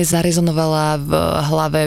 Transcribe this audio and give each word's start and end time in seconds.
mne 0.00 0.16
zarezonovala 0.16 0.96
v 0.96 1.12
hlave 1.52 1.80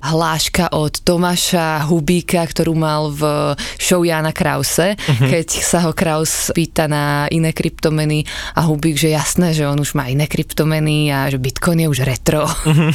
hláška 0.00 0.72
od 0.72 1.04
Tomáša 1.04 1.84
Hubíka, 1.84 2.40
ktorú 2.40 2.72
mal 2.72 3.12
v 3.12 3.52
show 3.76 4.00
Jana 4.00 4.32
Krause, 4.32 4.96
uh-huh. 4.96 5.28
keď 5.28 5.48
sa 5.60 5.84
ho 5.84 5.92
Kraus 5.92 6.48
pýta 6.56 6.88
na 6.88 7.28
iné 7.28 7.52
kryptomeny 7.52 8.24
a 8.56 8.64
Hubík, 8.64 8.96
že 8.96 9.12
jasné, 9.12 9.52
že 9.52 9.68
on 9.68 9.76
už 9.76 9.92
má 9.92 10.08
iné 10.08 10.24
kryptomeny 10.24 11.12
a 11.12 11.28
že 11.28 11.36
Bitcoin 11.36 11.84
je 11.84 11.92
už 11.92 12.08
retro. 12.08 12.48
Uh-huh. 12.48 12.88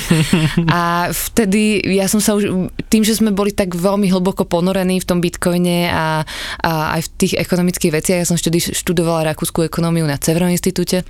a 0.73 1.13
vtedy 1.13 1.85
ja 1.93 2.09
som 2.09 2.17
sa 2.17 2.33
už, 2.33 2.73
tým, 2.89 3.05
že 3.05 3.13
sme 3.13 3.29
boli 3.29 3.53
tak 3.53 3.77
veľmi 3.77 4.09
hlboko 4.09 4.49
ponorení 4.49 4.97
v 4.97 5.05
tom 5.05 5.21
Bitcoine 5.21 5.93
a, 5.93 6.25
a 6.65 6.97
aj 6.97 7.01
v 7.05 7.09
tých 7.21 7.33
ekonomických 7.37 7.93
veciach, 7.93 8.17
ja 8.17 8.25
som 8.25 8.41
vtedy 8.41 8.57
študovala 8.57 9.37
rakúskú 9.37 9.69
ekonómiu 9.69 10.09
na 10.09 10.17
Cevro 10.17 10.49
institúte, 10.49 11.05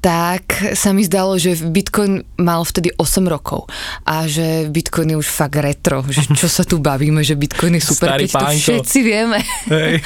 tak 0.00 0.72
sa 0.72 0.96
mi 0.96 1.04
zdalo, 1.04 1.36
že 1.36 1.60
Bitcoin 1.60 2.24
mal 2.40 2.64
vtedy 2.64 2.88
8 2.96 3.20
rokov 3.28 3.68
a 4.08 4.24
že 4.24 4.72
Bitcoin 4.72 5.12
je 5.12 5.16
už 5.20 5.28
fakt 5.28 5.60
retro, 5.60 6.00
že 6.08 6.24
čo 6.40 6.48
sa 6.48 6.64
tu 6.64 6.80
bavíme, 6.80 7.20
že 7.20 7.36
Bitcoin 7.36 7.76
je 7.76 7.84
super, 7.84 8.16
Starý 8.16 8.24
keď 8.24 8.32
pánko. 8.32 8.48
to 8.48 8.60
všetci 8.64 8.98
vieme. 9.04 9.38
Hej. 9.68 10.00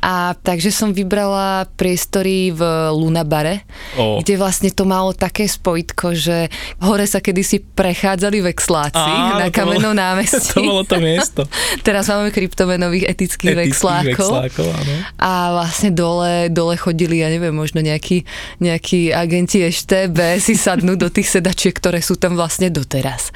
A 0.00 0.32
takže 0.40 0.72
som 0.72 0.96
vybrala 0.96 1.68
priestory 1.76 2.56
v 2.56 2.60
Lunabare, 2.96 3.68
oh. 4.00 4.24
kde 4.24 4.40
vlastne 4.40 4.72
to 4.72 4.88
malo 4.88 5.12
také 5.12 5.44
spojitko, 5.44 6.16
že 6.16 6.48
hore 6.80 7.04
sa 7.04 7.20
kedysi 7.20 7.60
prechádzali 7.60 8.40
vexláci 8.40 8.96
Á, 8.96 9.44
na 9.44 9.48
kamennom 9.52 9.92
námestí. 10.08 10.56
To 10.56 10.64
bolo 10.64 10.88
to 10.88 10.96
miesto. 11.04 11.44
Teraz 11.84 12.08
máme 12.08 12.32
kryptomenových 12.32 13.12
etických, 13.12 13.52
etických 13.52 13.76
vexlákov. 13.76 14.30
vexlákov 14.40 14.66
áno. 14.72 14.94
A 15.20 15.30
vlastne 15.52 15.92
dole, 15.92 16.48
dole 16.48 16.80
chodili, 16.80 17.20
ja 17.20 17.28
neviem, 17.28 17.52
možno 17.52 17.84
nejaký, 17.84 18.24
nejaký 18.64 19.12
agenti 19.34 19.66
EŠTB 19.66 20.38
si 20.38 20.54
sadnú 20.54 20.94
do 20.94 21.10
tých 21.10 21.26
sedačiek, 21.26 21.74
ktoré 21.74 21.98
sú 21.98 22.14
tam 22.14 22.38
vlastne 22.38 22.70
doteraz. 22.70 23.34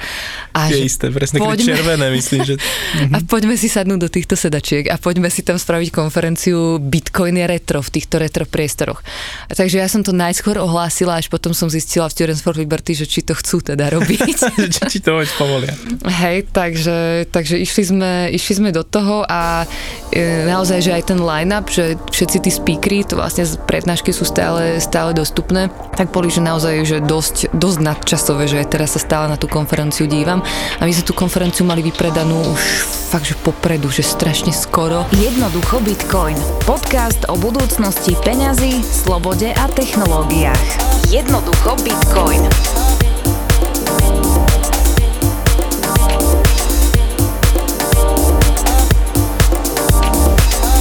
A 0.55 0.71
je 0.71 0.79
že 0.79 0.95
isté, 0.95 1.05
presne 1.11 1.43
poďme, 1.43 1.75
červené, 1.75 2.07
myslím, 2.15 2.47
že... 2.47 2.55
A 3.15 3.19
poďme 3.27 3.59
si 3.59 3.67
sadnúť 3.67 3.99
do 3.99 4.07
týchto 4.07 4.39
sedačiek 4.39 4.87
a 4.87 4.95
poďme 4.95 5.27
si 5.27 5.43
tam 5.43 5.59
spraviť 5.59 5.91
konferenciu 5.91 6.79
Bitcoin 6.79 7.35
je 7.35 7.45
retro 7.45 7.83
v 7.83 7.89
týchto 7.89 8.15
retro 8.21 8.47
priestoroch. 8.47 9.03
A 9.49 9.51
takže 9.51 9.81
ja 9.81 9.87
som 9.91 10.05
to 10.05 10.15
najskôr 10.15 10.55
ohlásila, 10.61 11.19
až 11.19 11.27
potom 11.27 11.51
som 11.51 11.67
zistila 11.67 12.07
v 12.07 12.15
Students 12.15 12.41
for 12.45 12.55
Liberty, 12.55 12.95
že 12.95 13.05
či 13.09 13.25
to 13.25 13.35
chcú 13.35 13.59
teda 13.59 13.91
robiť. 13.91 14.19
či 14.93 14.99
to 15.03 15.19
hoď 15.19 15.27
povolia. 15.35 15.73
Hej, 16.05 16.47
takže, 16.53 17.27
takže 17.33 17.59
išli, 17.59 17.83
sme, 17.83 18.11
išli 18.31 18.53
sme 18.63 18.69
do 18.71 18.87
toho 18.87 19.27
a 19.27 19.67
e, 20.13 20.47
naozaj, 20.47 20.79
že 20.79 20.91
aj 20.95 21.03
ten 21.11 21.19
line-up, 21.19 21.67
že 21.67 21.99
všetci 22.13 22.37
tí 22.45 22.51
speakery, 22.53 23.03
to 23.03 23.19
vlastne 23.19 23.43
prednášky 23.65 24.13
sú 24.15 24.23
stále, 24.23 24.77
stále 24.79 25.11
dostupné, 25.17 25.67
tak 25.99 26.15
boli, 26.15 26.31
že 26.31 26.39
naozaj 26.39 26.87
že 26.87 26.97
dosť, 27.03 27.51
dosť 27.51 27.79
nadčasové, 27.83 28.47
že 28.47 28.63
teraz 28.63 28.95
sa 28.95 29.03
stále 29.03 29.27
na 29.27 29.35
tú 29.35 29.51
konferenciu 29.51 30.07
dívam 30.07 30.39
a 30.79 30.87
my 30.87 30.91
sme 30.95 31.03
tú 31.03 31.11
konferenciu 31.11 31.67
mali 31.67 31.83
vypredanú 31.83 32.39
už 32.55 32.63
fakt, 33.11 33.27
že 33.27 33.35
popredu, 33.35 33.91
že 33.91 33.99
strašne 34.07 34.55
skoro. 34.55 35.03
Jednoducho 35.11 35.83
Bitcoin. 35.83 36.39
Podcast 36.63 37.27
o 37.27 37.35
budúcnosti 37.35 38.15
peňazí, 38.23 38.79
slobode 38.79 39.51
a 39.51 39.67
technológiách. 39.75 40.63
Jednoducho 41.11 41.75
Bitcoin. 41.83 42.47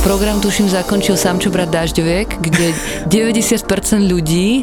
Program 0.06 0.38
tuším 0.38 0.70
zakončil 0.70 1.18
Samčo 1.18 1.50
brat 1.50 1.74
Dažďoviek, 1.74 2.38
kde 2.38 2.70
90% 3.12 3.66
ľudí 4.06 4.62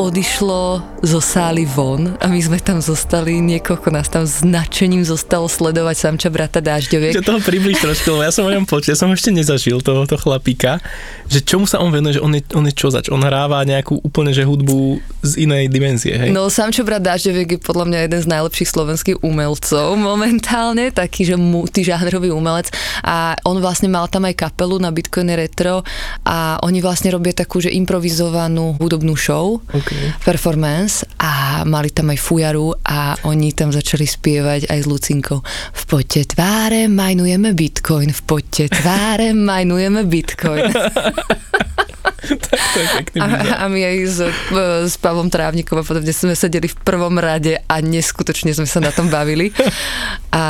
odišlo 0.00 0.80
zo 1.04 1.20
sály 1.20 1.68
von 1.68 2.16
a 2.24 2.32
my 2.32 2.40
sme 2.40 2.56
tam 2.56 2.80
zostali, 2.80 3.36
niekoľko 3.44 3.88
nás 3.92 4.08
tam 4.08 4.24
značením 4.24 5.04
zostalo 5.04 5.44
sledovať 5.44 5.96
samča 5.96 6.28
brata 6.32 6.64
Dážďoviek. 6.64 7.20
Že 7.20 7.24
toho 7.24 7.40
približ 7.44 7.84
trošku, 7.84 8.16
ja 8.24 8.32
som 8.32 8.48
o 8.48 8.52
ňom 8.52 8.64
počul, 8.64 8.96
ja 8.96 8.98
som 9.00 9.12
ešte 9.12 9.28
nezažil 9.28 9.76
tohoto 9.84 10.16
chlapíka, 10.16 10.80
že 11.28 11.44
čomu 11.44 11.68
sa 11.68 11.84
on 11.84 11.92
venuje, 11.92 12.16
že 12.16 12.24
on 12.24 12.32
je, 12.32 12.42
on 12.56 12.64
je 12.64 12.72
čo 12.72 12.88
zač, 12.88 13.12
on 13.12 13.20
hráva 13.20 13.60
nejakú 13.68 14.00
úplne 14.00 14.32
že 14.32 14.48
hudbu 14.48 15.04
z 15.20 15.44
inej 15.44 15.68
dimenzie, 15.68 16.16
hej? 16.16 16.32
No 16.32 16.48
samčo 16.48 16.80
brat 16.80 17.04
Dážďoviek 17.04 17.56
je 17.56 17.60
podľa 17.60 17.84
mňa 17.92 17.98
jeden 18.08 18.20
z 18.24 18.30
najlepších 18.32 18.72
slovenských 18.72 19.16
umelcov 19.20 20.00
momentálne, 20.00 20.88
taký, 20.96 21.28
že 21.28 21.36
multižánrový 21.36 22.32
umelec 22.32 22.72
a 23.04 23.36
on 23.44 23.60
vlastne 23.60 23.92
mal 23.92 24.08
tam 24.08 24.24
aj 24.24 24.48
kapelu 24.48 24.80
na 24.80 24.88
Bitcoin 24.88 25.28
Retro 25.36 25.84
a 26.24 26.56
oni 26.64 26.80
vlastne 26.80 27.12
robia 27.12 27.36
takú, 27.36 27.60
že 27.60 27.68
improvizovanú 27.68 28.80
hudobnú 28.80 29.12
show. 29.12 29.60
Okay 29.76 29.89
okay. 29.90 30.14
performance 30.22 31.02
a 31.18 31.66
mali 31.66 31.90
tam 31.90 32.14
aj 32.14 32.18
fujaru 32.22 32.70
a 32.86 33.18
oni 33.26 33.50
tam 33.50 33.74
začali 33.74 34.06
spievať 34.06 34.70
aj 34.70 34.78
s 34.78 34.86
Lucinkou. 34.86 35.42
V 35.74 35.82
poďte 35.90 36.38
tváre 36.38 36.86
majnujeme 36.86 37.50
bitcoin, 37.52 38.14
v 38.14 38.22
poďte 38.22 38.70
tváre 38.78 39.34
majnujeme 39.34 40.06
bitcoin. 40.06 40.70
tak 42.46 42.60
to 42.74 42.78
je 42.78 42.88
pekný 43.00 43.18
a, 43.20 43.64
a 43.64 43.64
my 43.68 43.80
aj 43.80 43.96
s, 44.06 44.18
s 44.90 44.94
Pavlom 45.00 45.28
Trávnikom 45.32 45.80
a 45.80 45.84
podobne 45.84 46.12
sme 46.12 46.36
sedeli 46.36 46.68
v 46.68 46.76
prvom 46.80 47.16
rade 47.16 47.60
a 47.64 47.76
neskutočne 47.80 48.52
sme 48.52 48.68
sa 48.68 48.78
na 48.82 48.92
tom 48.92 49.08
bavili. 49.08 49.52
A, 50.30 50.44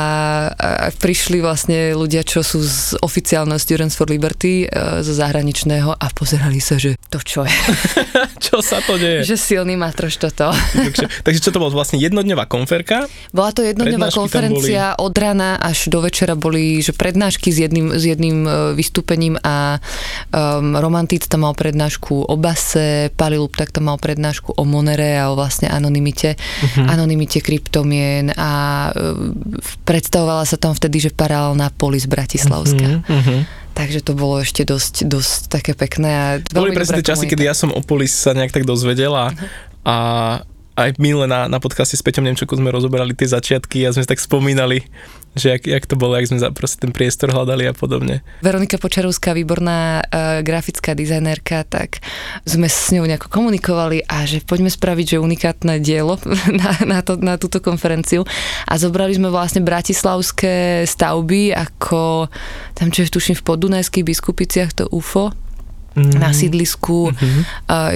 a 0.53 0.89
prišli 0.93 1.41
vlastne 1.41 1.97
ľudia, 1.97 2.21
čo 2.21 2.45
sú 2.45 2.61
z 2.61 2.95
oficiálneho 3.01 3.57
Students 3.57 3.97
for 3.97 4.05
Liberty, 4.07 4.65
e, 4.65 5.01
zo 5.01 5.13
zahraničného 5.13 5.97
a 5.97 6.05
pozerali 6.13 6.61
sa, 6.61 6.77
že 6.77 6.93
to 7.09 7.17
čo 7.17 7.47
je. 7.47 7.57
čo 8.45 8.61
sa 8.61 8.77
to 8.85 9.01
deje? 9.01 9.25
Že 9.25 9.35
silný 9.37 9.73
matroš 9.75 10.21
toto. 10.21 10.53
takže, 10.85 11.09
takže 11.25 11.39
čo 11.41 11.49
to 11.49 11.57
bolo 11.57 11.73
vlastne 11.73 11.97
jednodňová 11.97 12.45
konferka? 12.45 13.09
Bola 13.33 13.51
to 13.51 13.65
jednodňová 13.65 14.13
konferencia, 14.13 14.93
od 15.01 15.13
rana 15.17 15.57
až 15.57 15.89
do 15.89 16.05
večera 16.05 16.37
boli 16.37 16.83
že 16.85 16.93
prednášky 16.93 17.49
s 17.49 17.57
jedným, 17.65 17.97
s 17.97 18.03
jedným 18.05 18.37
e, 18.45 18.49
vystúpením 18.77 19.37
a 19.41 19.81
um, 20.29 20.77
romantic 20.77 21.25
tam 21.25 21.45
mal 21.45 21.53
prednášku 21.61 22.25
o 22.25 22.35
base, 22.41 23.13
Palilup 23.13 23.53
tak 23.53 23.69
tam 23.69 23.93
mal 23.93 24.01
prednášku 24.01 24.57
o 24.57 24.63
Monere 24.65 25.21
a 25.21 25.29
o 25.29 25.37
vlastne 25.37 25.69
anonimite, 25.69 26.33
uh-huh. 26.33 26.89
anonimite 26.89 27.37
kryptomien 27.45 28.33
a 28.33 28.51
uh, 28.89 29.13
predstavovala 29.85 30.49
sa 30.49 30.57
tam 30.57 30.73
vtedy, 30.73 31.05
že 31.05 31.11
paralelná 31.13 31.69
polis 31.77 32.09
Bratislavská. 32.09 33.05
Uh-huh, 33.05 33.13
uh-huh. 33.13 33.39
Takže 33.77 34.01
to 34.01 34.17
bolo 34.17 34.41
ešte 34.41 34.65
dosť, 34.65 35.05
dosť 35.05 35.39
také 35.53 35.77
pekné. 35.77 36.09
A 36.09 36.25
boli 36.49 36.73
presne 36.73 37.05
časy, 37.05 37.29
kedy 37.29 37.45
ja 37.45 37.53
som 37.53 37.69
o 37.69 37.81
polis 37.85 38.11
sa 38.11 38.33
nejak 38.33 38.49
tak 38.49 38.65
dozvedela 38.65 39.29
uh-huh. 39.29 39.47
a 39.85 39.95
aj 40.81 40.97
minule 40.97 41.29
na, 41.29 41.45
na 41.45 41.61
podcaste 41.61 41.93
s 41.93 42.01
Peťom 42.01 42.25
Nemčokom 42.25 42.57
sme 42.57 42.73
rozoberali 42.73 43.13
tie 43.13 43.29
začiatky 43.29 43.85
a 43.85 43.93
sme 43.93 44.07
tak 44.07 44.17
spomínali, 44.17 44.81
že 45.37 45.55
jak, 45.55 45.63
jak 45.63 45.85
to 45.87 45.95
bolo, 45.95 46.17
jak 46.17 46.27
sme 46.27 46.41
za 46.41 46.49
proste 46.51 46.83
ten 46.83 46.91
priestor 46.91 47.31
hľadali 47.31 47.69
a 47.69 47.73
podobne. 47.73 48.25
Veronika 48.43 48.81
Počarovská, 48.81 49.31
výborná 49.31 50.03
uh, 50.03 50.41
grafická 50.43 50.91
dizajnerka, 50.97 51.63
tak 51.69 52.03
sme 52.43 52.67
s 52.67 52.91
ňou 52.91 53.07
nejako 53.07 53.31
komunikovali 53.31 54.03
a 54.09 54.27
že 54.27 54.43
poďme 54.43 54.67
spraviť, 54.73 55.17
že 55.17 55.23
unikátne 55.23 55.79
dielo 55.79 56.19
na, 56.61 56.71
na, 56.83 56.99
to, 57.05 57.15
na 57.21 57.37
túto 57.37 57.63
konferenciu 57.63 58.27
a 58.67 58.73
zobrali 58.75 59.15
sme 59.15 59.31
vlastne 59.31 59.63
bratislavské 59.63 60.83
stavby 60.83 61.55
ako 61.55 62.27
tam, 62.75 62.89
čo 62.89 63.05
je 63.05 63.13
tuším 63.13 63.37
v 63.39 63.47
Podunajských 63.47 64.07
biskupiciach, 64.07 64.73
to 64.73 64.83
UFO, 64.91 65.31
mm. 65.95 66.17
na 66.17 66.31
sídlisku. 66.31 67.11
Mm-hmm. 67.11 67.41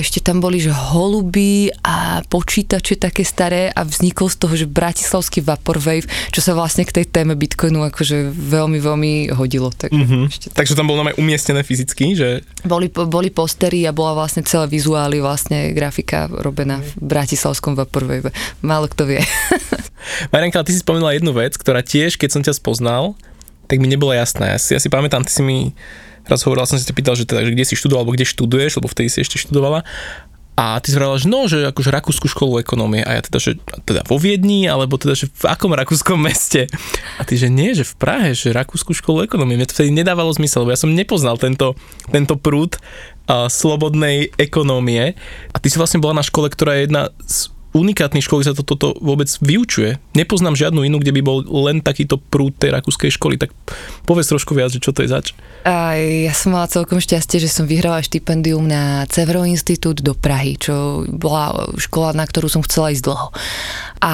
Ešte 0.02 0.20
tam 0.20 0.44
boli, 0.44 0.60
že 0.60 0.72
holuby 0.72 1.72
a 1.84 2.22
počítače 2.28 3.00
také 3.00 3.24
staré 3.24 3.72
a 3.72 3.84
vznikol 3.88 4.28
z 4.28 4.38
toho, 4.40 4.54
že 4.56 4.66
bratislavský 4.68 5.44
Vaporwave, 5.44 6.08
čo 6.32 6.40
sa 6.44 6.56
vlastne 6.56 6.84
k 6.84 7.02
tej 7.02 7.06
téme 7.08 7.34
Bitcoinu 7.36 7.84
akože 7.88 8.32
veľmi, 8.32 8.80
veľmi 8.80 9.14
hodilo. 9.36 9.72
Tak 9.72 9.92
mm-hmm. 9.92 10.24
ešte 10.28 10.48
tak. 10.52 10.66
Takže 10.66 10.76
tam 10.76 10.88
bolo 10.90 11.06
aj 11.08 11.18
umiestnené 11.20 11.62
fyzicky, 11.64 12.16
že? 12.18 12.30
Boli, 12.66 12.92
boli 12.92 13.30
postery 13.32 13.88
a 13.88 13.96
bola 13.96 14.18
vlastne 14.18 14.44
celá 14.44 14.68
vizuály, 14.68 15.22
vlastne 15.24 15.72
grafika 15.72 16.28
robená 16.28 16.82
v 16.82 16.92
bratislavskom 17.00 17.78
Vaporwave. 17.78 18.32
Málo 18.64 18.92
kto 18.92 19.08
vie. 19.08 19.22
Marianka, 20.34 20.66
ty 20.66 20.76
si 20.76 20.84
spomínala 20.84 21.18
jednu 21.18 21.34
vec, 21.34 21.58
ktorá 21.58 21.82
tiež, 21.82 22.20
keď 22.20 22.30
som 22.30 22.42
ťa 22.46 22.54
spoznal, 22.58 23.18
tak 23.66 23.82
mi 23.82 23.90
nebola 23.90 24.18
jasná. 24.18 24.54
Ja 24.54 24.60
si, 24.62 24.78
ja 24.78 24.80
si 24.82 24.90
pamätám, 24.90 25.26
ty 25.26 25.32
si 25.34 25.42
mi 25.42 25.74
raz 26.26 26.42
hovoril, 26.46 26.66
som 26.66 26.78
si 26.78 26.90
pýtal, 26.90 27.14
že, 27.18 27.30
teda, 27.30 27.46
že 27.46 27.54
kde 27.54 27.66
si 27.66 27.78
študoval, 27.78 28.06
alebo 28.06 28.16
kde 28.18 28.26
študuješ, 28.26 28.82
lebo 28.82 28.88
vtedy 28.90 29.10
si 29.10 29.22
ešte 29.22 29.38
študovala. 29.38 29.86
A 30.56 30.80
ty 30.80 30.88
si 30.88 30.96
hovorila, 30.96 31.20
že 31.20 31.28
no, 31.28 31.52
že 31.52 31.68
akože 31.68 31.92
Rakúsku 31.92 32.32
školu 32.32 32.64
ekonómie 32.64 33.04
a 33.04 33.20
ja 33.20 33.22
teda, 33.28 33.44
že 33.44 33.60
teda 33.84 34.08
vo 34.08 34.16
Viedni, 34.16 34.72
alebo 34.72 34.96
teda, 34.96 35.12
že 35.12 35.28
v 35.28 35.52
akom 35.52 35.76
rakúskom 35.76 36.16
meste. 36.16 36.72
A 37.20 37.28
ty, 37.28 37.36
že 37.36 37.52
nie, 37.52 37.76
že 37.76 37.84
v 37.84 38.00
Prahe, 38.00 38.32
že 38.32 38.56
Rakúsku 38.56 38.96
školu 38.96 39.28
ekonómie. 39.28 39.60
Mne 39.60 39.68
to 39.68 39.76
vtedy 39.76 39.92
nedávalo 39.92 40.32
zmysel, 40.32 40.64
lebo 40.64 40.72
ja 40.72 40.80
som 40.80 40.96
nepoznal 40.96 41.36
tento, 41.36 41.76
tento 42.08 42.40
prúd 42.40 42.80
a, 43.28 43.52
slobodnej 43.52 44.32
ekonómie. 44.40 45.20
A 45.52 45.60
ty 45.60 45.68
si 45.68 45.76
vlastne 45.76 46.00
bola 46.00 46.24
na 46.24 46.26
škole, 46.26 46.48
ktorá 46.48 46.80
je 46.80 46.88
jedna 46.88 47.12
z 47.28 47.52
unikátnych 47.76 48.24
škôl, 48.24 48.40
sa 48.48 48.56
to, 48.56 48.64
toto 48.64 48.96
vôbec 49.04 49.28
vyučuje. 49.44 50.00
Nepoznám 50.16 50.56
žiadnu 50.56 50.88
inú, 50.88 51.04
kde 51.04 51.12
by 51.12 51.22
bol 51.22 51.44
len 51.68 51.84
takýto 51.84 52.16
prúd 52.16 52.56
tej 52.56 52.72
rakúskej 52.72 53.12
školy, 53.20 53.36
tak 53.36 53.52
povedz 54.08 54.32
trošku 54.32 54.56
viac, 54.56 54.72
že 54.72 54.80
čo 54.80 54.96
to 54.96 55.04
je 55.04 55.12
zač. 55.12 55.36
A 55.68 56.00
ja 56.00 56.32
som 56.32 56.56
mala 56.56 56.72
celkom 56.72 57.04
šťastie, 57.04 57.44
že 57.44 57.52
som 57.52 57.68
vyhrala 57.68 58.00
štipendium 58.00 58.64
na 58.64 59.04
Cevro 59.12 59.44
Institút 59.44 60.00
do 60.00 60.16
Prahy, 60.16 60.56
čo 60.56 61.04
bola 61.10 61.68
škola, 61.76 62.16
na 62.16 62.24
ktorú 62.24 62.48
som 62.48 62.64
chcela 62.64 62.96
ísť 62.96 63.04
dlho. 63.04 63.28
a 64.00 64.14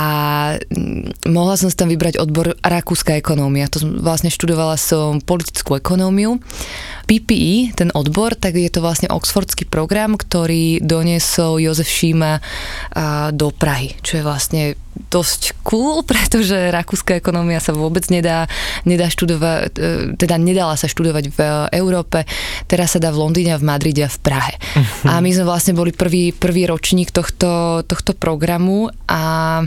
mm, 0.57 1.27
mohla 1.29 1.59
som 1.59 1.67
si 1.67 1.75
tam 1.75 1.91
vybrať 1.91 2.17
odbor 2.17 2.55
rakúska 2.63 3.19
ekonómia. 3.19 3.69
To 3.69 3.83
som, 3.83 3.99
vlastne 3.99 4.31
študovala 4.31 4.79
som 4.79 5.19
politickú 5.21 5.75
ekonómiu. 5.77 6.39
PPE, 7.05 7.75
ten 7.75 7.91
odbor, 7.91 8.39
tak 8.39 8.55
je 8.55 8.71
to 8.71 8.79
vlastne 8.79 9.11
oxfordský 9.11 9.67
program, 9.67 10.15
ktorý 10.15 10.79
doniesol 10.79 11.59
Jozef 11.59 11.91
Šíma 11.91 12.39
do 13.35 13.50
Prahy, 13.56 13.95
čo 14.03 14.19
je 14.19 14.24
vlastne 14.24 14.63
dosť 15.12 15.63
cool, 15.63 16.03
pretože 16.09 16.56
rakúska 16.71 17.19
ekonómia 17.19 17.59
sa 17.63 17.71
vôbec 17.75 18.03
nedá, 18.12 18.48
nedá 18.83 19.07
študovať, 19.07 19.71
e, 19.75 20.19
teda 20.19 20.36
nedala 20.42 20.75
sa 20.75 20.92
študovať 20.92 21.25
v 21.31 21.39
Európe, 21.75 22.24
teraz 22.68 22.95
sa 22.95 23.00
dá 23.00 23.12
v 23.12 23.21
Londýne, 23.24 23.56
v 23.57 23.68
Madride 23.68 24.07
a 24.07 24.12
v 24.12 24.19
Prahe. 24.19 24.53
Uh-huh. 24.56 25.07
A 25.12 25.19
my 25.19 25.30
sme 25.33 25.45
vlastne 25.48 25.75
boli 25.75 25.92
prvý, 25.92 26.31
prvý 26.31 26.65
ročník 26.65 27.12
tohto, 27.12 27.83
tohto 27.83 28.15
programu 28.15 28.88
a, 29.06 29.63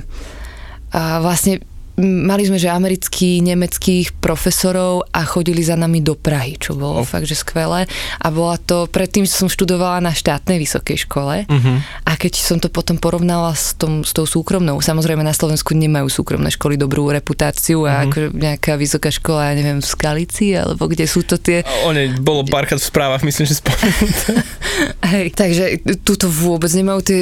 a 0.94 1.00
vlastne 1.20 1.60
mali 2.00 2.42
sme, 2.42 2.58
že 2.58 2.70
amerických, 2.70 3.54
nemeckých 3.54 4.06
profesorov 4.18 5.06
a 5.14 5.22
chodili 5.22 5.62
za 5.62 5.78
nami 5.78 6.02
do 6.02 6.18
Prahy, 6.18 6.58
čo 6.58 6.74
bolo 6.74 7.02
oh. 7.02 7.06
fakt, 7.06 7.30
že 7.30 7.38
skvelé. 7.38 7.86
A 8.18 8.26
bola 8.34 8.58
to, 8.58 8.90
predtým 8.90 9.22
som 9.30 9.46
študovala 9.46 10.02
na 10.02 10.10
štátnej 10.10 10.58
vysokej 10.58 11.06
škole 11.06 11.46
uh-huh. 11.46 11.76
a 12.02 12.12
keď 12.18 12.32
som 12.34 12.58
to 12.58 12.66
potom 12.66 12.98
porovnala 12.98 13.54
s, 13.54 13.78
tom, 13.78 14.02
s 14.02 14.10
tou 14.10 14.26
súkromnou, 14.26 14.82
samozrejme 14.82 15.22
na 15.22 15.36
Slovensku 15.36 15.76
nemajú 15.78 16.10
súkromné 16.10 16.50
školy 16.50 16.74
dobrú 16.74 17.06
reputáciu 17.14 17.86
a 17.86 18.02
uh-huh. 18.02 18.04
ako 18.10 18.18
nejaká 18.34 18.74
vysoká 18.74 19.14
škola, 19.14 19.54
ja 19.54 19.62
neviem, 19.62 19.78
v 19.78 19.86
Skalici, 19.86 20.58
alebo 20.58 20.90
kde 20.90 21.06
sú 21.06 21.22
to 21.22 21.38
tie... 21.38 21.62
One 21.86 22.10
bolo 22.18 22.42
párkrát 22.42 22.82
v 22.82 22.90
správach, 22.90 23.22
myslím, 23.22 23.46
že 23.46 23.62
spomenuté. 23.62 24.42
Hej, 25.14 25.36
takže 25.36 25.64
túto 26.02 26.26
vôbec 26.26 26.72
nemajú 26.74 27.00
tie 27.04 27.18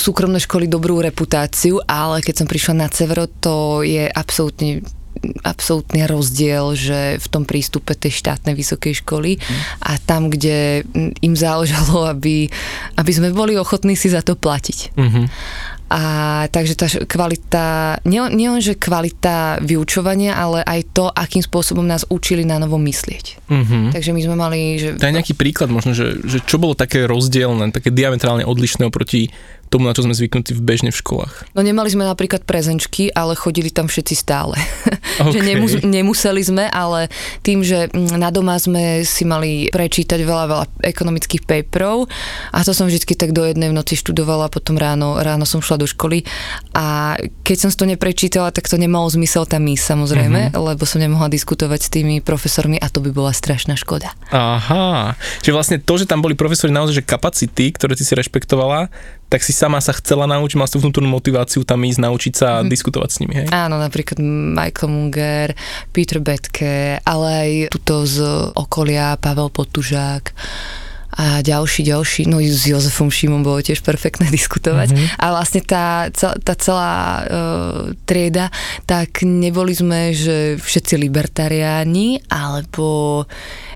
súkromné 0.00 0.40
školy 0.40 0.64
dobrú 0.64 1.04
reputáciu, 1.04 1.82
ale 1.84 2.24
keď 2.24 2.40
som 2.40 2.46
prišla 2.48 2.74
na 2.80 2.88
Cevro, 2.88 3.28
to 3.28 3.84
je 3.84 4.13
absolútne 4.14 4.86
absolútny 5.46 6.04
rozdiel, 6.04 6.74
že 6.76 7.16
v 7.16 7.26
tom 7.30 7.48
prístupe 7.48 7.96
tej 7.96 8.12
štátnej 8.20 8.52
vysokej 8.52 9.00
školy 9.00 9.40
a 9.80 9.96
tam, 10.02 10.28
kde 10.28 10.84
im 11.22 11.34
záležalo, 11.38 12.04
aby, 12.12 12.50
aby 12.98 13.12
sme 13.14 13.32
boli 13.32 13.56
ochotní 13.56 13.96
si 13.96 14.12
za 14.12 14.20
to 14.20 14.36
platiť. 14.36 14.78
Mm-hmm. 14.98 15.26
A 15.94 16.02
takže 16.50 16.74
tá 16.74 16.88
kvalita, 16.90 17.96
nie, 18.08 18.18
nie 18.34 18.50
že 18.58 18.74
kvalita 18.74 19.62
vyučovania, 19.62 20.34
ale 20.34 20.64
aj 20.66 20.80
to, 20.90 21.06
akým 21.12 21.44
spôsobom 21.44 21.86
nás 21.86 22.02
učili 22.08 22.42
na 22.42 22.58
novo 22.58 22.80
myslieť. 22.80 23.46
Mm-hmm. 23.46 23.84
Takže 23.94 24.10
my 24.10 24.20
sme 24.24 24.34
mali... 24.34 24.58
Že... 24.80 24.88
Daj 24.98 25.14
nejaký 25.14 25.34
príklad 25.38 25.70
možno, 25.70 25.94
že, 25.94 26.18
že 26.24 26.42
čo 26.42 26.58
bolo 26.58 26.74
také 26.74 27.06
rozdielne, 27.06 27.70
také 27.70 27.94
diametrálne 27.94 28.42
odlišné 28.42 28.88
oproti 28.88 29.30
tomu, 29.74 29.90
na 29.90 29.96
čo 29.98 30.06
sme 30.06 30.14
zvyknutí 30.14 30.54
v 30.54 30.62
bežne 30.62 30.94
v 30.94 31.00
školách. 31.02 31.50
No 31.58 31.66
nemali 31.66 31.90
sme 31.90 32.06
napríklad 32.06 32.46
prezenčky, 32.46 33.10
ale 33.10 33.34
chodili 33.34 33.74
tam 33.74 33.90
všetci 33.90 34.14
stále. 34.14 34.54
Okay. 35.14 35.38
že 35.38 35.40
nemus- 35.46 35.86
nemuseli 35.86 36.42
sme, 36.42 36.66
ale 36.66 37.06
tým, 37.46 37.62
že 37.62 37.86
mm, 37.86 38.18
na 38.18 38.34
doma 38.34 38.58
sme 38.58 39.06
si 39.06 39.22
mali 39.22 39.70
prečítať 39.70 40.18
veľa, 40.18 40.44
veľa 40.50 40.64
ekonomických 40.90 41.46
paperov 41.46 42.10
a 42.50 42.58
to 42.66 42.74
som 42.74 42.90
vždy 42.90 43.14
tak 43.14 43.30
do 43.30 43.46
jednej 43.46 43.70
v 43.70 43.78
noci 43.78 43.94
študovala, 43.94 44.50
potom 44.50 44.74
ráno, 44.74 45.22
ráno 45.22 45.46
som 45.46 45.62
šla 45.62 45.78
do 45.78 45.86
školy 45.86 46.26
a 46.74 47.14
keď 47.46 47.56
som 47.62 47.70
to 47.70 47.86
neprečítala, 47.86 48.50
tak 48.50 48.66
to 48.66 48.74
nemalo 48.74 49.06
zmysel 49.06 49.46
tam 49.46 49.62
ísť 49.70 49.94
samozrejme, 49.94 50.50
mm-hmm. 50.50 50.58
lebo 50.58 50.82
som 50.82 50.98
nemohla 50.98 51.30
diskutovať 51.30 51.80
s 51.86 51.88
tými 51.94 52.18
profesormi 52.18 52.82
a 52.82 52.90
to 52.90 52.98
by 52.98 53.14
bola 53.14 53.30
strašná 53.30 53.78
škoda. 53.78 54.10
Aha, 54.34 55.14
čiže 55.46 55.54
vlastne 55.54 55.76
to, 55.78 55.94
že 55.94 56.10
tam 56.10 56.26
boli 56.26 56.34
profesori 56.34 56.74
naozaj, 56.74 56.98
že 56.98 57.04
kapacity, 57.06 57.70
ktoré 57.70 57.94
ty 57.94 58.02
si 58.02 58.18
rešpektovala, 58.18 58.90
tak 59.34 59.42
si 59.42 59.50
sama 59.50 59.82
sa 59.82 59.90
chcela 59.90 60.30
naučiť, 60.30 60.54
mal 60.54 60.70
si 60.70 60.78
vnútornú 60.78 61.10
motiváciu 61.10 61.66
tam 61.66 61.82
ísť, 61.82 61.98
naučiť 62.06 62.32
sa 62.38 62.62
mm. 62.62 62.70
diskutovať 62.70 63.10
s 63.10 63.18
nimi, 63.18 63.34
hej? 63.42 63.46
Áno, 63.50 63.82
napríklad 63.82 64.22
Michael 64.22 64.94
Munger, 64.94 65.48
Peter 65.90 66.22
Betke, 66.22 67.02
ale 67.02 67.26
aj 67.26 67.50
tuto 67.74 68.06
z 68.06 68.22
okolia 68.54 69.18
Pavel 69.18 69.50
Potužák 69.50 70.30
a 71.18 71.42
ďalší, 71.42 71.82
ďalší, 71.82 72.30
no 72.30 72.38
s 72.38 72.62
Jozefom 72.62 73.10
Šimom 73.10 73.42
bolo 73.42 73.58
tiež 73.58 73.82
perfektné 73.82 74.30
diskutovať. 74.38 74.94
Mm-hmm. 74.94 75.18
A 75.18 75.26
vlastne 75.34 75.66
tá, 75.66 76.14
tá 76.14 76.54
celá 76.54 76.94
uh, 76.94 77.90
trieda, 78.06 78.54
tak 78.86 79.26
neboli 79.26 79.74
sme, 79.74 80.14
že 80.14 80.62
všetci 80.62 80.94
libertariáni, 80.94 82.22
alebo 82.30 83.26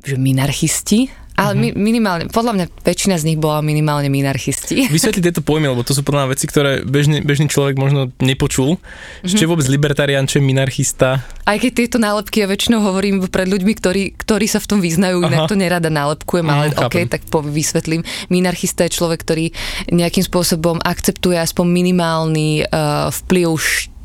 že 0.07 0.15
minarchisti, 0.15 1.11
ale 1.39 1.55
uh-huh. 1.55 1.63
mi, 1.63 1.69
minimálne, 1.71 2.27
podľa 2.27 2.53
mňa 2.59 2.67
väčšina 2.83 3.15
z 3.15 3.31
nich 3.31 3.39
bola 3.39 3.63
minimálne 3.63 4.11
minarchisti. 4.11 4.87
Vysvetli 4.95 5.23
tieto 5.23 5.39
pojmy, 5.39 5.71
lebo 5.71 5.87
to 5.87 5.95
sú 5.95 6.03
podľa 6.03 6.27
mňa 6.27 6.33
veci, 6.35 6.45
ktoré 6.51 6.83
bežný, 6.83 7.23
bežný 7.23 7.47
človek 7.47 7.79
možno 7.79 8.11
nepočul. 8.19 8.75
Uh-huh. 8.75 9.31
Čo 9.31 9.47
je 9.47 9.51
vôbec 9.51 9.71
libertarián, 9.71 10.27
čo 10.27 10.43
je 10.43 10.45
minarchista? 10.45 11.23
Aj 11.47 11.57
keď 11.57 11.73
tieto 11.87 12.03
nálepky 12.03 12.43
ja 12.43 12.51
väčšinou 12.51 12.83
hovorím 12.83 13.23
pred 13.31 13.47
ľuďmi, 13.47 13.73
ktorí, 13.79 14.03
ktorí 14.19 14.51
sa 14.51 14.59
v 14.59 14.67
tom 14.67 14.79
vyznajú, 14.83 15.23
Aha. 15.23 15.29
inak 15.31 15.41
to 15.47 15.55
nerada 15.55 15.89
nálepkujem, 15.89 16.47
ale 16.51 16.75
uh, 16.75 16.91
OK, 16.91 17.07
tak 17.07 17.23
po, 17.31 17.41
vysvetlím. 17.41 18.03
Minarchista 18.29 18.83
je 18.91 18.99
človek, 18.99 19.23
ktorý 19.23 19.55
nejakým 19.95 20.27
spôsobom 20.27 20.83
akceptuje 20.83 21.39
aspoň 21.39 21.67
minimálny 21.71 22.67
uh, 22.67 23.15
vplyv 23.15 23.39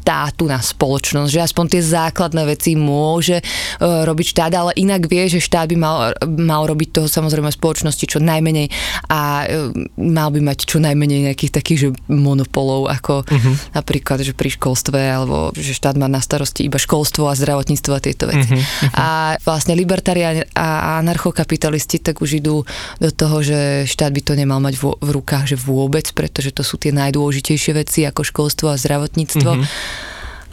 štátu 0.03 0.51
na 0.51 0.59
spoločnosť, 0.59 1.31
že 1.31 1.39
aspoň 1.39 1.65
tie 1.71 1.81
základné 1.81 2.43
veci 2.43 2.75
môže 2.75 3.39
uh, 3.39 4.03
robiť 4.03 4.35
štát, 4.35 4.51
ale 4.51 4.75
inak 4.75 5.07
vie, 5.07 5.31
že 5.31 5.39
štát 5.39 5.71
by 5.71 5.77
mal, 5.79 6.11
mal 6.27 6.67
robiť 6.67 6.99
toho 6.99 7.07
samozrejme 7.07 7.47
spoločnosti 7.47 8.03
čo 8.03 8.19
najmenej 8.19 8.67
a 9.07 9.47
uh, 9.47 9.71
mal 9.95 10.27
by 10.35 10.43
mať 10.43 10.67
čo 10.67 10.83
najmenej 10.83 11.31
nejakých 11.31 11.55
takých 11.55 11.79
že 11.79 11.89
monopolov, 12.11 12.91
ako 12.91 13.23
uh-huh. 13.23 13.55
napríklad, 13.71 14.19
že 14.27 14.35
pri 14.35 14.51
školstve, 14.51 14.99
alebo 14.99 15.55
že 15.55 15.71
štát 15.71 15.95
má 15.95 16.11
na 16.11 16.19
starosti 16.19 16.67
iba 16.67 16.75
školstvo 16.75 17.31
a 17.31 17.39
zdravotníctvo 17.39 17.91
a 17.95 18.03
tieto 18.03 18.27
veci. 18.27 18.51
Uh-huh. 18.51 18.91
A 18.99 19.07
vlastne 19.47 19.71
libertariáni 19.71 20.51
a 20.51 20.99
anarchokapitalisti 20.99 22.03
tak 22.03 22.19
už 22.19 22.43
idú 22.43 22.67
do 22.99 23.09
toho, 23.15 23.39
že 23.39 23.87
štát 23.87 24.11
by 24.11 24.21
to 24.21 24.33
nemal 24.35 24.59
mať 24.59 24.75
v, 24.75 24.99
v 24.99 25.09
rukách, 25.15 25.55
že 25.55 25.57
vôbec, 25.57 26.11
pretože 26.11 26.51
to 26.51 26.67
sú 26.67 26.75
tie 26.75 26.91
najdôležitejšie 26.91 27.71
veci 27.71 28.03
ako 28.03 28.27
školstvo 28.27 28.67
a 28.67 28.75
zdravotníctvo. 28.75 29.51
Uh-huh 29.55 29.92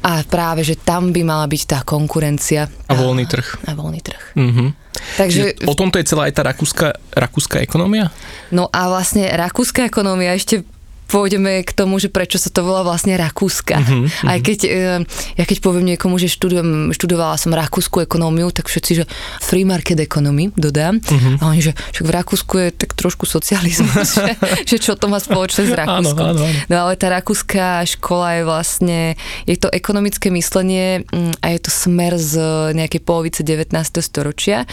a 0.00 0.25
práve, 0.25 0.64
že 0.64 0.81
tam 0.81 1.12
by 1.12 1.23
mala 1.25 1.44
byť 1.44 1.62
tá 1.69 1.79
konkurencia. 1.85 2.69
A 2.88 2.93
voľný 2.97 3.29
trh. 3.29 3.69
A 3.69 3.76
voľný 3.76 4.00
trh. 4.00 4.23
Mm-hmm. 4.37 4.69
Takže, 5.17 5.64
o 5.69 5.75
tomto 5.76 6.00
je 6.00 6.08
celá 6.08 6.29
aj 6.29 6.35
tá 6.37 6.43
rakúska, 6.44 6.88
rakúska 7.12 7.61
ekonomia? 7.61 8.12
No 8.52 8.69
a 8.73 8.88
vlastne 8.88 9.29
rakúska 9.32 9.85
ekonomia 9.85 10.37
ešte 10.37 10.64
pôjdeme 11.11 11.67
k 11.67 11.71
tomu, 11.75 11.99
že 11.99 12.07
prečo 12.07 12.39
sa 12.39 12.49
to 12.55 12.62
volá 12.62 12.87
vlastne 12.87 13.19
Rakúska. 13.19 13.83
Mm-hmm. 13.83 14.31
Aj 14.31 14.39
keď, 14.39 14.59
eh, 14.71 15.01
ja 15.35 15.45
keď 15.45 15.59
poviem 15.59 15.85
niekomu, 15.95 16.17
že 16.23 16.31
študujem, 16.31 16.95
študovala 16.95 17.35
som 17.35 17.50
rakúsku 17.50 18.07
ekonómiu, 18.07 18.55
tak 18.55 18.71
všetci, 18.71 18.93
že 19.02 19.05
free 19.43 19.67
market 19.67 19.99
economy, 19.99 20.55
dodám. 20.55 21.02
Mm-hmm. 21.02 21.43
A 21.43 21.50
oni, 21.50 21.61
že 21.61 21.75
však 21.75 22.07
v 22.07 22.12
Rakúsku 22.14 22.55
je 22.62 22.69
tak 22.71 22.95
trošku 22.95 23.26
socializmus, 23.26 24.14
že, 24.23 24.33
že 24.64 24.76
čo 24.79 24.95
to 24.95 25.11
má 25.11 25.19
spoločné 25.19 25.67
s 25.67 25.73
Rakúskom. 25.75 26.26
Áno, 26.31 26.38
áno, 26.38 26.47
áno. 26.47 26.61
No 26.71 26.75
ale 26.87 26.95
tá 26.95 27.11
rakúska 27.11 27.83
škola 27.85 28.38
je 28.38 28.43
vlastne, 28.47 28.99
je 29.45 29.57
to 29.59 29.67
ekonomické 29.75 30.31
myslenie 30.31 31.02
mm, 31.11 31.43
a 31.43 31.47
je 31.50 31.59
to 31.59 31.71
smer 31.73 32.14
z 32.14 32.38
nejakej 32.76 33.02
polovice 33.02 33.40
19. 33.43 33.75
storočia 33.99 34.69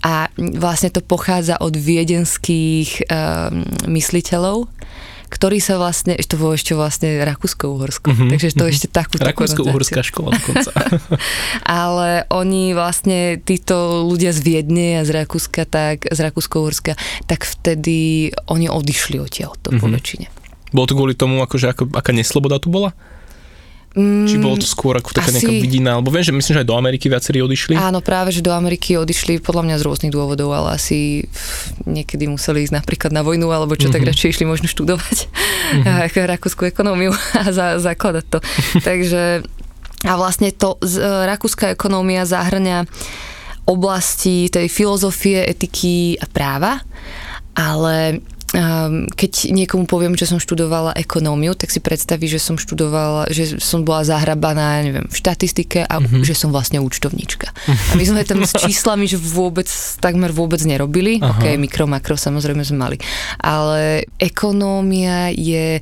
a 0.00 0.32
vlastne 0.38 0.88
to 0.88 1.04
pochádza 1.04 1.60
od 1.60 1.74
viedenských 1.76 3.04
um, 3.10 3.66
mysliteľov, 3.90 4.70
ktorý 5.32 5.64
sa 5.64 5.80
vlastne, 5.80 6.12
to 6.20 6.36
bolo 6.36 6.52
ešte 6.52 6.76
vlastne 6.76 7.24
Rakúsko-Uhorsko, 7.24 8.12
mm-hmm, 8.12 8.30
takže 8.36 8.48
to 8.52 8.68
mm-hmm. 8.68 8.74
ešte 8.76 8.88
takú 8.92 9.16
Rakúsko-Uhorská 9.16 10.04
škola 10.04 10.36
dokonca. 10.36 10.70
Ale 11.64 12.28
oni 12.28 12.76
vlastne, 12.76 13.40
títo 13.40 14.04
ľudia 14.04 14.36
z 14.36 14.44
Viedne 14.44 15.00
a 15.00 15.08
z 15.08 15.24
Rakúska, 15.24 15.64
tak 15.64 16.04
z 16.04 16.18
Rakúsko-Uhorska, 16.20 17.00
tak 17.24 17.48
vtedy 17.48 18.28
oni 18.52 18.68
odišli 18.68 19.16
odtiaľ 19.16 19.56
to 19.64 19.72
mm-hmm. 19.72 19.80
po 19.80 19.86
väčšine. 19.88 20.26
Bolo 20.76 20.86
to 20.88 20.96
kvôli 20.96 21.16
tomu, 21.16 21.40
akože 21.40 21.72
ako, 21.72 21.82
aká 21.96 22.12
nesloboda 22.12 22.60
tu 22.60 22.68
bola? 22.68 22.92
Mm, 23.92 24.24
Či 24.24 24.40
bolo 24.40 24.56
to 24.56 24.64
skôr 24.64 24.96
ako 24.96 25.12
taká 25.12 25.28
asi... 25.28 25.44
nejaká 25.44 25.52
vidina, 25.60 26.00
alebo 26.00 26.08
viem, 26.08 26.24
že 26.24 26.32
myslím, 26.32 26.52
že 26.56 26.62
aj 26.64 26.68
do 26.72 26.76
Ameriky 26.80 27.12
viacerí 27.12 27.44
odišli. 27.44 27.76
Áno, 27.76 28.00
práve, 28.00 28.32
že 28.32 28.40
do 28.40 28.48
Ameriky 28.48 28.96
odišli 28.96 29.36
podľa 29.44 29.68
mňa 29.68 29.76
z 29.76 29.82
rôznych 29.84 30.12
dôvodov, 30.12 30.48
ale 30.56 30.80
asi 30.80 31.28
niekedy 31.84 32.24
museli 32.24 32.64
ísť 32.64 32.72
napríklad 32.72 33.12
na 33.12 33.20
vojnu, 33.20 33.52
alebo 33.52 33.76
čo, 33.76 33.92
mm-hmm. 33.92 34.00
tak 34.00 34.08
radšej 34.08 34.28
išli 34.32 34.44
možno 34.48 34.64
študovať 34.64 35.16
mm-hmm. 35.84 36.24
rakúsku 36.24 36.72
ekonómiu 36.72 37.12
a 37.40 37.52
za, 37.52 37.76
zakladať 37.76 38.24
to. 38.32 38.38
Takže 38.88 39.44
a 40.02 40.12
vlastne 40.18 40.50
to 40.50 40.80
z, 40.82 40.98
uh, 40.98 41.28
rakúska 41.28 41.76
ekonómia 41.76 42.26
zahrňa 42.26 42.88
oblasti 43.70 44.50
tej 44.50 44.66
filozofie, 44.66 45.46
etiky 45.46 46.18
a 46.18 46.26
práva, 46.26 46.82
ale 47.54 48.24
keď 49.16 49.32
niekomu 49.48 49.88
poviem, 49.88 50.12
že 50.12 50.28
som 50.28 50.36
študovala 50.36 50.92
ekonómiu, 51.00 51.56
tak 51.56 51.72
si 51.72 51.80
predstaví, 51.80 52.28
že 52.28 52.36
som 52.36 52.60
študovala, 52.60 53.32
že 53.32 53.56
som 53.56 53.80
bola 53.80 54.04
zahrabaná, 54.04 54.84
neviem, 54.84 55.08
v 55.08 55.16
štatistike 55.16 55.88
a 55.88 55.96
mm-hmm. 55.96 56.20
že 56.20 56.36
som 56.36 56.52
vlastne 56.52 56.76
účtovníčka. 56.84 57.48
A 57.92 57.96
my 57.96 58.04
sme 58.04 58.28
tam 58.28 58.44
s 58.44 58.52
číslami, 58.52 59.08
že 59.08 59.16
vôbec, 59.16 59.68
takmer 60.00 60.32
vôbec 60.32 60.60
nerobili. 60.64 61.16
Aha. 61.20 61.32
Ok, 61.32 61.44
mikro, 61.56 61.88
makro 61.88 62.16
samozrejme 62.16 62.60
sme 62.64 62.78
mali. 62.78 62.96
Ale 63.40 64.04
ekonómia 64.20 65.32
je 65.32 65.80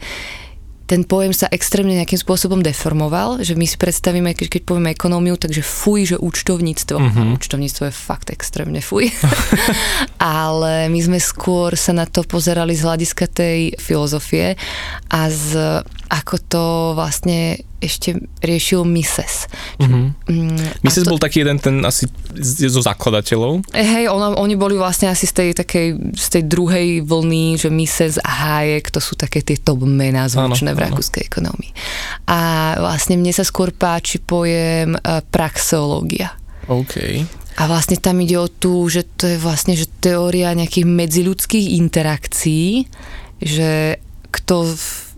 ten 0.91 1.07
pojem 1.07 1.31
sa 1.31 1.47
extrémne 1.55 1.95
nejakým 1.95 2.19
spôsobom 2.19 2.67
deformoval, 2.67 3.47
že 3.47 3.55
my 3.55 3.63
si 3.63 3.79
predstavíme, 3.79 4.35
keď, 4.35 4.59
keď 4.59 4.63
povieme 4.67 4.91
ekonómiu, 4.91 5.39
takže 5.39 5.63
fuj, 5.63 6.11
že 6.11 6.17
účtovníctvo. 6.19 6.97
Uh-huh. 6.99 7.39
Účtovníctvo 7.39 7.87
je 7.87 7.95
fakt 7.95 8.35
extrémne 8.35 8.83
fuj. 8.83 9.15
Ale 10.19 10.91
my 10.91 10.99
sme 10.99 11.23
skôr 11.23 11.79
sa 11.79 11.95
na 11.95 12.11
to 12.11 12.27
pozerali 12.27 12.75
z 12.75 12.83
hľadiska 12.83 13.31
tej 13.31 13.79
filozofie 13.79 14.59
a 15.15 15.31
z 15.31 15.79
ako 16.11 16.35
to 16.51 16.65
vlastne 16.99 17.63
ešte 17.79 18.19
riešil 18.43 18.83
Mises. 18.83 19.47
Mm-hmm. 19.79 20.83
Mises 20.83 21.07
to... 21.07 21.11
bol 21.15 21.23
taký 21.23 21.47
jeden 21.47 21.63
ten 21.63 21.81
asi 21.87 22.11
zo 22.43 22.83
zakladateľov. 22.83 23.63
Hej, 23.73 24.11
ono, 24.11 24.35
oni 24.37 24.59
boli 24.59 24.75
vlastne 24.75 25.09
asi 25.09 25.25
z 25.25 25.33
tej, 25.33 25.51
takej, 25.55 25.89
z 26.13 26.27
tej 26.29 26.43
druhej 26.51 27.07
vlny, 27.07 27.63
že 27.63 27.71
Mises 27.71 28.19
a 28.21 28.27
Hayek, 28.27 28.91
to 28.91 28.99
sú 28.99 29.15
také 29.15 29.41
tie 29.41 29.57
top 29.57 29.87
mená 29.87 30.27
zvučné 30.27 30.75
v 30.75 30.83
rakúskej 30.91 31.25
ekonomii. 31.25 31.73
A 32.27 32.75
vlastne 32.83 33.17
mne 33.17 33.31
sa 33.31 33.47
skôr 33.47 33.71
páči 33.71 34.19
pojem 34.21 34.99
uh, 34.99 35.23
praxeológia. 35.31 36.35
OK. 36.69 37.25
A 37.57 37.63
vlastne 37.71 37.97
tam 37.97 38.19
ide 38.19 38.35
o 38.37 38.51
tú, 38.51 38.91
že 38.91 39.07
to 39.17 39.31
je 39.31 39.39
vlastne 39.41 39.79
že 39.79 39.89
teória 39.89 40.53
nejakých 40.59 40.87
medziludských 40.91 41.77
interakcií, 41.81 42.89
že 43.41 44.01
kto 44.31 44.57
mm, 44.65 45.10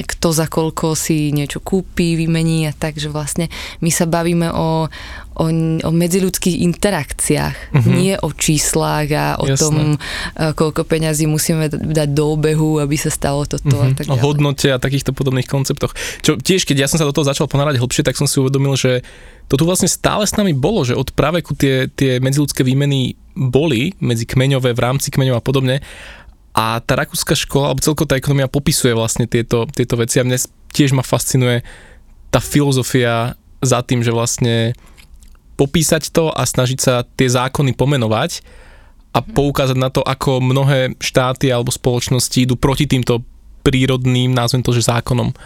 kto 0.00 0.28
za 0.34 0.46
koľko 0.50 0.98
si 0.98 1.30
niečo 1.30 1.62
kúpi, 1.62 2.18
vymení 2.18 2.66
a 2.66 2.72
tak, 2.74 2.98
že 2.98 3.12
vlastne 3.12 3.46
my 3.80 3.90
sa 3.92 4.04
bavíme 4.04 4.50
o, 4.50 4.90
o, 5.38 5.46
o 5.84 5.90
medziludských 5.90 6.60
interakciách, 6.66 7.56
uh-huh. 7.72 7.86
nie 7.90 8.14
o 8.18 8.28
číslach 8.34 9.08
a 9.14 9.26
o 9.38 9.46
Jasné. 9.46 9.60
tom, 9.62 9.74
koľko 10.34 10.82
peňazí 10.84 11.30
musíme 11.30 11.70
dať 11.70 12.08
do 12.10 12.34
obehu, 12.34 12.82
aby 12.82 12.96
sa 12.98 13.08
stalo 13.08 13.46
toto 13.46 13.70
uh-huh. 13.70 13.86
a 13.86 13.88
mhm. 13.90 13.96
tak 13.96 14.04
ďalej. 14.10 14.20
O 14.20 14.24
hodnote 14.24 14.68
a 14.70 14.82
takýchto 14.82 15.14
podobných 15.14 15.48
konceptoch. 15.48 15.94
Čo 16.20 16.36
tiež, 16.36 16.66
keď 16.66 16.86
ja 16.86 16.90
som 16.90 16.98
sa 16.98 17.06
do 17.06 17.14
toho 17.14 17.26
začal 17.26 17.46
ponárať 17.46 17.78
hlbšie, 17.78 18.02
tak 18.02 18.18
som 18.18 18.26
si 18.26 18.38
uvedomil, 18.42 18.74
že 18.74 19.06
to 19.50 19.58
tu 19.58 19.66
vlastne 19.66 19.90
stále 19.90 20.22
s 20.22 20.38
nami 20.38 20.54
bolo, 20.54 20.86
že 20.86 20.94
od 20.94 21.10
praveku 21.10 21.58
tie, 21.58 21.90
tie 21.90 22.22
medziludské 22.22 22.62
výmeny 22.62 23.18
boli 23.34 23.98
medzi 23.98 24.22
kmeňové, 24.22 24.70
v 24.74 24.80
rámci 24.80 25.10
kmeňov 25.10 25.38
a 25.38 25.42
podobne 25.42 25.82
a 26.50 26.82
tá 26.82 26.98
rakúska 26.98 27.38
škola, 27.38 27.70
alebo 27.70 27.84
celko 27.84 28.04
tá 28.04 28.18
ekonomia 28.18 28.50
popisuje 28.50 28.90
vlastne 28.90 29.30
tieto, 29.30 29.70
tieto 29.70 29.94
veci 29.94 30.18
a 30.18 30.26
mne 30.26 30.38
tiež 30.74 30.90
ma 30.94 31.06
fascinuje 31.06 31.62
tá 32.30 32.42
filozofia 32.42 33.38
za 33.62 33.78
tým, 33.86 34.02
že 34.02 34.14
vlastne 34.14 34.74
popísať 35.54 36.10
to 36.10 36.32
a 36.32 36.42
snažiť 36.42 36.78
sa 36.80 37.04
tie 37.04 37.28
zákony 37.28 37.76
pomenovať 37.76 38.40
a 39.14 39.20
mhm. 39.20 39.34
poukázať 39.34 39.78
na 39.78 39.90
to, 39.92 40.00
ako 40.02 40.42
mnohé 40.42 40.96
štáty 40.98 41.50
alebo 41.50 41.70
spoločnosti 41.70 42.34
idú 42.34 42.54
proti 42.58 42.86
týmto 42.86 43.22
prírodným, 43.60 44.32
názvem 44.32 44.64
to, 44.64 44.72
že 44.72 44.88
zákonom. 44.88 45.36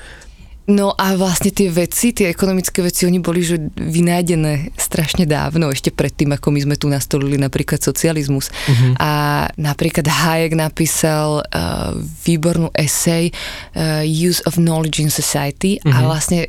No 0.64 0.97
a 0.97 1.12
vlastne 1.21 1.52
tie 1.52 1.68
veci, 1.68 2.16
tie 2.16 2.33
ekonomické 2.33 2.80
veci, 2.80 3.04
oni 3.04 3.21
boli 3.21 3.44
že 3.44 3.61
vynájdené 3.76 4.73
strašne 4.80 5.28
dávno, 5.28 5.68
ešte 5.68 5.92
predtým, 5.92 6.33
ako 6.33 6.49
my 6.49 6.61
sme 6.64 6.76
tu 6.80 6.88
nastolili 6.88 7.37
napríklad 7.37 7.85
socializmus. 7.85 8.49
Uh-huh. 8.49 8.97
A 8.97 9.12
napríklad 9.61 10.09
Hayek 10.09 10.56
napísal 10.56 11.44
uh, 11.44 11.92
výbornú 12.25 12.73
esej 12.73 13.28
uh, 13.76 14.00
Use 14.09 14.40
of 14.49 14.56
Knowledge 14.56 15.04
in 15.04 15.12
Society 15.12 15.76
uh-huh. 15.85 15.92
a 15.92 15.99
mhm. 16.00 16.06
vlastne 16.09 16.40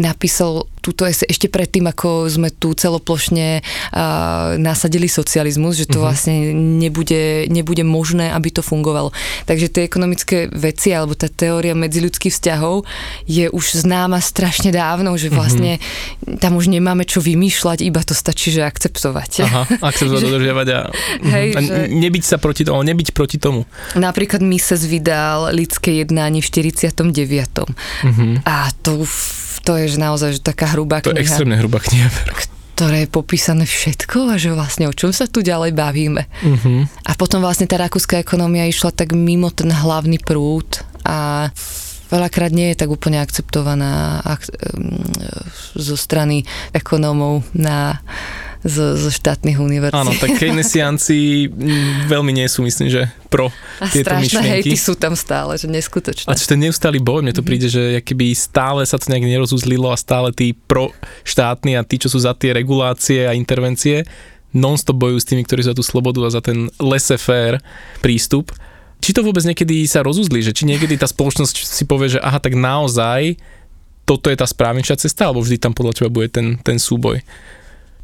napísal 0.00 0.64
túto 0.80 1.04
ešte 1.04 1.46
predtým, 1.46 1.84
ako 1.88 2.26
sme 2.26 2.48
tu 2.48 2.72
celoplošne 2.72 3.60
uh, 3.60 4.56
nasadili 4.56 5.06
socializmus, 5.06 5.76
že 5.76 5.86
to 5.86 6.00
uh-huh. 6.00 6.10
vlastne 6.10 6.56
nebude, 6.56 7.46
nebude 7.52 7.84
možné, 7.84 8.32
aby 8.32 8.48
to 8.48 8.64
fungovalo. 8.64 9.12
Takže 9.44 9.68
tie 9.68 9.82
ekonomické 9.84 10.48
veci 10.48 10.96
alebo 10.96 11.12
tá 11.12 11.28
teória 11.28 11.76
medziľudských 11.76 12.32
vzťahov 12.32 12.88
je 13.28 13.52
už 13.52 13.84
známa 13.84 14.18
strašne 14.24 14.72
dávno, 14.72 15.14
že 15.20 15.28
vlastne 15.28 15.76
uh-huh. 15.76 16.40
tam 16.40 16.56
už 16.56 16.72
nemáme 16.72 17.04
čo 17.04 17.20
vymýšľať, 17.20 17.84
iba 17.84 18.00
to 18.00 18.16
stačí, 18.16 18.48
že 18.48 18.64
akceptovať. 18.64 19.30
Aha, 19.44 19.62
akceptovať, 19.84 20.22
dodržiavať 20.26 20.66
a, 20.72 20.80
hej, 21.28 21.48
a 21.54 21.60
že... 21.60 21.72
nebyť 21.92 22.24
sa 22.24 22.36
proti 22.40 22.64
tomu, 22.64 22.80
nebyť 22.80 23.08
proti 23.12 23.36
tomu. 23.36 23.68
Napríklad 23.94 24.40
Mises 24.40 24.88
vydal 24.88 25.52
lidské 25.52 26.00
jednání 26.00 26.40
v 26.40 26.48
49. 26.48 27.68
Uh-huh. 27.68 28.40
A 28.48 28.72
to 28.80 29.04
to 29.60 29.76
je 29.76 29.92
že 29.92 29.98
naozaj 30.00 30.40
že 30.40 30.42
taká 30.42 30.69
hrubá 30.72 31.02
kniha. 31.02 31.10
To 31.10 31.18
je 31.18 31.22
extrémne 31.22 31.56
hrubá 31.58 31.78
kniha. 31.82 32.08
ktoré 32.80 33.04
je 33.04 33.12
popísané 33.12 33.68
všetko 33.68 34.32
a 34.32 34.40
že 34.40 34.56
vlastne 34.56 34.88
o 34.88 34.94
čom 34.96 35.12
sa 35.12 35.28
tu 35.28 35.44
ďalej 35.44 35.76
bavíme. 35.76 36.24
Uh-huh. 36.40 36.88
A 37.04 37.12
potom 37.12 37.44
vlastne 37.44 37.68
tá 37.68 37.76
rakúska 37.76 38.16
ekonomia 38.16 38.64
išla 38.64 38.88
tak 38.88 39.12
mimo 39.12 39.52
ten 39.52 39.68
hlavný 39.68 40.16
prúd 40.16 40.80
a 41.04 41.52
veľakrát 42.08 42.48
nie 42.56 42.72
je 42.72 42.80
tak 42.80 42.88
úplne 42.88 43.20
akceptovaná 43.20 44.24
ak- 44.24 44.48
zo 45.76 45.92
strany 45.92 46.48
ekonómov 46.72 47.44
na 47.52 48.00
zo, 48.60 48.92
zo 48.92 49.08
štátnych 49.08 49.56
univerzít. 49.56 49.96
Áno, 49.96 50.12
tak 50.20 50.36
keynesianci 50.36 51.48
veľmi 52.08 52.32
nie 52.36 52.44
sú, 52.44 52.60
myslím, 52.60 52.92
že 52.92 53.08
pro 53.32 53.48
a 53.80 53.88
tieto 53.88 54.12
myšlienky. 54.12 54.68
hejty 54.68 54.76
sú 54.76 54.92
tam 55.00 55.16
stále, 55.16 55.56
že 55.56 55.64
neskutočné. 55.64 56.28
A 56.28 56.36
ten 56.36 56.60
neustály 56.60 57.00
boj, 57.00 57.24
mne 57.24 57.32
to 57.32 57.40
mm-hmm. 57.40 57.48
príde, 57.48 57.68
že 57.72 58.04
keby 58.04 58.36
stále 58.36 58.84
sa 58.84 59.00
to 59.00 59.08
nejak 59.08 59.24
nerozuzlilo 59.24 59.88
a 59.88 59.96
stále 59.96 60.28
tí 60.36 60.52
pro 60.52 60.92
štátni 61.24 61.80
a 61.80 61.82
tí, 61.86 61.96
čo 61.96 62.12
sú 62.12 62.20
za 62.20 62.36
tie 62.36 62.52
regulácie 62.52 63.24
a 63.24 63.32
intervencie, 63.32 64.04
non-stop 64.52 64.98
bojujú 64.98 65.18
s 65.24 65.28
tými, 65.28 65.42
ktorí 65.46 65.64
za 65.64 65.72
tú 65.72 65.80
slobodu 65.80 66.20
a 66.26 66.34
za 66.34 66.42
ten 66.44 66.68
laissez-faire 66.76 67.62
prístup. 68.04 68.52
Či 69.00 69.16
to 69.16 69.24
vôbec 69.24 69.40
niekedy 69.46 69.88
sa 69.88 70.04
rozuzli, 70.04 70.44
že 70.44 70.52
či 70.52 70.68
niekedy 70.68 71.00
tá 71.00 71.08
spoločnosť 71.08 71.56
si 71.64 71.88
povie, 71.88 72.12
že 72.12 72.20
aha, 72.20 72.36
tak 72.36 72.52
naozaj 72.52 73.40
toto 74.04 74.26
je 74.28 74.36
tá 74.36 74.44
správnejšia 74.44 75.00
cesta, 75.00 75.30
alebo 75.30 75.40
vždy 75.40 75.56
tam 75.56 75.72
podľa 75.72 75.96
teba 75.96 76.10
bude 76.10 76.28
ten, 76.28 76.58
ten 76.60 76.76
súboj? 76.76 77.22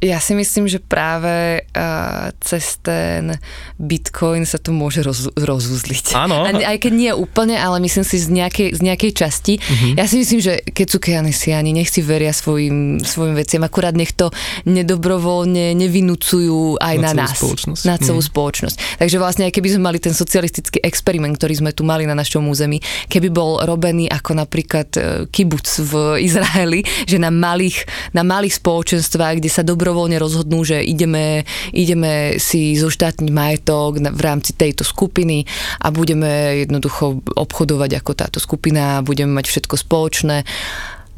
Ja 0.05 0.21
si 0.21 0.37
myslím, 0.37 0.69
že 0.69 0.77
práve 0.77 1.65
uh, 1.73 2.29
cez 2.45 2.77
ten 2.85 3.41
Bitcoin 3.81 4.45
sa 4.45 4.61
to 4.61 4.75
môže 4.75 5.01
roz, 5.01 5.33
rozuzliť. 5.33 6.13
Áno. 6.13 6.45
Aj 6.45 6.77
keď 6.77 6.93
nie 6.93 7.13
úplne, 7.17 7.57
ale 7.57 7.81
myslím 7.81 8.05
si 8.05 8.21
z 8.21 8.29
nejakej, 8.29 8.77
z 8.77 8.81
nejakej 8.83 9.13
časti. 9.17 9.55
Uh-huh. 9.57 9.97
Ja 9.97 10.05
si 10.05 10.21
myslím, 10.21 10.41
že 10.43 10.61
keď 10.61 10.87
sú 10.91 10.99
keanesiani, 11.01 11.73
nech 11.73 11.89
si 11.89 12.05
veria 12.05 12.35
svojim, 12.35 13.01
svojim 13.01 13.39
veciam, 13.39 13.65
akurát 13.65 13.97
nech 13.97 14.13
to 14.13 14.29
nedobrovoľne 14.69 15.73
nevinúcujú 15.73 16.77
aj 16.83 16.97
na, 17.01 17.13
na 17.17 17.25
nás. 17.25 17.39
Spoločnosť. 17.41 17.83
Na 17.89 17.97
celú 17.97 18.21
uh-huh. 18.21 18.33
spoločnosť. 18.35 19.01
Takže 19.01 19.17
vlastne 19.17 19.45
aj 19.49 19.53
keby 19.55 19.69
sme 19.73 19.83
mali 19.89 19.99
ten 20.03 20.13
socialistický 20.13 20.83
experiment, 20.83 21.39
ktorý 21.39 21.63
sme 21.63 21.71
tu 21.73 21.87
mali 21.87 22.05
na 22.05 22.17
našom 22.17 22.45
území, 22.49 22.83
keby 23.09 23.29
bol 23.31 23.63
robený 23.63 24.11
ako 24.11 24.37
napríklad 24.37 24.89
e, 24.97 25.01
kibuc 25.31 25.67
v 25.67 26.21
Izraeli, 26.25 26.83
že 27.07 27.21
na 27.21 27.31
malých, 27.31 27.87
na 28.17 28.27
malých 28.27 28.59
spoločenstvách, 28.59 29.39
kde 29.39 29.51
sa 29.53 29.63
dobro 29.63 29.86
dobrovoľne 29.87 30.19
rozhodnú, 30.19 30.67
že 30.67 30.83
ideme, 30.83 31.47
ideme 31.71 32.43
si 32.43 32.75
zoštátniť 32.75 33.31
majetok 33.31 34.03
v 34.03 34.19
rámci 34.27 34.59
tejto 34.59 34.83
skupiny 34.83 35.47
a 35.79 35.95
budeme 35.95 36.67
jednoducho 36.67 37.23
obchodovať 37.23 38.03
ako 38.03 38.13
táto 38.19 38.39
skupina, 38.43 38.99
budeme 39.07 39.31
mať 39.39 39.47
všetko 39.47 39.79
spoločné 39.79 40.43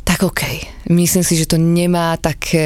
tak 0.09 0.25
OK. 0.25 0.41
Myslím 0.89 1.21
si, 1.21 1.37
že 1.37 1.53
to 1.53 1.61
nemá 1.61 2.17
také 2.17 2.65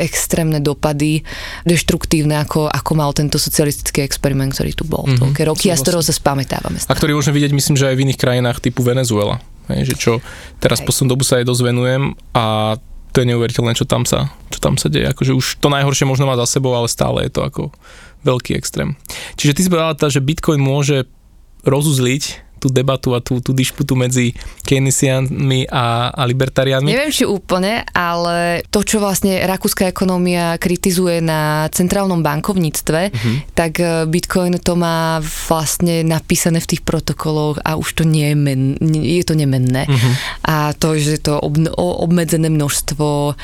extrémne 0.00 0.64
dopady 0.64 1.20
deštruktívne, 1.68 2.40
ako, 2.40 2.72
ako 2.72 2.92
mal 2.96 3.12
tento 3.12 3.36
socialistický 3.36 4.00
experiment, 4.00 4.56
ktorý 4.56 4.72
tu 4.72 4.88
bol. 4.88 5.04
Mm-hmm. 5.04 5.20
Toľké 5.20 5.42
roky 5.44 5.68
a 5.68 5.76
z 5.76 5.84
ktorého 5.84 6.00
sa 6.00 6.16
spamätávame. 6.16 6.80
A 6.80 6.96
ktorý 6.96 7.20
môžeme 7.20 7.36
vidieť, 7.36 7.52
myslím, 7.52 7.76
že 7.76 7.84
aj 7.84 8.00
v 8.00 8.02
iných 8.08 8.16
krajinách 8.16 8.64
typu 8.64 8.80
Venezuela. 8.80 9.44
Hej, 9.68 9.92
že 9.92 9.94
čo 10.00 10.12
teraz 10.56 10.80
poslednú 10.80 11.20
dobu 11.20 11.22
sa 11.28 11.36
aj 11.36 11.52
dozvenujem 11.52 12.16
a 12.32 12.80
to 13.10 13.22
je 13.22 13.30
neuveriteľné, 13.30 13.72
čo 13.74 13.86
tam 13.86 14.06
sa, 14.06 14.30
čo 14.50 14.58
tam 14.62 14.78
sa 14.78 14.86
deje. 14.86 15.10
Akože 15.10 15.34
už 15.34 15.58
to 15.58 15.68
najhoršie 15.70 16.06
možno 16.06 16.30
má 16.30 16.38
za 16.38 16.46
sebou, 16.46 16.74
ale 16.74 16.86
stále 16.86 17.26
je 17.26 17.32
to 17.34 17.42
ako 17.42 17.62
veľký 18.22 18.54
extrém. 18.54 18.94
Čiže 19.34 19.54
ty 19.56 19.60
si 19.66 19.72
povedala, 19.72 19.96
že 19.96 20.22
Bitcoin 20.22 20.60
môže 20.60 21.08
rozuzliť 21.64 22.49
tú 22.60 22.68
debatu 22.68 23.16
a 23.16 23.24
tú, 23.24 23.40
tú 23.40 23.56
dišputu 23.56 23.96
medzi 23.96 24.36
keynesianmi 24.68 25.72
a, 25.72 26.12
a 26.12 26.22
libertariánmi? 26.28 26.92
Neviem, 26.92 27.10
či 27.10 27.24
úplne, 27.24 27.82
ale 27.96 28.60
to, 28.68 28.84
čo 28.84 29.00
vlastne 29.00 29.40
rakúska 29.48 29.88
ekonómia 29.88 30.60
kritizuje 30.60 31.24
na 31.24 31.66
centrálnom 31.72 32.20
bankovníctve, 32.20 33.00
uh-huh. 33.08 33.36
tak 33.56 33.80
e, 33.80 34.04
Bitcoin 34.04 34.60
to 34.60 34.76
má 34.76 35.24
vlastne 35.48 36.04
napísané 36.04 36.60
v 36.60 36.76
tých 36.76 36.82
protokoloch 36.84 37.58
a 37.64 37.80
už 37.80 38.02
to 38.02 38.04
nie 38.04 38.30
je, 38.30 38.36
men, 38.36 38.60
je 39.00 39.24
to 39.24 39.32
nemenné. 39.32 39.88
Uh-huh. 39.88 40.12
A 40.44 40.56
to, 40.76 40.94
že 41.00 41.16
je 41.16 41.22
to 41.32 41.40
ob, 41.40 41.56
obmedzené 41.80 42.52
množstvo, 42.52 43.34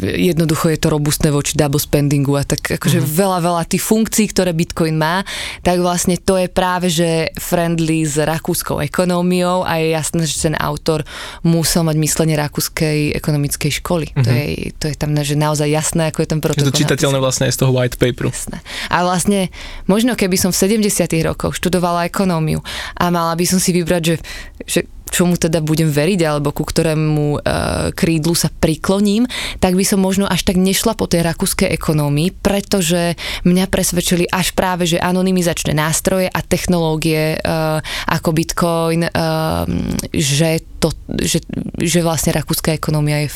jednoducho 0.00 0.72
je 0.72 0.78
to 0.80 0.88
robustné 0.88 1.28
voči 1.28 1.54
double 1.54 1.82
spendingu 1.82 2.34
a 2.40 2.46
tak 2.46 2.80
akože 2.80 3.04
uh-huh. 3.04 3.12
veľa, 3.12 3.38
veľa 3.44 3.62
tých 3.68 3.84
funkcií, 3.84 4.32
ktoré 4.32 4.56
Bitcoin 4.56 4.96
má, 4.96 5.26
tak 5.60 5.82
vlastne 5.82 6.16
to 6.16 6.40
je 6.40 6.48
práve, 6.48 6.88
že 6.88 7.34
friendly 7.36 8.06
z 8.06 8.24
Rakúska 8.24 8.53
rakúskou 8.54 8.78
ekonómiou 8.78 9.66
a 9.66 9.82
je 9.82 9.90
jasné, 9.98 10.22
že 10.30 10.46
ten 10.46 10.54
autor 10.54 11.02
musel 11.42 11.82
mať 11.82 11.98
myslenie 11.98 12.38
rakúskej 12.38 13.10
ekonomickej 13.18 13.82
školy. 13.82 14.14
Mm-hmm. 14.14 14.22
To, 14.22 14.30
mhm. 14.30 14.38
je, 14.38 14.48
to 14.78 14.84
je 14.86 14.96
tam 14.96 15.10
že 15.18 15.34
naozaj 15.34 15.66
jasné, 15.66 16.14
ako 16.14 16.22
je 16.22 16.28
ten 16.30 16.38
protokol. 16.38 16.62
Je 16.62 16.70
to 16.70 16.80
čitateľné 16.86 17.18
vlastne 17.18 17.50
aj 17.50 17.58
z 17.58 17.58
toho 17.66 17.74
white 17.74 17.98
paperu. 17.98 18.30
Jasné. 18.30 18.62
A 18.94 19.02
vlastne, 19.02 19.50
možno 19.90 20.14
keby 20.14 20.38
som 20.38 20.54
v 20.54 20.86
70 20.86 21.10
rokoch 21.26 21.58
študovala 21.58 22.06
ekonómiu 22.06 22.62
a 22.94 23.10
mala 23.10 23.34
by 23.34 23.42
som 23.42 23.58
si 23.58 23.74
vybrať, 23.74 24.02
že, 24.06 24.16
že 24.62 24.80
čomu 25.14 25.38
teda 25.38 25.62
budem 25.62 25.94
veriť 25.94 26.20
alebo 26.26 26.50
ku 26.50 26.66
ktorému 26.66 27.38
uh, 27.38 27.94
krídlu 27.94 28.34
sa 28.34 28.50
prikloním, 28.50 29.30
tak 29.62 29.78
by 29.78 29.86
som 29.86 30.02
možno 30.02 30.26
až 30.26 30.42
tak 30.42 30.58
nešla 30.58 30.98
po 30.98 31.06
tej 31.06 31.22
rakúskej 31.22 31.70
ekonómii, 31.78 32.34
pretože 32.42 33.14
mňa 33.46 33.70
presvedčili 33.70 34.26
až 34.26 34.50
práve, 34.58 34.90
že 34.90 34.98
anonymizačné 34.98 35.70
nástroje 35.70 36.26
a 36.26 36.40
technológie 36.42 37.38
uh, 37.38 37.78
ako 38.10 38.34
Bitcoin, 38.34 39.06
uh, 39.06 39.62
že, 40.10 40.66
to, 40.82 40.90
že, 41.22 41.46
že 41.78 42.02
vlastne 42.02 42.34
rakúska 42.34 42.74
ekonómia 42.74 43.22
je 43.22 43.30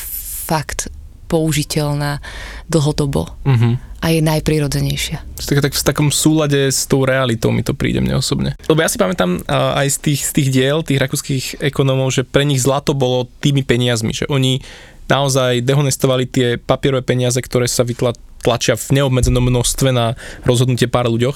fakt 0.49 0.91
použiteľná 1.29 2.19
dlhodobo. 2.65 3.29
Uh-huh 3.45 3.77
a 3.99 4.15
je 4.15 4.23
najprirodzenejšia. 4.23 5.19
Tak, 5.35 5.59
tak 5.59 5.73
v 5.75 5.83
takom 5.83 6.07
súlade 6.07 6.71
s 6.71 6.87
tou 6.87 7.03
realitou 7.03 7.51
mi 7.51 7.67
to 7.67 7.75
príde 7.75 7.99
mne 7.99 8.23
osobne. 8.23 8.55
Lebo 8.71 8.79
ja 8.79 8.87
si 8.87 8.95
pamätám 8.95 9.43
aj 9.51 9.87
z 9.91 9.97
tých, 9.99 10.21
z 10.23 10.31
tých 10.39 10.49
diel, 10.55 10.77
tých 10.87 11.03
rakúskych 11.03 11.59
ekonómov, 11.59 12.15
že 12.15 12.23
pre 12.23 12.47
nich 12.47 12.63
zlato 12.63 12.95
bolo 12.95 13.27
tými 13.43 13.59
peniazmi, 13.67 14.15
že 14.15 14.23
oni 14.31 14.63
naozaj 15.11 15.67
dehonestovali 15.67 16.25
tie 16.31 16.47
papierové 16.55 17.03
peniaze, 17.03 17.35
ktoré 17.43 17.67
sa 17.67 17.83
vytlačia 17.83 18.79
v 18.79 19.03
neobmedzenom 19.03 19.43
množstve 19.43 19.91
na 19.91 20.15
rozhodnutie 20.47 20.87
pár 20.87 21.11
ľuďoch, 21.11 21.35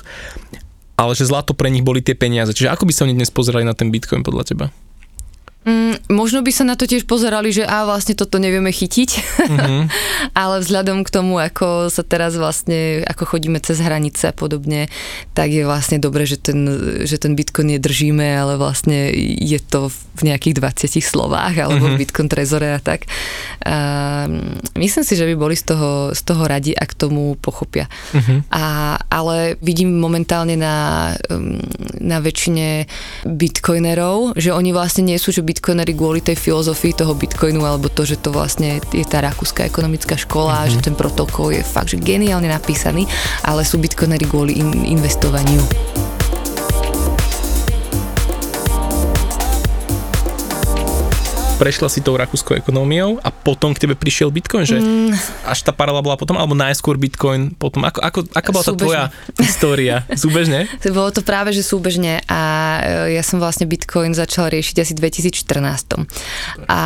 ale 0.95 1.11
že 1.19 1.27
zlato 1.27 1.51
pre 1.57 1.67
nich 1.67 1.83
boli 1.83 1.99
tie 1.99 2.15
peniaze. 2.15 2.55
Čiže 2.55 2.71
ako 2.71 2.87
by 2.87 2.93
sa 2.95 3.03
oni 3.03 3.17
dnes 3.17 3.33
pozerali 3.33 3.67
na 3.67 3.75
ten 3.75 3.91
Bitcoin 3.91 4.23
podľa 4.23 4.43
teba? 4.45 4.65
Mm, 5.63 5.95
možno 6.11 6.43
by 6.43 6.51
sa 6.51 6.67
na 6.67 6.75
to 6.75 6.83
tiež 6.83 7.07
pozerali, 7.07 7.55
že 7.55 7.63
a 7.63 7.87
vlastne 7.87 8.19
toto 8.19 8.35
nevieme 8.35 8.67
chytiť, 8.67 9.09
mm-hmm. 9.47 9.81
ale 10.43 10.59
vzhľadom 10.59 11.07
k 11.07 11.09
tomu, 11.09 11.39
ako 11.39 11.87
sa 11.87 12.03
teraz 12.03 12.35
vlastne, 12.35 13.07
ako 13.07 13.35
chodíme 13.35 13.63
cez 13.63 13.79
hranice 13.79 14.31
a 14.31 14.35
podobne, 14.35 14.91
tak 15.31 15.55
je 15.55 15.63
vlastne 15.63 16.03
dobre, 16.03 16.27
že 16.27 16.35
ten, 16.35 16.67
že 17.07 17.15
ten 17.15 17.39
Bitcoin 17.39 17.79
nedržíme, 17.79 18.27
ale 18.27 18.59
vlastne 18.59 19.07
je 19.39 19.59
to 19.63 19.87
v 20.19 20.21
nejakých 20.27 20.59
20 20.59 20.99
slovách, 20.99 21.55
alebo 21.55 21.87
mm-hmm. 21.87 21.95
v 21.95 22.01
Bitcoin 22.03 22.27
trezore 22.27 22.75
a 22.75 22.79
tak. 22.83 23.07
A 23.63 24.27
myslím 24.75 25.03
si, 25.07 25.15
že 25.15 25.23
by 25.31 25.35
boli 25.39 25.55
z 25.55 25.73
toho, 25.73 26.11
z 26.11 26.21
toho 26.27 26.43
radi, 26.43 26.75
ak 26.75 26.91
tomu 26.91 27.39
pochopia. 27.39 27.87
Mm-hmm. 28.11 28.51
A, 28.51 28.65
ale 29.07 29.55
vidím 29.63 29.95
momentálne 29.95 30.59
na, 30.59 31.09
na 32.03 32.17
väčšine 32.19 32.85
bitcoinerov, 33.23 34.35
že 34.35 34.51
oni 34.51 34.75
vlastne 34.75 35.07
nie 35.07 35.17
sú, 35.17 35.31
že 35.31 35.41
by 35.41 35.52
bitcoinery 35.53 35.93
kvôli 35.93 36.19
tej 36.25 36.33
filozofii 36.33 36.97
toho 36.97 37.13
bitcoinu 37.13 37.61
alebo 37.61 37.85
to, 37.85 38.01
že 38.09 38.17
to 38.17 38.33
vlastne 38.33 38.81
je 38.89 39.05
tá 39.05 39.21
rakúska 39.21 39.61
ekonomická 39.69 40.17
škola 40.17 40.65
mm-hmm. 40.65 40.73
že 40.73 40.79
ten 40.81 40.97
protokol 40.97 41.53
je 41.53 41.61
fakt, 41.61 41.93
že 41.93 42.01
geniálne 42.01 42.49
napísaný, 42.49 43.05
ale 43.45 43.61
sú 43.61 43.77
bitcoinery 43.77 44.25
kvôli 44.25 44.57
in- 44.57 44.97
investovaniu. 44.97 45.61
Prešla 51.63 51.87
si 51.87 52.03
tou 52.03 52.19
rakúskou 52.19 52.59
ekonómiou 52.59 53.23
a 53.23 53.31
potom 53.31 53.71
k 53.71 53.87
tebe 53.87 53.95
prišiel 53.95 54.27
Bitcoin, 54.35 54.67
že 54.67 54.83
mm. 54.83 55.47
až 55.47 55.63
tá 55.63 55.71
paralela 55.71 56.03
bola 56.03 56.19
potom, 56.19 56.35
alebo 56.35 56.51
najskôr 56.51 56.99
Bitcoin 56.99 57.55
potom, 57.55 57.87
ako, 57.87 58.03
ako, 58.03 58.19
aká 58.35 58.49
bola 58.51 58.65
tá 58.67 58.75
tvoja 58.75 59.03
história? 59.39 60.03
Súbežne? 60.19 60.67
Bolo 60.91 61.15
to 61.15 61.23
práve, 61.23 61.55
že 61.55 61.63
súbežne 61.63 62.19
a 62.27 62.41
e, 63.07 63.15
ja 63.15 63.23
som 63.23 63.39
vlastne 63.39 63.63
Bitcoin 63.63 64.11
začala 64.11 64.51
riešiť 64.51 64.75
asi 64.83 64.91
v 64.91 65.07
2014. 65.07 66.03
A 66.67 66.81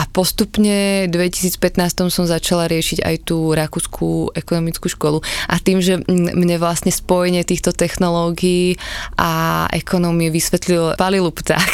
a 0.00 0.08
postupne 0.08 1.04
v 1.04 1.12
2015 1.12 2.08
som 2.08 2.24
začala 2.24 2.64
riešiť 2.72 3.04
aj 3.04 3.16
tú 3.28 3.52
rakúskú 3.52 4.32
ekonomickú 4.32 4.88
školu. 4.88 5.20
A 5.44 5.60
tým, 5.60 5.84
že 5.84 6.00
mne 6.08 6.56
vlastne 6.56 6.88
spojenie 6.88 7.44
týchto 7.44 7.76
technológií 7.76 8.80
a 9.20 9.68
ekonómie 9.68 10.32
vysvetlil 10.32 10.96
Pali 10.96 11.20
Lupták. 11.20 11.68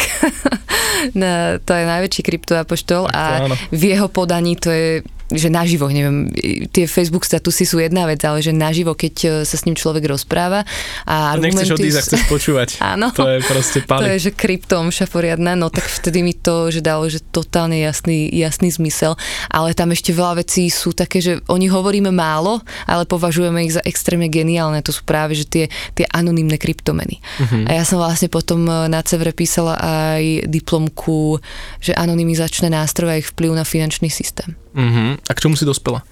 no, 1.20 1.62
to 1.62 1.70
je 1.70 1.84
najväčší 1.86 2.22
kryptoapoštol 2.26 3.06
a 3.14 3.46
v 3.70 3.82
jeho 3.94 4.10
podaní 4.10 4.58
to 4.58 4.74
je 4.74 5.06
že 5.26 5.50
naživo, 5.50 5.90
neviem, 5.90 6.30
tie 6.70 6.86
Facebook 6.86 7.26
statusy 7.26 7.66
sú 7.66 7.82
jedna 7.82 8.06
vec, 8.06 8.22
ale 8.22 8.38
že 8.38 8.54
naživo, 8.54 8.94
keď 8.94 9.14
e, 9.22 9.28
sa 9.42 9.58
s 9.58 9.66
ním 9.66 9.74
človek 9.74 10.06
rozpráva 10.06 10.62
a 11.02 11.34
argumenty... 11.34 11.66
Nechceš 11.66 11.74
odísť 11.74 11.98
chceš 12.06 12.22
počúvať. 12.30 12.68
Áno. 12.94 13.10
To 13.10 13.26
je 13.26 13.42
proste 13.42 13.82
pali. 13.82 14.06
To 14.06 14.08
je, 14.14 14.30
že 14.30 14.32
kryptomša 14.38 15.10
poriadna, 15.10 15.58
no 15.58 15.66
tak 15.66 15.90
vtedy 15.90 16.22
mi 16.22 16.30
to, 16.30 16.70
že 16.70 16.78
dalo, 16.78 17.10
že 17.10 17.18
totálne 17.18 17.74
jasný, 17.82 18.30
jasný 18.30 18.70
zmysel, 18.70 19.18
ale 19.50 19.74
tam 19.74 19.90
ešte 19.90 20.14
veľa 20.14 20.46
vecí 20.46 20.70
sú 20.70 20.94
také, 20.94 21.18
že 21.18 21.42
o 21.50 21.58
nich 21.58 21.74
hovoríme 21.74 22.14
málo, 22.14 22.62
ale 22.86 23.02
považujeme 23.02 23.66
ich 23.66 23.74
za 23.74 23.82
extrémne 23.82 24.30
geniálne, 24.30 24.78
to 24.86 24.94
sú 24.94 25.02
práve, 25.02 25.34
že 25.34 25.50
tie, 25.50 25.64
tie 25.98 26.06
anonimné 26.14 26.54
kryptomeny. 26.54 27.18
Uh-huh. 27.42 27.66
A 27.66 27.82
ja 27.82 27.82
som 27.82 27.98
vlastne 27.98 28.30
potom 28.30 28.62
e, 28.62 28.86
na 28.86 29.02
Cevre 29.02 29.34
písala 29.34 29.74
aj 29.74 30.46
diplomku, 30.46 31.42
že 31.82 31.98
anonymizačné 31.98 32.70
nástroje 32.70 33.10
a 33.10 33.18
ich 33.18 33.30
vplyv 33.34 33.58
na 33.58 33.64
finančný 33.66 34.06
systém. 34.06 34.54
Uh-huh. 34.76 35.16
A 35.16 35.32
k 35.32 35.40
čomu 35.40 35.56
si 35.56 35.64
dospela? 35.64 36.04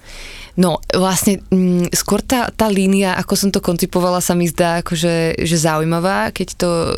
No, 0.55 0.79
vlastne 0.95 1.43
m, 1.51 1.85
mm, 1.85 1.91
skôr 1.91 2.23
tá, 2.23 2.47
tá 2.47 2.71
línia, 2.71 3.19
ako 3.19 3.33
som 3.35 3.49
to 3.51 3.59
koncipovala, 3.59 4.23
sa 4.23 4.33
mi 4.33 4.47
zdá 4.47 4.79
akože 4.79 5.43
že 5.43 5.57
zaujímavá, 5.59 6.31
keď 6.31 6.47
to 6.55 6.69
e, 6.71 6.93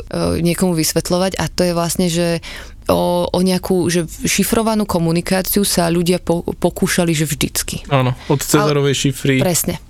niekomu 0.45 0.77
vysvetľovať 0.77 1.41
a 1.41 1.49
to 1.49 1.65
je 1.65 1.73
vlastne, 1.73 2.05
že 2.05 2.37
o, 2.85 3.25
o 3.25 3.39
nejakú 3.41 3.89
že 3.89 4.05
šifrovanú 4.05 4.85
komunikáciu 4.85 5.65
sa 5.65 5.89
ľudia 5.89 6.21
po, 6.21 6.45
pokúšali, 6.45 7.17
že 7.17 7.25
vždycky. 7.25 7.81
Áno, 7.89 8.13
od 8.29 8.39
Cezarovej 8.45 9.09
šifry. 9.09 9.41
Presne. 9.41 9.81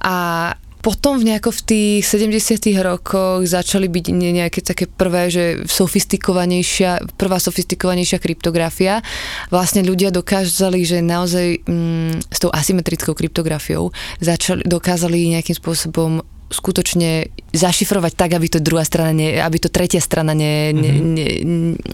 A 0.00 0.56
potom 0.80 1.20
v 1.20 1.28
nejako 1.28 1.52
v 1.52 1.62
tých 1.68 2.02
70 2.08 2.56
rokoch 2.80 3.44
začali 3.44 3.86
byť 3.86 4.04
nejaké 4.16 4.60
také 4.64 4.88
prvé, 4.88 5.28
že 5.28 5.44
sofistikovanejšia, 5.68 7.20
prvá 7.20 7.36
sofistikovanejšia 7.36 8.16
kryptografia. 8.16 9.04
Vlastne 9.52 9.84
ľudia 9.84 10.08
dokázali, 10.08 10.80
že 10.88 11.04
naozaj 11.04 11.68
mm, 11.68 12.32
s 12.32 12.38
tou 12.40 12.48
asymetrickou 12.48 13.12
kryptografiou 13.12 13.92
začali, 14.24 14.64
dokázali 14.64 15.36
nejakým 15.36 15.56
spôsobom 15.56 16.24
skutočne 16.50 17.30
zašifrovať 17.54 18.12
tak, 18.18 18.30
aby 18.34 18.46
to 18.50 18.58
druhá 18.58 18.82
strana, 18.82 19.14
ne, 19.14 19.38
aby 19.38 19.62
to 19.62 19.70
tretia 19.70 20.02
strana 20.02 20.34
ne, 20.34 20.74
ne, 20.74 20.90
mm-hmm. 20.90 21.14
ne, 21.14 21.28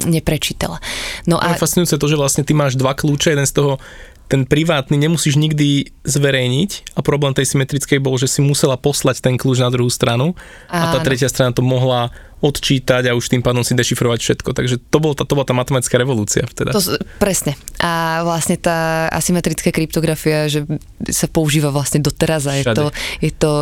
neprečítala. 0.08 0.80
No 1.28 1.36
a... 1.36 1.52
Je 1.52 1.60
fascinujúce 1.60 2.00
to, 2.00 2.06
že 2.08 2.16
vlastne 2.16 2.42
ty 2.42 2.56
máš 2.56 2.80
dva 2.80 2.96
kľúče, 2.96 3.36
jeden 3.36 3.44
z 3.44 3.52
toho 3.52 3.76
ten 4.26 4.42
privátny 4.42 4.98
nemusíš 4.98 5.38
nikdy 5.38 5.94
zverejniť 6.02 6.98
a 6.98 7.00
problém 7.02 7.30
tej 7.30 7.46
symetrickej 7.54 8.02
bol, 8.02 8.18
že 8.18 8.26
si 8.26 8.42
musela 8.42 8.74
poslať 8.74 9.22
ten 9.22 9.38
kľúč 9.38 9.62
na 9.62 9.70
druhú 9.70 9.86
stranu 9.86 10.34
Áno. 10.66 10.82
a 10.82 10.84
tá 10.94 10.98
tretia 11.02 11.30
strana 11.30 11.54
to 11.54 11.62
mohla 11.62 12.10
odčítať 12.36 13.08
a 13.08 13.16
už 13.16 13.32
tým 13.32 13.40
pádom 13.40 13.64
si 13.64 13.72
dešifrovať 13.72 14.18
všetko. 14.20 14.50
Takže 14.52 14.76
to, 14.92 14.98
bol 15.00 15.16
tá, 15.16 15.24
to 15.24 15.32
bola 15.32 15.48
tá 15.48 15.56
matematická 15.56 15.96
revolúcia 15.96 16.44
vtedy. 16.44 16.68
To, 16.68 17.00
presne. 17.16 17.56
A 17.80 18.20
vlastne 18.28 18.60
tá 18.60 19.08
asymetrická 19.08 19.72
kryptografia, 19.72 20.44
že 20.44 20.68
sa 21.08 21.32
používa 21.32 21.72
vlastne 21.72 22.04
doteraz 22.04 22.44
a 22.44 22.60
je 22.60 22.64
to, 22.68 22.84
je 23.24 23.32
to 23.32 23.52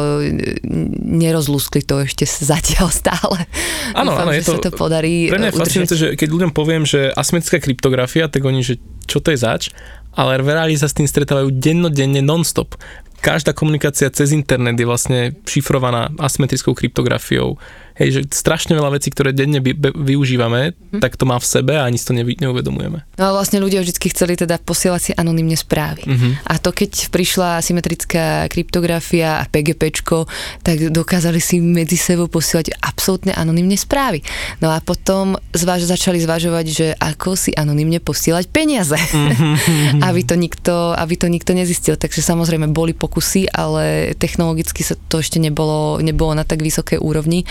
nerozlúskli 1.06 1.86
to 1.86 2.02
ešte 2.02 2.26
zatiaľ 2.26 2.90
stále. 2.90 3.46
Áno, 3.94 4.10
áno, 4.18 4.34
je 4.34 4.42
to, 4.42 4.58
to 4.58 4.74
podarí 4.74 5.30
Pre 5.30 5.38
mňa 5.38 5.54
je 5.54 5.58
fascinujúce, 5.60 5.94
že 5.94 6.06
keď 6.18 6.28
ľuďom 6.34 6.50
poviem, 6.50 6.82
že 6.82 7.14
asymetrická 7.14 7.62
kryptografia, 7.62 8.26
tak 8.26 8.42
oni, 8.42 8.66
že 8.66 8.82
čo 9.06 9.22
to 9.22 9.30
je 9.30 9.38
zač? 9.38 9.70
Ale 10.14 10.40
v 10.42 10.54
reáli 10.54 10.74
sa 10.78 10.86
s 10.90 10.96
tým 10.96 11.06
stretávajú 11.06 11.50
dennodenne 11.54 12.22
non-stop 12.22 12.78
každá 13.24 13.56
komunikácia 13.56 14.12
cez 14.12 14.36
internet 14.36 14.76
je 14.76 14.84
vlastne 14.84 15.32
šifrovaná 15.48 16.12
asymetrickou 16.20 16.76
kryptografiou. 16.76 17.56
Hej, 17.94 18.08
že 18.10 18.20
strašne 18.34 18.74
veľa 18.74 18.98
vecí, 18.98 19.06
ktoré 19.14 19.30
denne 19.30 19.62
by, 19.62 19.70
by, 19.70 19.88
využívame, 19.94 20.74
hm. 20.74 20.98
tak 20.98 21.14
to 21.14 21.22
má 21.30 21.38
v 21.38 21.46
sebe 21.46 21.78
a 21.78 21.86
ani 21.86 21.94
si 21.94 22.06
to 22.10 22.14
nevy, 22.14 22.34
neuvedomujeme. 22.42 23.06
No 23.14 23.22
a 23.22 23.30
vlastne 23.30 23.62
ľudia 23.62 23.86
vždy 23.86 24.10
chceli 24.10 24.34
teda 24.34 24.58
posielať 24.58 25.00
si 25.00 25.12
anonymne 25.14 25.54
správy. 25.54 26.02
Uh-huh. 26.02 26.34
A 26.50 26.58
to 26.58 26.74
keď 26.74 27.14
prišla 27.14 27.62
asymetrická 27.62 28.50
kryptografia 28.50 29.38
a 29.38 29.46
PGPčko, 29.46 30.26
tak 30.66 30.90
dokázali 30.90 31.38
si 31.38 31.62
medzi 31.62 31.94
sebou 31.94 32.26
posielať 32.26 32.74
absolútne 32.82 33.30
anonymne 33.30 33.78
správy. 33.78 34.26
No 34.58 34.74
a 34.74 34.82
potom 34.82 35.38
zvaž, 35.54 35.86
začali 35.86 36.18
zvažovať, 36.18 36.66
že 36.66 36.86
ako 36.98 37.38
si 37.38 37.54
anonymne 37.54 38.02
posielať 38.02 38.50
peniaze. 38.50 38.98
Uh-huh. 38.98 39.54
aby, 40.08 40.26
to 40.26 40.34
nikto, 40.34 40.98
aby 40.98 41.14
to 41.14 41.30
nikto 41.30 41.54
nezistil. 41.54 41.94
Takže 41.94 42.26
samozrejme 42.26 42.74
boli 42.74 42.90
pokusy, 42.90 43.46
ale 43.54 44.18
technologicky 44.18 44.82
sa 44.82 44.98
to 45.06 45.22
ešte 45.22 45.38
nebolo, 45.38 46.02
nebolo 46.02 46.34
na 46.34 46.42
tak 46.42 46.58
vysokej 46.58 46.98
úrovni. 46.98 47.46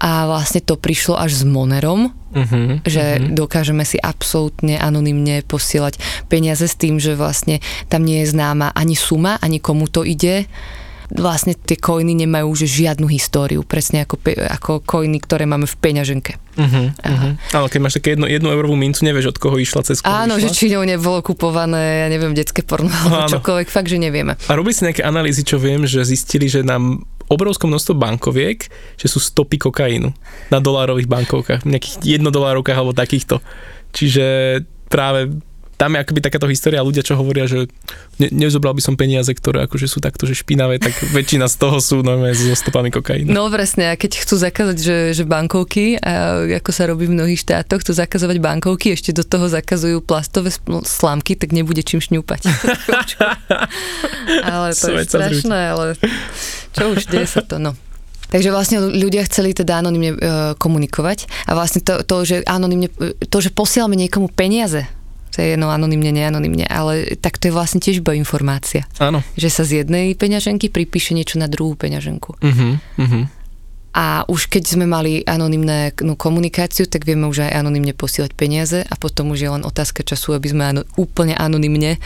A 0.00 0.24
vlastne 0.24 0.64
to 0.64 0.80
prišlo 0.80 1.20
až 1.20 1.36
s 1.36 1.44
Monerom, 1.44 2.08
uh-huh, 2.32 2.80
že 2.88 3.20
uh-huh. 3.20 3.36
dokážeme 3.36 3.84
si 3.84 4.00
absolútne 4.00 4.80
anonymne 4.80 5.44
posielať 5.44 6.00
peniaze 6.32 6.64
s 6.64 6.74
tým, 6.74 6.96
že 6.96 7.20
vlastne 7.20 7.60
tam 7.92 8.08
nie 8.08 8.24
je 8.24 8.32
známa 8.32 8.72
ani 8.72 8.96
suma, 8.96 9.36
ani 9.44 9.60
komu 9.60 9.92
to 9.92 10.00
ide 10.08 10.48
vlastne 11.10 11.58
tie 11.58 11.74
koiny 11.74 12.14
nemajú 12.14 12.54
už 12.54 12.70
žiadnu 12.70 13.10
históriu, 13.10 13.66
presne 13.66 14.06
ako, 14.06 14.22
ako 14.30 14.70
koiny, 14.86 15.18
ktoré 15.18 15.42
máme 15.42 15.66
v 15.66 15.76
peňaženke. 15.82 16.38
Uh-huh, 16.54 16.94
uh-huh. 16.94 17.32
Ale 17.50 17.66
keď 17.66 17.80
máš 17.82 17.94
také 17.98 18.14
jednu, 18.14 18.30
jednu 18.30 18.48
eurovú 18.54 18.78
mincu, 18.78 19.02
nevieš 19.02 19.34
od 19.34 19.38
koho 19.42 19.58
išla, 19.58 19.82
cez 19.82 19.98
koho 20.02 20.10
Áno, 20.10 20.38
išla? 20.38 20.46
že 20.46 20.48
či 20.54 20.70
ňou 20.70 20.86
nebolo 20.86 21.18
kupované, 21.26 22.06
ja 22.06 22.08
neviem, 22.10 22.30
detské 22.30 22.62
porno 22.62 22.90
alebo 22.94 23.26
čokoľvek, 23.26 23.66
fakt, 23.66 23.90
že 23.90 23.98
nevieme. 23.98 24.38
A 24.46 24.52
robili 24.54 24.74
si 24.74 24.86
nejaké 24.86 25.02
analýzy, 25.02 25.42
čo 25.42 25.58
viem, 25.58 25.82
že 25.82 26.06
zistili, 26.06 26.46
že 26.46 26.62
nám 26.62 27.02
obrovské 27.30 27.70
množstvo 27.70 27.94
bankoviek, 27.94 28.66
že 28.98 29.06
sú 29.06 29.22
stopy 29.22 29.56
kokainu 29.62 30.10
na 30.50 30.58
dolárových 30.58 31.06
bankovkách, 31.06 31.62
nejakých 31.62 32.18
jednodolárovkách 32.18 32.74
alebo 32.76 32.92
takýchto. 32.92 33.38
Čiže 33.94 34.26
práve 34.90 35.30
tam 35.80 35.96
je 35.96 36.04
akoby 36.04 36.20
takáto 36.20 36.44
história 36.52 36.84
ľudia, 36.84 37.00
čo 37.00 37.16
hovoria, 37.16 37.48
že 37.48 37.64
ne, 38.20 38.28
nezobral 38.28 38.76
by 38.76 38.84
som 38.84 39.00
peniaze, 39.00 39.32
ktoré 39.32 39.64
akože 39.64 39.88
sú 39.88 40.04
takto, 40.04 40.28
že 40.28 40.36
špinavé, 40.36 40.76
tak 40.76 40.92
väčšina 41.16 41.48
z 41.48 41.56
toho 41.56 41.80
sú 41.80 42.04
normálne 42.04 42.36
so 42.36 42.52
stopami 42.52 42.92
kokainu. 42.92 43.32
No 43.32 43.48
presne, 43.48 43.88
a 43.88 43.96
keď 43.96 44.20
chcú 44.20 44.36
zakázať, 44.36 44.76
že, 44.76 44.96
že 45.16 45.24
bankovky, 45.24 45.96
a 45.96 46.44
ako 46.60 46.70
sa 46.76 46.84
robí 46.84 47.08
v 47.08 47.16
mnohých 47.16 47.40
štátoch, 47.40 47.80
chcú 47.80 47.96
zakazovať 47.96 48.36
bankovky, 48.44 48.92
ešte 48.92 49.16
do 49.16 49.24
toho 49.24 49.48
zakazujú 49.48 50.04
plastové 50.04 50.52
slámky, 50.84 51.32
tak 51.32 51.56
nebude 51.56 51.80
čím 51.80 52.04
šňúpať. 52.04 52.44
ale 54.52 54.76
to 54.76 54.84
Svet 54.92 55.08
je 55.08 55.08
strašné, 55.08 55.60
ale 55.72 55.96
čo 56.76 56.92
už, 56.92 57.08
deje 57.08 57.24
sa 57.24 57.40
to, 57.40 57.56
no. 57.56 57.72
Takže 58.30 58.52
vlastne 58.54 58.78
ľudia 58.78 59.26
chceli 59.26 59.50
teda 59.50 59.82
anonimne 59.82 60.14
e, 60.14 60.18
komunikovať 60.54 61.50
a 61.50 61.58
vlastne 61.58 61.82
to, 61.82 62.06
to, 62.06 62.22
že 62.22 62.36
anonimne, 62.46 62.86
to, 63.26 63.38
že 63.42 63.50
posielame 63.50 63.98
niekomu 63.98 64.30
peniaze 64.30 64.86
to 65.30 65.38
je 65.42 65.54
no 65.54 65.70
anonimne, 65.70 66.10
neanonimne, 66.10 66.66
ale 66.66 67.14
tak 67.18 67.38
to 67.38 67.48
je 67.48 67.56
vlastne 67.56 67.78
tiež 67.78 68.02
iba 68.02 68.14
informácia. 68.18 68.86
Áno. 68.98 69.22
Že 69.38 69.48
sa 69.48 69.62
z 69.62 69.70
jednej 69.84 70.12
peňaženky 70.18 70.68
pripíše 70.68 71.14
niečo 71.14 71.38
na 71.38 71.46
druhú 71.46 71.78
peňaženku. 71.78 72.36
Uh-huh, 72.42 72.74
uh-huh. 72.98 73.24
A 73.90 74.22
už 74.30 74.46
keď 74.46 74.70
sme 74.70 74.86
mali 74.86 75.26
anonimné 75.26 75.90
no, 76.06 76.14
komunikáciu, 76.14 76.86
tak 76.86 77.02
vieme 77.02 77.26
už 77.26 77.42
aj 77.42 77.58
anonimne 77.58 77.90
posielať 77.90 78.38
peniaze 78.38 78.78
a 78.86 78.94
potom 78.94 79.34
už 79.34 79.38
je 79.42 79.50
len 79.50 79.66
otázka 79.66 80.06
času, 80.06 80.38
aby 80.38 80.46
sme 80.46 80.62
ano, 80.62 80.80
úplne 80.94 81.34
anonimne 81.34 81.98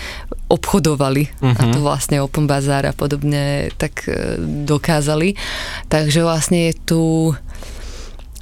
obchodovali 0.48 1.28
uh-huh. 1.44 1.60
a 1.60 1.62
to 1.68 1.84
vlastne 1.84 2.24
Open 2.24 2.48
Bazaar 2.48 2.88
a 2.88 2.96
podobne 2.96 3.68
tak 3.76 4.08
e, 4.08 4.40
dokázali. 4.64 5.36
Takže 5.92 6.24
vlastne 6.24 6.72
je 6.72 6.74
tu 6.88 7.00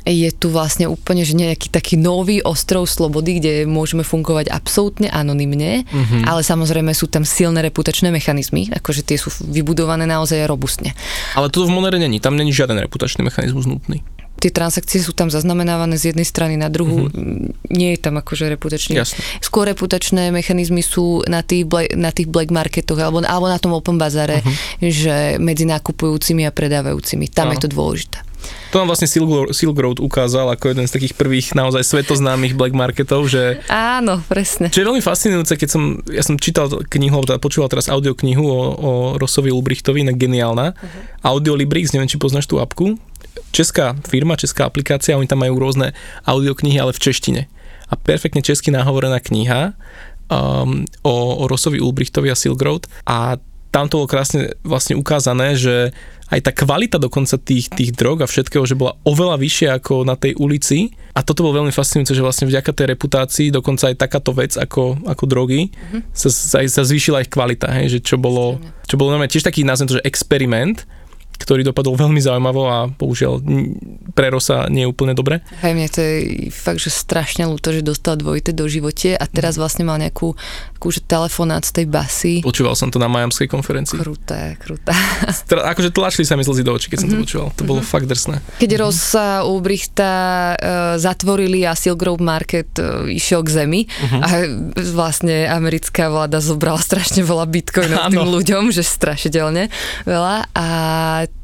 je 0.06 0.30
tu 0.34 0.50
vlastne 0.50 0.90
úplne 0.90 1.22
že 1.22 1.38
nejaký 1.38 1.70
taký 1.70 1.94
nový 1.94 2.42
ostrov 2.42 2.90
slobody, 2.90 3.38
kde 3.38 3.52
môžeme 3.70 4.02
fungovať 4.02 4.50
absolútne 4.50 5.06
anonymne, 5.08 5.86
mm-hmm. 5.86 6.26
ale 6.26 6.42
samozrejme 6.42 6.90
sú 6.90 7.06
tam 7.06 7.22
silné 7.22 7.62
reputačné 7.62 8.10
mechanizmy, 8.10 8.70
akože 8.74 9.06
tie 9.06 9.18
sú 9.18 9.30
vybudované 9.46 10.04
naozaj 10.06 10.42
robustne. 10.50 10.94
Ale 11.38 11.48
to 11.48 11.62
v 11.66 11.70
Monere 11.70 12.02
není, 12.02 12.18
tam 12.18 12.34
není 12.34 12.50
žiaden 12.50 12.78
reputačný 12.82 13.22
mechanizmus 13.22 13.70
nutný 13.70 14.02
tie 14.42 14.50
transakcie 14.50 14.98
sú 14.98 15.14
tam 15.14 15.30
zaznamenávané 15.30 15.94
z 15.94 16.10
jednej 16.10 16.26
strany 16.26 16.58
na 16.58 16.66
druhú. 16.66 17.06
Mm-hmm. 17.06 17.70
Nie 17.70 17.94
je 17.94 18.00
tam 18.02 18.18
akože 18.18 18.50
reputačný. 18.50 18.98
Jasne. 18.98 19.22
Skôr 19.38 19.70
reputačné 19.70 20.34
mechanizmy 20.34 20.82
sú 20.82 21.22
na 21.30 21.46
tých, 21.46 21.62
black, 21.62 21.94
na 21.94 22.10
tých 22.10 22.26
black 22.26 22.50
marketoch 22.50 22.98
alebo, 22.98 23.22
alebo 23.22 23.46
na 23.46 23.62
tom 23.62 23.70
open 23.78 24.02
bazare, 24.02 24.42
uh-huh. 24.42 24.82
že 24.82 25.38
medzi 25.38 25.62
nákupujúcimi 25.70 26.42
a 26.42 26.50
predávajúcimi. 26.50 27.30
Tam 27.30 27.46
ano. 27.46 27.54
je 27.54 27.58
to 27.62 27.68
dôležité. 27.70 28.31
To 28.72 28.80
nám 28.80 28.88
vlastne 28.88 29.04
Silk, 29.04 29.52
Silk 29.52 29.76
Road 29.76 30.00
ukázal 30.00 30.48
ako 30.48 30.72
jeden 30.72 30.88
z 30.88 30.94
takých 30.96 31.14
prvých 31.14 31.52
naozaj 31.52 31.84
svetoznámych 31.84 32.56
black 32.56 32.72
marketov, 32.72 33.28
že... 33.28 33.60
Áno, 33.68 34.24
presne. 34.26 34.72
Čo 34.72 34.80
je 34.80 34.88
veľmi 34.88 35.04
fascinujúce, 35.04 35.60
keď 35.60 35.68
som, 35.68 36.00
ja 36.08 36.24
som 36.24 36.40
čítal 36.40 36.72
knihu, 36.72 37.20
alebo 37.20 37.28
teda 37.28 37.40
počúval 37.40 37.68
teraz 37.68 37.92
audioknihu 37.92 38.40
o, 38.40 38.60
o 38.72 38.90
Rosovi 39.20 39.52
Ulbrichtovi, 39.52 40.08
ne 40.08 40.16
geniálna. 40.16 40.72
Uh-huh. 40.72 41.36
Audiolibrix, 41.36 41.92
neviem, 41.92 42.08
či 42.08 42.16
poznáš 42.16 42.48
tú 42.48 42.58
apku. 42.58 42.96
Česká 43.52 43.92
firma, 44.08 44.40
česká 44.40 44.64
aplikácia, 44.64 45.20
oni 45.20 45.28
tam 45.28 45.44
majú 45.44 45.60
rôzne 45.60 45.92
audioknihy, 46.24 46.80
ale 46.80 46.96
v 46.96 47.02
češtine. 47.04 47.42
A 47.92 47.94
perfektne 48.00 48.40
česky 48.40 48.72
nahovorená 48.72 49.20
kniha 49.20 49.76
um, 50.32 50.88
o, 51.04 51.14
o 51.40 51.44
Rosovi 51.44 51.76
Ulbrichtovi 51.76 52.32
a 52.32 52.36
Silk 52.36 52.60
Road. 52.64 52.88
A 53.04 53.36
tam 53.72 53.88
to 53.88 54.00
bolo 54.00 54.08
krásne 54.08 54.56
vlastne 54.64 54.96
ukázané, 54.96 55.56
že 55.56 55.96
aj 56.32 56.40
tá 56.40 56.52
kvalita 56.56 56.96
dokonca 56.96 57.36
tých, 57.36 57.68
tých 57.68 57.92
drog 57.92 58.24
a 58.24 58.26
všetkého, 58.26 58.64
že 58.64 58.72
bola 58.72 58.96
oveľa 59.04 59.36
vyššia 59.36 59.68
ako 59.76 60.08
na 60.08 60.16
tej 60.16 60.32
ulici. 60.40 60.96
A 61.12 61.20
toto 61.20 61.44
bolo 61.44 61.60
veľmi 61.60 61.76
fascinujúce, 61.76 62.16
že 62.16 62.24
vlastne 62.24 62.48
vďaka 62.48 62.72
tej 62.72 62.86
reputácii 62.96 63.52
dokonca 63.52 63.92
aj 63.92 64.00
takáto 64.00 64.32
vec 64.32 64.56
ako, 64.56 65.04
ako 65.04 65.24
drogy 65.28 65.68
mm-hmm. 65.68 66.08
sa, 66.16 66.28
sa, 66.32 66.58
sa 66.64 66.82
zvýšila 66.88 67.20
ich 67.20 67.28
kvalita, 67.28 67.68
hej, 67.68 67.98
že 67.98 67.98
čo 68.00 68.16
bolo, 68.16 68.56
čo 68.88 68.96
bolo 68.96 69.12
normálne 69.12 69.28
tiež 69.28 69.44
taký 69.44 69.60
názvem 69.60 69.92
to, 69.92 70.00
že 70.00 70.08
experiment, 70.08 70.88
ktorý 71.42 71.66
dopadol 71.66 71.98
veľmi 71.98 72.22
zaujímavo 72.22 72.62
a 72.70 72.78
bohužiaľ 72.88 73.42
pre 74.14 74.30
Rosa 74.30 74.70
nie 74.70 74.86
je 74.86 74.90
úplne 74.90 75.12
dobre. 75.12 75.42
Hej, 75.60 75.72
mne 75.74 75.88
to 75.90 76.00
je 76.00 76.16
fakt, 76.54 76.78
že 76.78 76.94
strašne 76.94 77.44
ľúto, 77.50 77.74
že 77.74 77.82
dostal 77.82 78.14
dvojité 78.14 78.54
do 78.54 78.70
živote 78.70 79.18
a 79.18 79.24
teraz 79.26 79.58
vlastne 79.58 79.82
mal 79.82 79.98
nejakú 79.98 80.34
akože 80.78 81.06
telefonát 81.06 81.62
z 81.62 81.82
tej 81.82 81.86
basy. 81.86 82.34
Počúval 82.42 82.74
som 82.74 82.90
to 82.90 82.98
na 82.98 83.06
majamskej 83.06 83.46
konferencii. 83.46 83.98
Kruté, 83.98 84.58
kruté. 84.58 84.90
Stra- 85.30 85.66
akože 85.74 85.94
tlačili 85.94 86.26
sa 86.26 86.34
mi 86.34 86.42
slzy 86.42 86.62
do 86.62 86.74
očí, 86.74 86.90
keď 86.90 87.06
som 87.06 87.08
mm-hmm. 87.10 87.14
to 87.14 87.18
mhm. 87.18 87.24
počúval. 87.26 87.48
To 87.54 87.62
bolo 87.62 87.80
mm-hmm. 87.82 87.94
fakt 87.94 88.06
drsné. 88.06 88.36
Keď 88.58 88.70
mm-hmm. 88.70 88.82
Rosa 88.82 89.26
Ulbrichta 89.46 90.12
uh, 90.12 90.54
zatvorili 90.98 91.62
a 91.66 91.74
Silk 91.78 92.02
Road 92.02 92.22
Market 92.22 92.70
uh, 92.78 93.06
išiel 93.06 93.46
k 93.46 93.50
zemi 93.62 93.80
mm-hmm. 93.86 94.20
a 94.22 94.28
vlastne 94.90 95.46
americká 95.46 96.10
vláda 96.10 96.42
zobrala 96.42 96.78
strašne 96.82 97.22
veľa 97.22 97.46
bitcoinov 97.48 98.10
tým 98.10 98.26
ľuďom, 98.26 98.74
že 98.74 98.82
strašidelne 98.84 99.70
veľa 100.04 100.36
a 100.52 100.66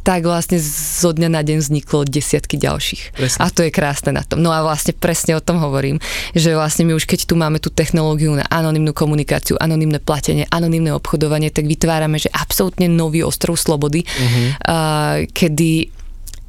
tak 0.08 0.24
vlastne 0.24 0.56
zo 0.64 1.12
dňa 1.12 1.28
na 1.28 1.44
deň 1.44 1.60
vzniklo 1.60 2.08
desiatky 2.08 2.56
ďalších. 2.56 3.12
Presne. 3.12 3.38
A 3.44 3.52
to 3.52 3.60
je 3.60 3.68
krásne 3.68 4.16
na 4.16 4.24
tom. 4.24 4.40
No 4.40 4.56
a 4.56 4.64
vlastne 4.64 4.96
presne 4.96 5.36
o 5.36 5.44
tom 5.44 5.60
hovorím, 5.60 6.00
že 6.32 6.56
vlastne 6.56 6.88
my 6.88 6.96
už 6.96 7.04
keď 7.04 7.28
tu 7.28 7.36
máme 7.36 7.60
tú 7.60 7.68
technológiu 7.68 8.32
na 8.32 8.48
anonimnú 8.48 8.96
komunikáciu, 8.96 9.60
anonimné 9.60 10.00
platenie, 10.00 10.48
anonimné 10.48 10.96
obchodovanie, 10.96 11.52
tak 11.52 11.68
vytvárame, 11.68 12.16
že 12.16 12.32
absolútne 12.32 12.88
nový 12.88 13.20
ostrov 13.20 13.60
slobody, 13.60 14.08
uh-huh. 14.08 14.48
uh, 14.64 15.16
kedy 15.28 15.92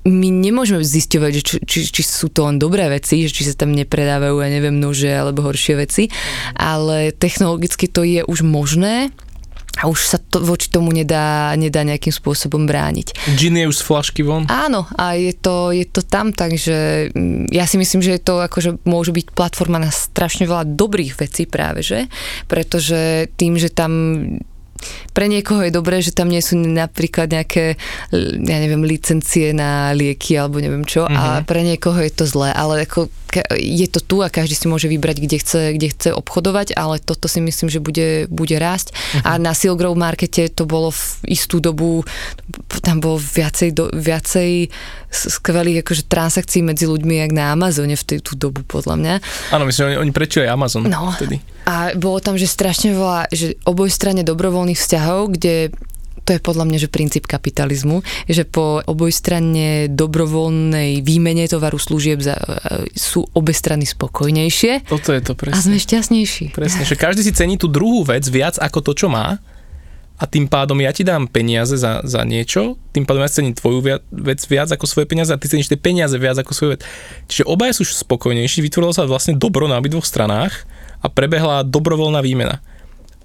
my 0.08 0.32
nemôžeme 0.32 0.80
zisťovať, 0.80 1.32
že 1.36 1.42
či, 1.44 1.56
či, 1.68 1.80
či 1.92 2.02
sú 2.08 2.32
to 2.32 2.48
len 2.48 2.56
dobré 2.56 2.88
veci, 2.88 3.28
že 3.28 3.36
či 3.36 3.44
sa 3.44 3.60
tam 3.60 3.76
nepredávajú, 3.76 4.40
ja 4.40 4.48
neviem, 4.48 4.80
nože 4.80 5.12
alebo 5.12 5.44
horšie 5.44 5.76
veci, 5.76 6.08
ale 6.56 7.12
technologicky 7.12 7.92
to 7.92 8.08
je 8.08 8.24
už 8.24 8.48
možné 8.48 9.12
a 9.80 9.88
už 9.88 10.00
sa 10.16 10.18
to 10.20 10.44
voči 10.44 10.68
tomu 10.68 10.92
nedá, 10.92 11.56
nedá 11.56 11.88
nejakým 11.88 12.12
spôsobom 12.12 12.68
brániť. 12.68 13.16
Gin 13.40 13.56
je 13.56 13.72
už 13.72 13.80
z 13.80 13.84
flašky 13.88 14.22
von? 14.28 14.44
Áno, 14.52 14.84
a 15.00 15.16
je 15.16 15.32
to, 15.32 15.72
je 15.72 15.88
to 15.88 16.04
tam, 16.04 16.36
takže 16.36 17.10
mm, 17.16 17.48
ja 17.56 17.64
si 17.64 17.80
myslím, 17.80 18.04
že 18.04 18.20
to 18.20 18.44
akože 18.44 18.84
môže 18.84 19.16
byť 19.16 19.32
platforma 19.32 19.80
na 19.80 19.92
strašne 19.92 20.44
veľa 20.44 20.68
dobrých 20.68 21.16
vecí 21.16 21.48
práve, 21.48 21.80
že? 21.80 22.12
Pretože 22.52 23.32
tým, 23.40 23.56
že 23.56 23.72
tam 23.72 23.92
pre 25.12 25.28
niekoho 25.28 25.60
je 25.68 25.76
dobré, 25.76 26.00
že 26.00 26.16
tam 26.16 26.32
nie 26.32 26.40
sú 26.40 26.56
napríklad 26.56 27.28
nejaké, 27.28 27.76
ja 28.16 28.58
neviem, 28.64 28.88
licencie 28.88 29.52
na 29.52 29.92
lieky 29.92 30.40
alebo 30.40 30.64
neviem 30.64 30.88
čo 30.88 31.04
mm-hmm. 31.04 31.20
a 31.20 31.24
mhm. 31.40 31.44
pre 31.44 31.62
niekoho 31.68 32.00
je 32.00 32.12
to 32.14 32.24
zlé, 32.24 32.56
ale 32.56 32.88
ako 32.88 33.12
je 33.56 33.88
to 33.88 34.00
tu 34.02 34.18
a 34.26 34.34
každý 34.34 34.58
si 34.58 34.66
môže 34.66 34.90
vybrať, 34.90 35.18
kde 35.22 35.38
chce, 35.38 35.62
kde 35.78 35.88
chce 35.94 36.10
obchodovať, 36.14 36.74
ale 36.74 36.98
toto 36.98 37.30
si 37.30 37.40
myslím, 37.40 37.70
že 37.70 37.80
bude, 37.80 38.26
bude 38.28 38.58
rásť. 38.58 38.92
Uh-huh. 38.92 39.22
A 39.26 39.32
na 39.38 39.54
Silk 39.54 39.80
Road 39.80 39.98
markete 39.98 40.50
to 40.50 40.66
bolo 40.66 40.90
v 40.90 41.02
istú 41.30 41.62
dobu, 41.62 42.02
tam 42.82 43.00
bolo 43.02 43.22
viacej, 43.22 43.70
do, 43.74 43.94
viacej 43.94 44.74
skvelých 45.10 45.82
akože 45.86 46.06
transakcií 46.06 46.62
medzi 46.62 46.86
ľuďmi, 46.86 47.26
jak 47.26 47.32
na 47.34 47.54
Amazone 47.54 47.98
v 47.98 48.04
tú 48.22 48.34
dobu, 48.38 48.62
podľa 48.66 48.96
mňa. 48.98 49.14
Áno, 49.54 49.66
myslím, 49.66 49.94
oni, 49.94 49.98
oni 50.10 50.12
prečo 50.14 50.42
aj 50.42 50.50
Amazon 50.50 50.86
no, 50.86 51.14
vtedy. 51.18 51.42
A 51.66 51.94
bolo 51.94 52.18
tam, 52.22 52.38
že 52.38 52.50
strašne 52.50 52.94
veľa, 52.94 53.30
že 53.30 53.58
obojstranne 53.66 54.26
dobrovoľných 54.26 54.78
vzťahov, 54.78 55.38
kde 55.38 55.74
to 56.30 56.38
je 56.38 56.46
podľa 56.46 56.70
mňa, 56.70 56.78
že 56.78 56.94
princíp 56.94 57.26
kapitalizmu, 57.26 58.06
že 58.30 58.46
po 58.46 58.86
obojstranne 58.86 59.90
dobrovoľnej 59.90 61.02
výmene 61.02 61.50
tovaru 61.50 61.82
služieb 61.82 62.22
za, 62.22 62.38
e, 62.38 62.86
sú 62.94 63.26
obe 63.34 63.50
strany 63.50 63.90
spokojnejšie. 63.90 64.86
Toto 64.86 65.10
je 65.10 65.26
to 65.26 65.34
presne. 65.34 65.58
A 65.58 65.66
sme 65.66 65.82
šťastnejší. 65.82 66.54
Presne, 66.54 66.86
že 66.86 66.94
každý 66.94 67.26
si 67.26 67.34
cení 67.34 67.58
tú 67.58 67.66
druhú 67.66 68.06
vec 68.06 68.22
viac 68.30 68.62
ako 68.62 68.86
to, 68.86 68.92
čo 68.94 69.10
má 69.10 69.42
a 70.20 70.28
tým 70.28 70.46
pádom 70.46 70.78
ja 70.84 70.94
ti 70.94 71.08
dám 71.08 71.32
peniaze 71.32 71.80
za, 71.80 72.06
za 72.06 72.22
niečo, 72.28 72.78
tým 72.92 73.08
pádom 73.08 73.24
ja 73.24 73.32
cením 73.32 73.56
tvoju 73.56 73.80
viac, 73.82 74.02
vec 74.12 74.44
viac 74.46 74.70
ako 74.70 74.86
svoje 74.86 75.08
peniaze 75.08 75.32
a 75.34 75.40
ty 75.40 75.50
ceníš 75.50 75.72
tie 75.72 75.80
peniaze 75.80 76.14
viac 76.20 76.38
ako 76.38 76.52
svoju 76.54 76.70
vec. 76.78 76.86
Čiže 77.32 77.50
obaja 77.50 77.74
sú 77.74 77.88
spokojnejší, 77.88 78.62
vytvorilo 78.62 78.94
sa 78.94 79.08
vlastne 79.08 79.34
dobro 79.34 79.66
na 79.66 79.80
obidvoch 79.80 80.06
stranách 80.06 80.68
a 81.00 81.08
prebehla 81.08 81.66
dobrovoľná 81.66 82.20
výmena. 82.20 82.60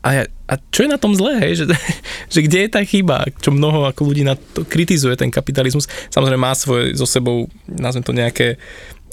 A, 0.04 0.08
ja, 0.12 0.22
a 0.52 0.60
čo 0.68 0.84
je 0.84 0.92
na 0.92 1.00
tom 1.00 1.16
zlé, 1.16 1.40
hej? 1.40 1.64
Že, 1.64 1.64
že 2.36 2.40
kde 2.44 2.58
je 2.68 2.70
tá 2.70 2.84
chyba, 2.84 3.24
čo 3.40 3.48
mnoho 3.48 3.88
ako 3.88 4.12
ľudí 4.12 4.20
na 4.20 4.36
to 4.36 4.68
kritizuje 4.68 5.16
ten 5.16 5.32
kapitalizmus. 5.32 5.88
Samozrejme 6.12 6.44
má 6.44 6.52
svoje 6.52 6.92
so 6.92 7.08
sebou, 7.08 7.48
nazvem 7.64 8.04
to 8.04 8.12
nejaké 8.12 8.60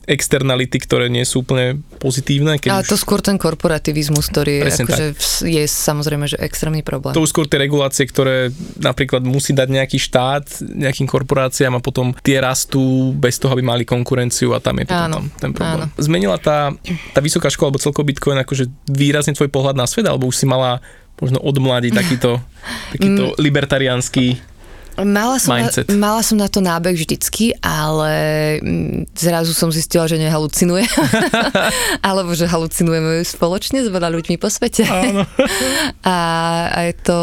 externality, 0.09 0.81
ktoré 0.81 1.13
nie 1.13 1.21
sú 1.21 1.45
úplne 1.45 1.77
pozitívne. 2.01 2.57
Keď 2.57 2.69
Ale 2.73 2.87
to 2.89 2.97
už... 2.97 3.01
skôr 3.05 3.21
ten 3.21 3.37
korporativizmus, 3.37 4.33
ktorý 4.33 4.65
je, 4.65 4.81
akože 4.81 5.05
je 5.45 5.63
samozrejme 5.69 6.25
že 6.25 6.37
extrémny 6.41 6.81
problém. 6.81 7.13
To 7.13 7.21
už 7.21 7.29
skôr 7.29 7.45
tie 7.45 7.61
regulácie, 7.61 8.09
ktoré 8.09 8.49
napríklad 8.81 9.21
musí 9.21 9.53
dať 9.53 9.67
nejaký 9.69 9.97
štát 10.01 10.65
nejakým 10.65 11.05
korporáciám 11.05 11.77
a 11.77 11.81
potom 11.83 12.17
tie 12.25 12.41
rastú 12.41 13.13
bez 13.13 13.37
toho, 13.37 13.53
aby 13.53 13.61
mali 13.61 13.83
konkurenciu 13.85 14.57
a 14.57 14.59
tam 14.59 14.81
je 14.81 14.89
potom 14.89 15.05
áno, 15.05 15.17
tam 15.21 15.25
ten 15.37 15.51
problém. 15.53 15.87
Áno. 15.89 16.01
Zmenila 16.01 16.37
tá, 16.41 16.73
tá 17.13 17.19
vysoká 17.21 17.53
škola 17.53 17.69
alebo 17.69 17.83
celkovo 17.83 18.09
Bitcoin 18.09 18.41
akože 18.41 18.67
výrazne 18.89 19.37
tvoj 19.37 19.53
pohľad 19.53 19.77
na 19.77 19.85
svet, 19.85 20.09
alebo 20.09 20.25
už 20.25 20.35
si 20.35 20.49
mala 20.49 20.81
možno 21.21 21.37
odmladiť 21.37 21.93
takýto, 21.93 22.41
takýto 22.97 23.23
mm. 23.31 23.37
libertariánsky 23.37 24.50
Mala 24.99 25.39
som, 25.39 25.55
na, 25.55 25.63
mindset. 25.63 25.87
mala 25.95 26.19
som 26.19 26.35
na 26.35 26.51
to 26.51 26.59
nábeh 26.59 26.91
vždycky, 26.91 27.55
ale 27.63 28.11
mm, 28.59 29.15
zrazu 29.15 29.55
som 29.55 29.71
zistila, 29.71 30.09
že 30.09 30.19
nehalucinuje. 30.19 30.83
Alebo 32.07 32.35
že 32.35 32.49
halucinujeme 32.49 33.23
spoločne 33.23 33.85
s 33.85 33.87
veľa 33.87 34.11
ľuďmi 34.11 34.35
po 34.35 34.51
svete. 34.51 34.83
Áno. 34.83 35.23
a, 36.03 36.15
a 36.77 36.79
je, 36.91 36.93
to, 36.99 37.19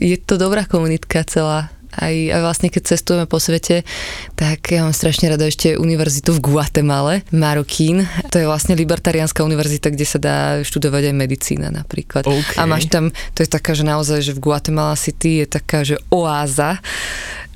je 0.00 0.16
to 0.16 0.40
dobrá 0.40 0.64
komunitka 0.64 1.20
celá. 1.28 1.73
Aj, 1.98 2.14
aj 2.14 2.40
vlastne 2.42 2.68
keď 2.70 2.82
cestujeme 2.94 3.24
po 3.28 3.38
svete, 3.38 3.86
tak 4.34 4.72
ja 4.72 4.82
mám 4.82 4.94
strašne 4.94 5.30
rada 5.30 5.46
ešte 5.46 5.78
univerzitu 5.78 6.34
v 6.34 6.42
Guatemale, 6.42 7.22
Marokín. 7.30 8.06
To 8.30 8.36
je 8.40 8.46
vlastne 8.48 8.74
libertariánska 8.74 9.46
univerzita, 9.46 9.90
kde 9.94 10.06
sa 10.06 10.18
dá 10.18 10.36
študovať 10.62 11.10
aj 11.10 11.14
medicína 11.14 11.68
napríklad. 11.70 12.26
OK. 12.26 12.58
A 12.58 12.66
máš 12.66 12.90
tam, 12.90 13.14
to 13.34 13.42
je 13.42 13.48
taká, 13.48 13.72
že 13.72 13.86
naozaj, 13.86 14.20
že 14.20 14.32
v 14.34 14.42
Guatemala 14.42 14.98
City 14.98 15.44
je 15.44 15.46
taká, 15.46 15.86
že 15.86 16.00
oáza 16.10 16.82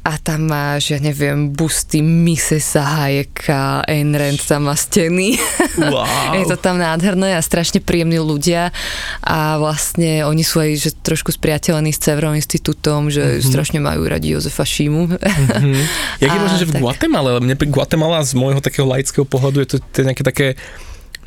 a 0.09 0.16
tam 0.16 0.49
máš, 0.49 0.88
ja 0.88 0.99
neviem, 0.99 1.53
busty 1.53 2.01
Misesa 2.01 2.81
Hayeka, 2.81 3.85
Ayn 3.85 4.11
Rand 4.11 4.40
tam 4.40 4.64
má 4.64 4.75
steny. 4.75 5.37
Wow. 5.77 6.33
je 6.40 6.49
to 6.49 6.57
tam 6.57 6.77
nádherné 6.77 7.37
a 7.37 7.40
strašne 7.40 7.79
príjemní 7.79 8.16
ľudia 8.16 8.73
a 9.21 9.38
vlastne 9.57 10.25
oni 10.25 10.40
sú 10.40 10.59
aj 10.59 10.71
že 10.75 10.90
trošku 10.97 11.29
spriateľení 11.31 11.92
s 11.92 12.01
Cevrom 12.01 12.33
institútom, 12.33 13.07
že 13.07 13.21
Mhm. 13.21 13.29
mm-hmm. 13.31 13.44
strašne 13.47 13.79
majú 13.79 14.03
radi 14.05 14.33
Jozefa 14.33 14.64
Šímu. 14.64 15.12
Hm. 15.12 15.85
Jak 16.23 16.31
je 16.31 16.40
možné, 16.40 16.57
že 16.57 16.66
v 16.66 16.73
tak- 16.73 16.83
Guatemala, 16.83 17.37
mne 17.37 17.53
pri 17.53 17.68
Guatemala 17.68 18.25
z 18.25 18.33
môjho 18.33 18.59
takého 18.59 18.88
laického 18.88 19.23
pohľadu 19.23 19.61
je 19.61 19.68
to, 19.68 19.77
to 19.79 19.97
je 20.01 20.07
nejaké 20.07 20.25
také 20.25 20.57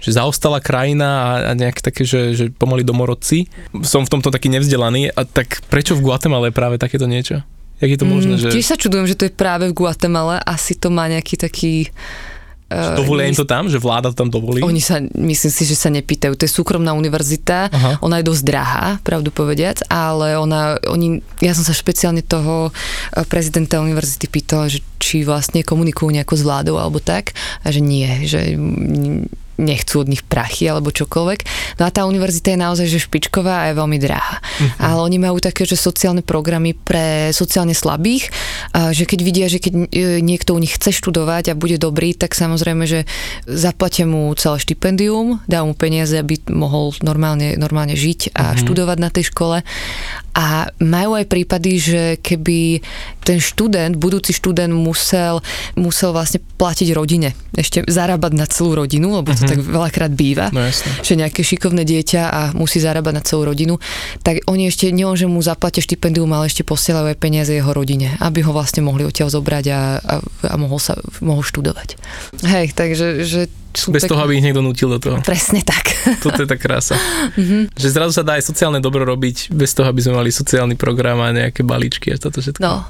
že 0.02 0.18
zaostala 0.18 0.58
krajina 0.58 1.06
a, 1.06 1.30
a 1.46 1.52
nejaké 1.54 1.78
také, 1.78 2.02
že, 2.02 2.34
že 2.34 2.50
pomaly 2.50 2.82
domorodci. 2.82 3.46
Som 3.86 4.02
v 4.02 4.10
tomto 4.10 4.34
taký 4.34 4.50
nevzdelaný 4.50 5.14
a 5.14 5.22
tak 5.24 5.62
prečo 5.70 5.94
v 5.94 6.02
Guatemala 6.02 6.50
je 6.50 6.58
práve 6.58 6.82
takéto 6.82 7.06
niečo? 7.06 7.46
Jak 7.82 7.90
je 7.90 7.98
to 7.98 8.06
možné, 8.06 8.38
že, 8.38 8.48
Mm, 8.48 8.54
Tiež 8.54 8.68
sa 8.70 8.78
čudujem, 8.78 9.10
že 9.10 9.18
to 9.18 9.26
je 9.26 9.34
práve 9.34 9.66
v 9.66 9.74
Guatemala, 9.74 10.38
asi 10.46 10.78
to 10.78 10.94
má 10.94 11.10
nejaký 11.10 11.34
taký... 11.34 11.90
že 12.70 12.94
eh, 12.94 12.96
dovolia 12.96 13.26
im 13.28 13.36
to 13.36 13.44
tam, 13.44 13.66
že 13.68 13.82
vláda 13.82 14.14
to 14.14 14.22
tam 14.22 14.30
dovolí? 14.30 14.62
Oni 14.62 14.80
sa, 14.80 15.02
myslím 15.02 15.52
si, 15.52 15.64
že 15.66 15.74
sa 15.74 15.90
nepýtajú. 15.90 16.38
To 16.38 16.46
je 16.46 16.52
súkromná 16.54 16.94
univerzita, 16.94 17.74
Aha. 17.74 17.92
ona 18.06 18.22
je 18.22 18.30
dosť 18.30 18.44
drahá, 18.46 18.88
pravdu 19.02 19.34
povediac, 19.34 19.82
ale 19.90 20.38
ona, 20.38 20.78
oni, 20.88 21.26
ja 21.42 21.58
som 21.58 21.66
sa 21.66 21.74
špeciálne 21.74 22.22
toho 22.22 22.70
eh, 22.70 23.26
prezidenta 23.26 23.82
univerzity 23.82 24.30
pýtala, 24.30 24.70
že 24.70 24.86
či 25.02 25.26
vlastne 25.26 25.66
komunikujú 25.66 26.14
nejako 26.14 26.38
s 26.38 26.46
vládou 26.46 26.78
alebo 26.78 27.02
tak, 27.02 27.34
a 27.66 27.74
že 27.74 27.82
nie, 27.82 28.30
že 28.30 28.54
nechcú 29.60 30.04
od 30.04 30.08
nich 30.08 30.24
prachy 30.24 30.68
alebo 30.68 30.94
čokoľvek. 30.94 31.40
No 31.80 31.88
a 31.88 31.94
tá 31.94 32.08
univerzita 32.08 32.56
je 32.56 32.60
naozaj 32.60 32.88
že 32.88 33.04
špičková 33.04 33.66
a 33.66 33.66
je 33.72 33.80
veľmi 33.80 33.98
drahá. 34.00 34.40
Uh-huh. 34.40 34.70
Ale 34.80 35.00
oni 35.06 35.18
majú 35.20 35.38
také, 35.44 35.68
že 35.68 35.76
sociálne 35.76 36.24
programy 36.24 36.74
pre 36.74 37.30
sociálne 37.36 37.76
slabých, 37.76 38.32
a 38.72 38.96
že 38.96 39.06
keď 39.06 39.20
vidia, 39.22 39.48
že 39.52 39.60
keď 39.60 39.74
e, 39.74 40.24
niekto 40.24 40.56
u 40.56 40.60
nich 40.60 40.76
chce 40.76 40.96
študovať 40.96 41.52
a 41.52 41.60
bude 41.60 41.78
dobrý, 41.78 42.16
tak 42.18 42.34
samozrejme, 42.34 42.84
že 42.88 43.06
zaplatia 43.46 44.08
mu 44.08 44.32
celé 44.40 44.58
štipendium, 44.62 45.44
dá 45.46 45.62
mu 45.66 45.76
peniaze, 45.76 46.16
aby 46.18 46.42
mohol 46.50 46.96
normálne, 47.06 47.56
normálne 47.56 47.94
žiť 47.94 48.34
a 48.34 48.52
uh-huh. 48.54 48.60
študovať 48.62 48.98
na 48.98 49.10
tej 49.14 49.30
škole. 49.30 49.58
A 50.32 50.72
majú 50.80 51.20
aj 51.20 51.28
prípady, 51.28 51.72
že 51.76 52.02
keby 52.24 52.80
ten 53.28 53.44
študent, 53.44 54.00
budúci 54.00 54.32
študent 54.32 54.72
musel, 54.72 55.44
musel 55.76 56.16
vlastne 56.16 56.40
platiť 56.56 56.96
rodine, 56.96 57.36
ešte 57.52 57.84
zarábať 57.84 58.32
na 58.40 58.48
celú 58.48 58.80
rodinu, 58.80 59.20
lebo 59.20 59.36
to 59.42 59.52
tak 59.52 59.60
veľakrát 59.62 60.12
býva, 60.14 60.48
No 60.54 60.62
jasne. 60.62 60.90
že 61.02 61.14
nejaké 61.18 61.42
šikovné 61.42 61.82
dieťa 61.82 62.22
a 62.24 62.42
musí 62.54 62.78
zarábať 62.78 63.14
na 63.18 63.24
celú 63.26 63.50
rodinu, 63.50 63.82
tak 64.22 64.46
oni 64.46 64.70
ešte 64.70 64.90
nie, 64.90 65.06
že 65.18 65.26
mu 65.26 65.42
zaplatia 65.42 65.82
štipendium, 65.82 66.30
ale 66.32 66.48
ešte 66.48 66.62
posielajú 66.62 67.12
aj 67.12 67.18
peniaze 67.18 67.52
jeho 67.52 67.74
rodine, 67.74 68.16
aby 68.22 68.46
ho 68.46 68.54
vlastne 68.54 68.86
mohli 68.86 69.04
odtiaľ 69.04 69.34
zobrať 69.34 69.66
a, 69.72 69.80
a, 69.98 70.16
a 70.48 70.56
mohol 70.56 70.78
sa 70.78 70.94
mohol 71.20 71.42
študovať. 71.42 71.98
Hej, 72.46 72.78
takže 72.78 73.26
že 73.26 73.42
sú 73.72 73.96
Bez 73.96 74.04
toho, 74.04 74.20
aby 74.20 74.36
ich 74.36 74.44
niekto 74.44 74.60
nutil 74.60 74.92
do 74.92 75.00
toho. 75.00 75.24
Presne 75.24 75.64
tak. 75.64 75.96
Toto 76.20 76.44
je 76.44 76.48
tá 76.48 76.60
krása. 76.60 77.00
Mhm. 77.40 77.72
Že 77.80 77.88
zrazu 77.88 78.12
sa 78.12 78.28
dá 78.28 78.36
aj 78.36 78.44
sociálne 78.44 78.84
dobro 78.84 79.08
robiť 79.08 79.56
bez 79.56 79.72
toho, 79.72 79.88
aby 79.88 80.04
sme 80.04 80.20
mali 80.20 80.28
sociálny 80.28 80.76
program 80.76 81.24
a 81.24 81.32
nejaké 81.32 81.64
balíčky 81.64 82.12
a 82.12 82.20
toto 82.20 82.44
všetko. 82.44 82.60
No. 82.60 82.84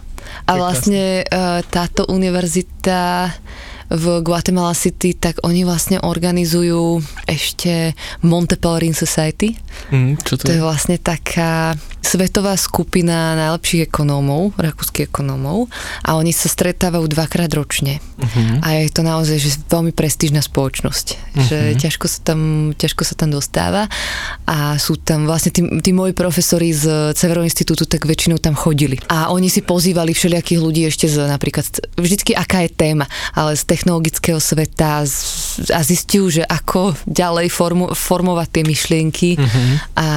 A 0.48 0.52
vlastne 0.58 1.22
uh, 1.22 1.62
táto 1.62 2.10
univerzita 2.10 3.30
v 3.92 4.24
Guatemala 4.24 4.72
City, 4.72 5.12
tak 5.12 5.44
oni 5.44 5.68
vlastne 5.68 6.00
organizujú 6.00 7.04
ešte 7.28 7.92
Monte 8.24 8.56
Pelerin 8.56 8.96
Society. 8.96 9.60
Mm, 9.92 10.16
čo 10.24 10.40
to 10.40 10.48
To 10.48 10.52
je? 10.52 10.58
je 10.60 10.64
vlastne 10.64 10.96
taká 10.96 11.76
svetová 12.02 12.58
skupina 12.58 13.38
najlepších 13.38 13.88
ekonómov, 13.88 14.58
rakúskych 14.58 15.08
ekonómov 15.08 15.70
a 16.02 16.18
oni 16.18 16.34
sa 16.34 16.50
stretávajú 16.50 17.06
dvakrát 17.08 17.48
ročne. 17.54 18.02
Uh-huh. 18.18 18.58
A 18.66 18.82
je 18.82 18.90
to 18.92 19.06
naozaj 19.06 19.38
že 19.38 19.62
veľmi 19.70 19.94
prestížna 19.94 20.42
spoločnosť, 20.42 21.06
uh-huh. 21.14 21.46
že 21.46 21.58
ťažko 21.78 22.06
sa, 22.10 22.20
tam, 22.26 22.40
ťažko 22.76 23.06
sa 23.06 23.14
tam 23.16 23.30
dostáva 23.32 23.86
a 24.50 24.76
sú 24.82 24.98
tam 24.98 25.30
vlastne 25.30 25.54
tí, 25.54 25.62
tí 25.62 25.94
moji 25.94 26.12
profesori 26.18 26.74
z 26.74 27.14
Cevero 27.16 27.46
institútu 27.46 27.86
tak 27.86 28.10
väčšinou 28.10 28.42
tam 28.42 28.58
chodili. 28.58 28.98
A 29.08 29.30
oni 29.30 29.48
si 29.48 29.62
pozývali 29.62 30.12
všelijakých 30.12 30.60
ľudí 30.60 30.82
ešte 30.90 31.06
z 31.06 31.30
napríklad, 31.30 31.70
vždycky 31.96 32.34
aká 32.34 32.66
je 32.66 32.74
téma, 32.74 33.06
ale 33.38 33.54
z 33.54 33.64
technologického 33.82 34.38
sveta 34.38 35.02
a 35.74 35.82
zistiu, 35.82 36.30
že 36.30 36.46
ako 36.46 36.94
ďalej 37.10 37.50
formu, 37.50 37.90
formovať 37.98 38.48
tie 38.54 38.64
myšlienky 38.64 39.30
uh-huh. 39.42 39.98
a, 39.98 40.10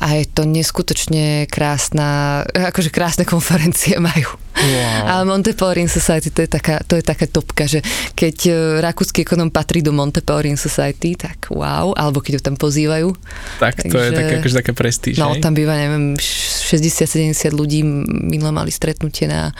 a 0.00 0.08
je 0.16 0.24
to 0.32 0.48
neskutočne 0.48 1.44
krásna, 1.52 2.40
akože 2.48 2.88
krásne 2.88 3.28
konferencie 3.28 4.00
majú. 4.08 4.32
Wow. 4.56 5.04
A 5.04 5.12
Monte 5.28 5.52
Pelerin 5.52 5.92
Society, 5.92 6.32
to 6.32 6.40
je 6.40 6.48
taká, 6.48 6.80
to 6.88 6.96
je 6.96 7.04
taká 7.04 7.28
topka, 7.28 7.68
že 7.68 7.84
keď 8.16 8.36
e, 8.48 8.52
rakúsky 8.80 9.28
ekonom 9.28 9.52
patrí 9.52 9.84
do 9.84 9.92
Monte 9.92 10.24
Pelerin 10.24 10.56
Society, 10.56 11.12
tak 11.12 11.52
wow, 11.52 11.92
alebo 11.92 12.24
keď 12.24 12.40
ho 12.40 12.42
tam 12.48 12.56
pozývajú. 12.56 13.12
Tak 13.60 13.92
to 13.92 13.96
je 13.96 14.08
Takže- 14.08 14.16
také, 14.16 14.32
akože 14.40 14.56
také 14.64 14.72
prestíž. 14.72 15.14
No, 15.20 15.36
tam 15.36 15.52
býva, 15.52 15.76
neviem, 15.76 16.16
60-70 16.16 17.52
ľudí, 17.52 17.84
minule 18.08 18.52
mali 18.56 18.72
stretnutie 18.72 19.28
na 19.28 19.52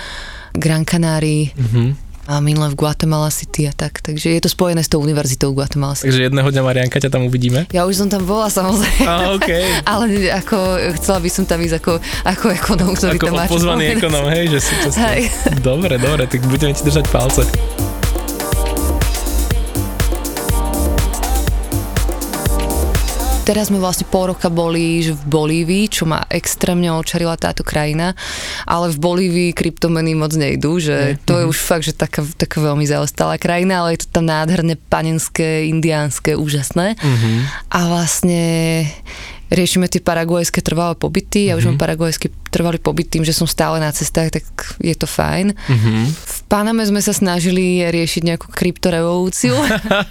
Gran 0.57 0.89
Canárii 0.89 1.53
Mhm. 1.53 2.12
A 2.27 2.39
minule 2.39 2.71
v 2.71 2.77
Guatemala 2.79 3.31
City 3.35 3.67
a 3.67 3.75
tak, 3.75 3.99
takže 3.99 4.31
je 4.31 4.41
to 4.43 4.51
spojené 4.51 4.83
s 4.83 4.91
tou 4.91 5.03
univerzitou 5.03 5.51
Guatemala 5.51 5.99
City. 5.99 6.11
Takže 6.11 6.23
jedného 6.31 6.49
dňa 6.55 6.63
Marianka 6.63 7.03
ťa 7.03 7.11
tam 7.11 7.27
uvidíme. 7.27 7.67
Ja 7.75 7.83
už 7.89 7.99
som 7.99 8.09
tam 8.11 8.23
bola 8.23 8.47
samozrejme. 8.47 9.07
A, 9.07 9.35
OK. 9.35 9.51
Ale 9.93 10.31
ako, 10.31 10.59
chcela 11.03 11.19
by 11.19 11.31
som 11.31 11.45
tam 11.47 11.59
ísť 11.59 11.83
ako, 11.83 11.93
ako 12.23 12.47
ekonom, 12.55 12.91
ktorý 12.95 13.19
Ako 13.19 13.27
tam 13.27 13.35
má 13.35 13.47
pozvaný 13.51 13.85
ekonom, 13.99 14.25
hej, 14.31 14.55
že 14.55 14.59
si 14.63 14.75
to 14.87 14.89
Hej. 15.03 15.21
Dobre, 15.59 15.99
dobre, 15.99 16.31
tak 16.31 16.47
budeme 16.47 16.71
ti 16.71 16.87
držať 16.87 17.11
palce. 17.11 17.43
Teraz 23.43 23.75
sme 23.75 23.83
vlastne 23.83 24.07
pol 24.07 24.31
roka 24.31 24.47
boli 24.47 25.03
v 25.11 25.19
Bolívii, 25.27 25.91
čo 25.91 26.07
ma 26.07 26.23
extrémne 26.31 26.95
očarila 26.95 27.35
táto 27.35 27.67
krajina, 27.67 28.15
ale 28.71 28.87
v 28.95 29.03
Bolívii 29.03 29.51
kryptomeny 29.51 30.15
moc 30.15 30.31
nejdú, 30.31 30.79
že 30.79 31.19
to 31.27 31.43
je 31.43 31.45
už 31.51 31.59
fakt, 31.59 31.83
že 31.83 31.91
taká, 31.91 32.23
taká 32.39 32.63
veľmi 32.63 32.87
zaostalá 32.87 33.43
krajina, 33.43 33.83
ale 33.83 33.99
je 33.99 34.07
to 34.07 34.15
tam 34.15 34.31
nádherné 34.31 34.79
panenské, 34.87 35.67
indiánske, 35.67 36.39
úžasné. 36.39 36.95
A 37.67 37.79
vlastne 37.91 38.87
riešime 39.51 39.91
tie 39.91 39.99
paraguajské 39.99 40.63
trvalé 40.63 40.95
pobyty. 40.95 41.51
Ja 41.51 41.59
už 41.59 41.67
mám 41.75 41.83
paraguajský 41.83 42.31
trvalý 42.55 42.79
pobyt 42.79 43.11
tým, 43.11 43.27
že 43.27 43.35
som 43.35 43.51
stále 43.51 43.83
na 43.83 43.91
cestách, 43.91 44.39
tak 44.39 44.47
je 44.79 44.95
to 44.95 45.11
fajn. 45.11 45.51
V 46.15 46.39
Paname 46.47 46.87
sme 46.87 47.03
sa 47.03 47.11
snažili 47.11 47.83
riešiť 47.91 48.23
nejakú 48.23 48.55
kryptorevolúciu. 48.55 49.59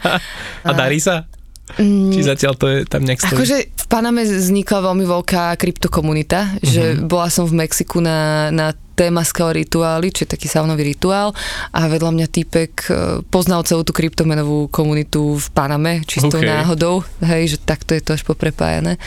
A 0.68 0.72
darí 0.76 1.00
sa? 1.00 1.31
Či 1.80 2.20
zatiaľ 2.26 2.54
to 2.58 2.66
je 2.68 2.78
tam 2.88 3.06
nejak 3.06 3.20
stojí? 3.22 3.34
Mm. 3.34 3.38
Akože 3.40 3.58
v 3.72 3.86
Paname 3.92 4.22
vznikla 4.24 4.80
veľmi 4.92 5.06
veľká 5.06 5.44
kryptokomunita, 5.60 6.64
že 6.64 7.00
bola 7.04 7.28
som 7.28 7.44
v 7.48 7.64
Mexiku 7.64 8.00
na, 8.00 8.50
na 8.52 8.72
témaskal 9.02 9.58
rituály, 9.58 10.14
či 10.14 10.30
taký 10.30 10.46
saunový 10.46 10.94
rituál 10.94 11.34
a 11.74 11.90
vedľa 11.90 12.12
mňa 12.14 12.28
týpek 12.30 12.72
e, 12.86 12.90
poznal 13.26 13.66
celú 13.66 13.82
tú 13.82 13.96
kryptomenovú 13.96 14.70
komunitu 14.70 15.42
v 15.42 15.48
Paname, 15.56 16.06
čisto 16.06 16.38
OK. 16.38 16.46
náhodou, 16.46 17.02
hej, 17.26 17.56
že 17.56 17.58
takto 17.58 17.98
je 17.98 18.02
to 18.06 18.14
až 18.14 18.22
poprepájané. 18.22 19.02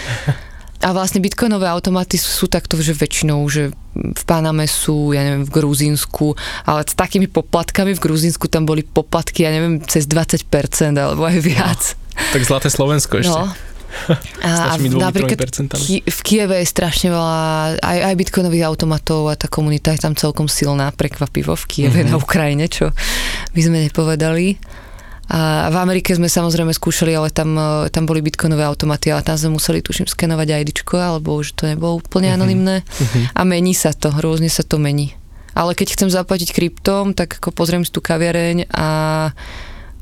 A 0.85 0.93
vlastne 0.93 1.23
bitcoinové 1.23 1.65
automaty 1.65 2.21
sú 2.21 2.45
takto, 2.45 2.77
že 2.77 2.93
väčšinou, 2.93 3.41
že 3.49 3.73
v 3.95 4.23
Paname 4.29 4.69
sú, 4.69 5.17
ja 5.17 5.25
neviem, 5.25 5.47
v 5.49 5.55
Gruzínsku, 5.63 6.37
ale 6.69 6.85
s 6.85 6.93
takými 6.93 7.25
poplatkami 7.25 7.97
v 7.97 8.05
Gruzínsku 8.05 8.53
tam 8.53 8.69
boli 8.69 8.85
poplatky, 8.85 9.49
ja 9.49 9.51
neviem, 9.55 9.81
cez 9.87 10.05
20% 10.05 10.45
alebo 10.99 11.25
aj 11.25 11.39
viac. 11.41 11.97
Tak 12.15 12.43
zlaté 12.43 12.69
Slovensko 12.69 13.19
ešte. 13.19 13.33
No. 13.33 13.51
A, 14.43 14.75
dvomi, 14.75 14.99
napríklad. 14.99 15.39
Ki- 15.79 16.03
v 16.03 16.21
Kieve 16.21 16.59
je 16.59 16.67
strašne 16.67 17.09
veľa 17.09 17.39
aj, 17.79 17.99
aj 18.05 18.15
bitcoinových 18.17 18.67
automatov 18.67 19.31
a 19.31 19.35
tá 19.35 19.47
komunita 19.47 19.91
je 19.91 20.03
tam 20.03 20.13
celkom 20.13 20.47
silná, 20.47 20.91
prekvapivo 20.91 21.55
v 21.55 21.65
Kieve 21.65 22.03
Mhm. 22.03 22.09
na 22.09 22.17
Ukrajine, 22.17 22.67
čo 22.67 22.91
by 23.51 23.61
sme 23.61 23.87
nepovedali. 23.87 24.59
A 25.25 25.71
v 25.71 25.79
Amerike 25.79 26.11
sme 26.11 26.27
samozrejme 26.27 26.69
skúšali, 26.71 27.09
ale 27.11 27.31
tam, 27.31 27.55
e, 27.55 27.89
tam 27.89 28.05
boli 28.05 28.21
bitcoinové 28.21 28.61
automaty, 28.61 29.09
ale 29.09 29.23
tam 29.23 29.39
sme 29.39 29.57
museli, 29.57 29.81
tuším, 29.81 30.05
skenovať 30.05 30.49
IDčko, 30.61 30.99
alebo 30.99 31.39
že 31.39 31.55
to 31.55 31.65
nebolo 31.65 31.97
úplne 31.97 32.29
Mhm. 32.29 32.35
anonymné. 32.35 32.77
A 33.33 33.41
mení 33.43 33.73
sa 33.73 33.91
to, 33.91 34.13
rôzne 34.13 34.47
sa 34.49 34.61
to 34.61 34.77
mení. 34.77 35.17
Ale 35.55 35.73
keď 35.73 35.95
chcem 35.95 36.11
zaplatiť 36.11 36.51
kryptom, 36.51 37.15
tak 37.15 37.39
ako 37.39 37.55
pozriem 37.55 37.81
si 37.81 37.91
tú 37.91 38.03
kaviareň 38.03 38.69
a 38.69 38.89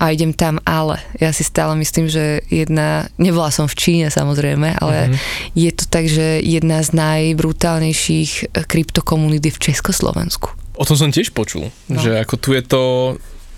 a 0.02 0.10
idem 0.10 0.34
tam, 0.34 0.58
ale 0.66 0.98
ja 1.22 1.30
si 1.30 1.46
stále 1.46 1.78
myslím, 1.78 2.10
že 2.10 2.42
jedna, 2.50 3.06
nebola 3.22 3.54
som 3.54 3.70
v 3.70 3.78
Číne 3.78 4.10
samozrejme, 4.10 4.82
ale 4.82 5.14
uh-huh. 5.14 5.18
je 5.54 5.70
to 5.70 5.84
tak, 5.86 6.10
že 6.10 6.42
jedna 6.42 6.82
z 6.82 6.90
najbrutálnejších 6.98 8.30
eh, 8.42 8.66
kryptokomunít 8.66 9.46
je 9.46 9.54
v 9.54 9.62
Československu. 9.70 10.50
O 10.74 10.82
tom 10.82 10.98
som 10.98 11.14
tiež 11.14 11.30
počul, 11.30 11.70
no. 11.86 12.00
že 12.02 12.18
ako 12.18 12.34
tu 12.34 12.58
je 12.58 12.62
to 12.66 12.82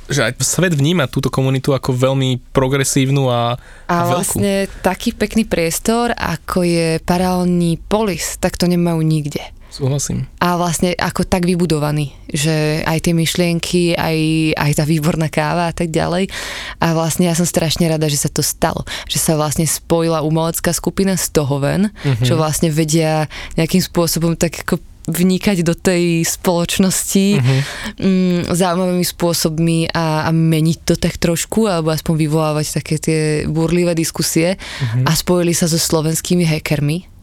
že 0.05 0.21
aj 0.21 0.37
svet 0.45 0.77
vníma 0.77 1.09
túto 1.09 1.33
komunitu 1.33 1.73
ako 1.73 1.97
veľmi 1.97 2.53
progresívnu 2.53 3.33
a, 3.33 3.57
a, 3.89 3.89
a 3.89 3.97
veľkú. 4.05 4.13
vlastne 4.13 4.69
taký 4.85 5.17
pekný 5.17 5.49
priestor, 5.49 6.13
ako 6.13 6.61
je 6.61 7.01
paralelný 7.09 7.81
polis, 7.89 8.37
tak 8.37 8.61
to 8.61 8.69
nemajú 8.69 9.01
nikde. 9.01 9.41
Súhlasím. 9.75 10.31
A 10.39 10.55
vlastne 10.55 10.95
ako 10.95 11.27
tak 11.27 11.51
vybudovaný, 11.51 12.15
že 12.31 12.87
aj 12.87 13.11
tie 13.11 13.15
myšlienky, 13.19 13.99
aj, 13.99 14.19
aj 14.55 14.71
tá 14.79 14.87
výborná 14.87 15.27
káva 15.27 15.67
a 15.67 15.75
tak 15.75 15.91
ďalej. 15.91 16.31
A 16.79 16.95
vlastne 16.95 17.27
ja 17.27 17.35
som 17.35 17.43
strašne 17.43 17.91
rada, 17.91 18.07
že 18.07 18.23
sa 18.23 18.31
to 18.31 18.39
stalo. 18.39 18.87
Že 19.11 19.19
sa 19.19 19.33
vlastne 19.35 19.67
spojila 19.67 20.23
umelecká 20.23 20.71
skupina 20.71 21.19
z 21.19 21.27
toho 21.35 21.59
ven, 21.59 21.91
mm-hmm. 21.91 22.23
čo 22.23 22.39
vlastne 22.39 22.71
vedia 22.71 23.27
nejakým 23.59 23.83
spôsobom 23.83 24.39
tak 24.39 24.63
ako 24.63 24.79
vnikať 25.05 25.69
do 25.69 25.77
tej 25.77 26.25
spoločnosti 26.25 27.27
uh-huh. 27.37 27.61
mm, 28.01 28.41
zaujímavými 28.49 29.05
spôsobmi 29.05 29.93
a, 29.93 30.25
a 30.25 30.31
meniť 30.33 30.79
to 30.81 30.95
tak 30.97 31.21
trošku, 31.21 31.69
alebo 31.69 31.93
aspoň 31.93 32.25
vyvolávať 32.25 32.81
také 32.81 32.97
tie 32.97 33.21
burlivé 33.45 33.93
diskusie 33.93 34.57
uh-huh. 34.57 35.05
a 35.05 35.13
spojili 35.13 35.53
sa 35.53 35.69
so 35.69 35.77
slovenskými 35.77 36.49
hackermi 36.49 37.14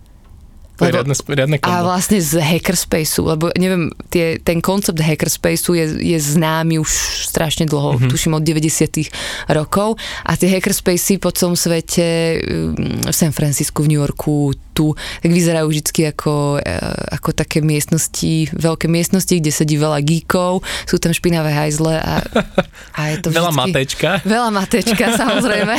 to 0.81 0.89
je 0.89 0.93
riadne, 0.97 1.15
riadne 1.15 1.57
kombo. 1.61 1.77
A 1.77 1.85
vlastne 1.85 2.17
z 2.17 2.41
hackerspaceu, 2.41 3.21
lebo 3.29 3.53
neviem, 3.53 3.93
tie, 4.09 4.41
ten 4.41 4.57
koncept 4.59 4.97
hackerspaceu 4.97 5.77
je, 5.77 5.85
je 6.01 6.17
známy 6.17 6.81
už 6.81 6.89
strašne 7.29 7.69
dlho, 7.69 8.01
mm-hmm. 8.01 8.09
tuším 8.09 8.33
od 8.33 8.43
90 8.43 9.53
rokov 9.53 10.01
a 10.25 10.33
tie 10.33 10.49
hackerspacey 10.49 11.21
po 11.21 11.29
celom 11.29 11.53
svete 11.53 12.41
mm, 12.41 13.07
v 13.07 13.15
San 13.15 13.29
Francisku, 13.29 13.85
v 13.85 13.93
New 13.93 14.01
Yorku, 14.01 14.57
tu, 14.71 14.95
tak 14.95 15.29
vyzerajú 15.29 15.67
vždy 15.67 16.15
ako, 16.15 16.63
e, 16.63 16.75
ako 17.13 17.29
také 17.35 17.59
miestnosti, 17.59 18.49
veľké 18.55 18.87
miestnosti, 18.87 19.31
kde 19.31 19.51
sedí 19.51 19.75
veľa 19.75 19.99
geekov, 20.01 20.63
sú 20.87 20.97
tam 20.97 21.11
špinavé 21.11 21.51
hajzle 21.51 21.99
a, 21.99 22.23
a 22.97 23.01
je 23.13 23.15
to 23.21 23.29
vždycky, 23.29 23.39
Veľa 23.43 23.51
matečka. 23.53 24.09
Veľa 24.23 24.49
matečka, 24.49 25.05
samozrejme, 25.21 25.75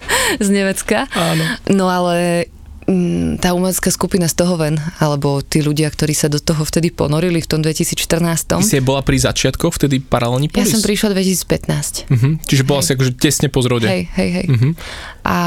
z 0.44 0.48
Nemecka. 0.50 1.06
Áno. 1.14 1.44
No 1.70 1.86
ale 1.88 2.46
tá 3.38 3.52
umelecká 3.52 3.90
skupina 3.90 4.26
z 4.30 4.34
toho 4.38 4.54
ven, 4.56 4.80
alebo 4.98 5.42
tí 5.44 5.60
ľudia, 5.60 5.90
ktorí 5.90 6.14
sa 6.14 6.30
do 6.30 6.40
toho 6.40 6.62
vtedy 6.64 6.94
ponorili 6.94 7.42
v 7.42 7.48
tom 7.48 7.60
2014. 7.60 8.58
Ty 8.58 8.64
si 8.64 8.80
bola 8.82 9.02
pri 9.02 9.18
začiatkoch 9.20 9.76
vtedy 9.76 10.00
paralelní 10.00 10.48
polis? 10.48 10.70
Ja 10.70 10.78
som 10.78 10.82
prišla 10.82 11.14
2015. 11.14 12.08
Uh-huh. 12.08 12.16
Mhm. 12.16 12.30
Čiže 12.46 12.62
bola 12.64 12.80
hej. 12.80 12.86
si 12.86 12.90
akože 12.96 13.12
tesne 13.18 13.48
po 13.52 13.60
zrode. 13.60 13.86
Hej, 13.90 14.08
hej, 14.16 14.30
hej. 14.42 14.46
Uh-huh. 14.48 14.72
A 15.26 15.38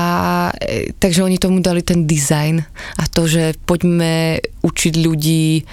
e, 0.62 0.94
takže 0.96 1.26
oni 1.26 1.42
tomu 1.42 1.60
dali 1.60 1.82
ten 1.82 2.06
design 2.06 2.62
a 3.00 3.04
to, 3.10 3.26
že 3.26 3.58
poďme 3.66 4.40
učiť 4.62 4.94
ľudí 5.02 5.66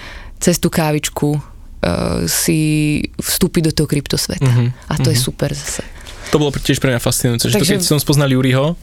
cez 0.43 0.59
tú 0.59 0.67
kávičku 0.67 1.39
uh, 1.39 2.27
si 2.27 2.99
vstúpiť 3.15 3.71
do 3.71 3.71
toho 3.71 3.87
kryptosveta. 3.87 4.43
Uh-huh. 4.43 4.69
A 4.91 4.99
to 4.99 5.07
uh-huh. 5.07 5.15
je 5.15 5.17
super 5.19 5.55
zase. 5.55 5.92
To 6.33 6.41
bolo 6.41 6.49
tiež 6.49 6.81
pre 6.81 6.89
mňa 6.89 6.97
fascinujúce, 6.97 7.53
že 7.53 7.61
Takže... 7.61 7.61
to 7.61 7.71
keď 7.77 7.81
som 7.85 8.01
spoznal 8.01 8.25
Juriho 8.33 8.73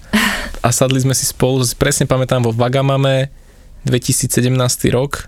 a 0.62 0.68
sadli 0.70 1.02
sme 1.02 1.18
si 1.18 1.26
spolu, 1.26 1.66
presne 1.74 2.06
pamätám 2.06 2.46
vo 2.46 2.54
Vagamame 2.54 3.34
2017 3.82 4.54
rok, 4.94 5.26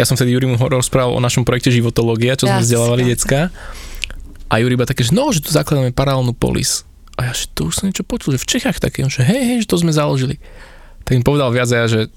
ja 0.00 0.08
som 0.08 0.16
vtedy 0.16 0.32
Jurimu 0.32 0.56
rozprával 0.56 1.12
o 1.12 1.20
našom 1.20 1.44
projekte 1.44 1.68
Životológia, 1.68 2.32
čo 2.40 2.48
sme 2.48 2.64
vzdelávali 2.64 3.12
decka. 3.12 3.52
A 4.48 4.60
Juri 4.60 4.76
iba 4.76 4.88
také, 4.88 5.04
že 5.04 5.12
no, 5.12 5.28
že 5.32 5.44
tu 5.44 5.52
zakladáme 5.52 5.92
paralelnú 5.92 6.32
polis. 6.32 6.88
A 7.20 7.28
ja, 7.28 7.32
že 7.36 7.52
to 7.52 7.68
už 7.68 7.80
som 7.80 7.84
niečo 7.88 8.04
počul, 8.04 8.36
že 8.36 8.40
v 8.40 8.50
Čechách 8.56 8.80
také, 8.80 9.04
že 9.04 9.20
hej, 9.20 9.42
hej, 9.44 9.58
že 9.64 9.68
to 9.68 9.76
sme 9.76 9.92
založili. 9.92 10.40
Tak 11.04 11.20
im 11.20 11.24
povedal 11.24 11.52
viac 11.52 11.68
ja, 11.68 11.84
že 11.84 12.08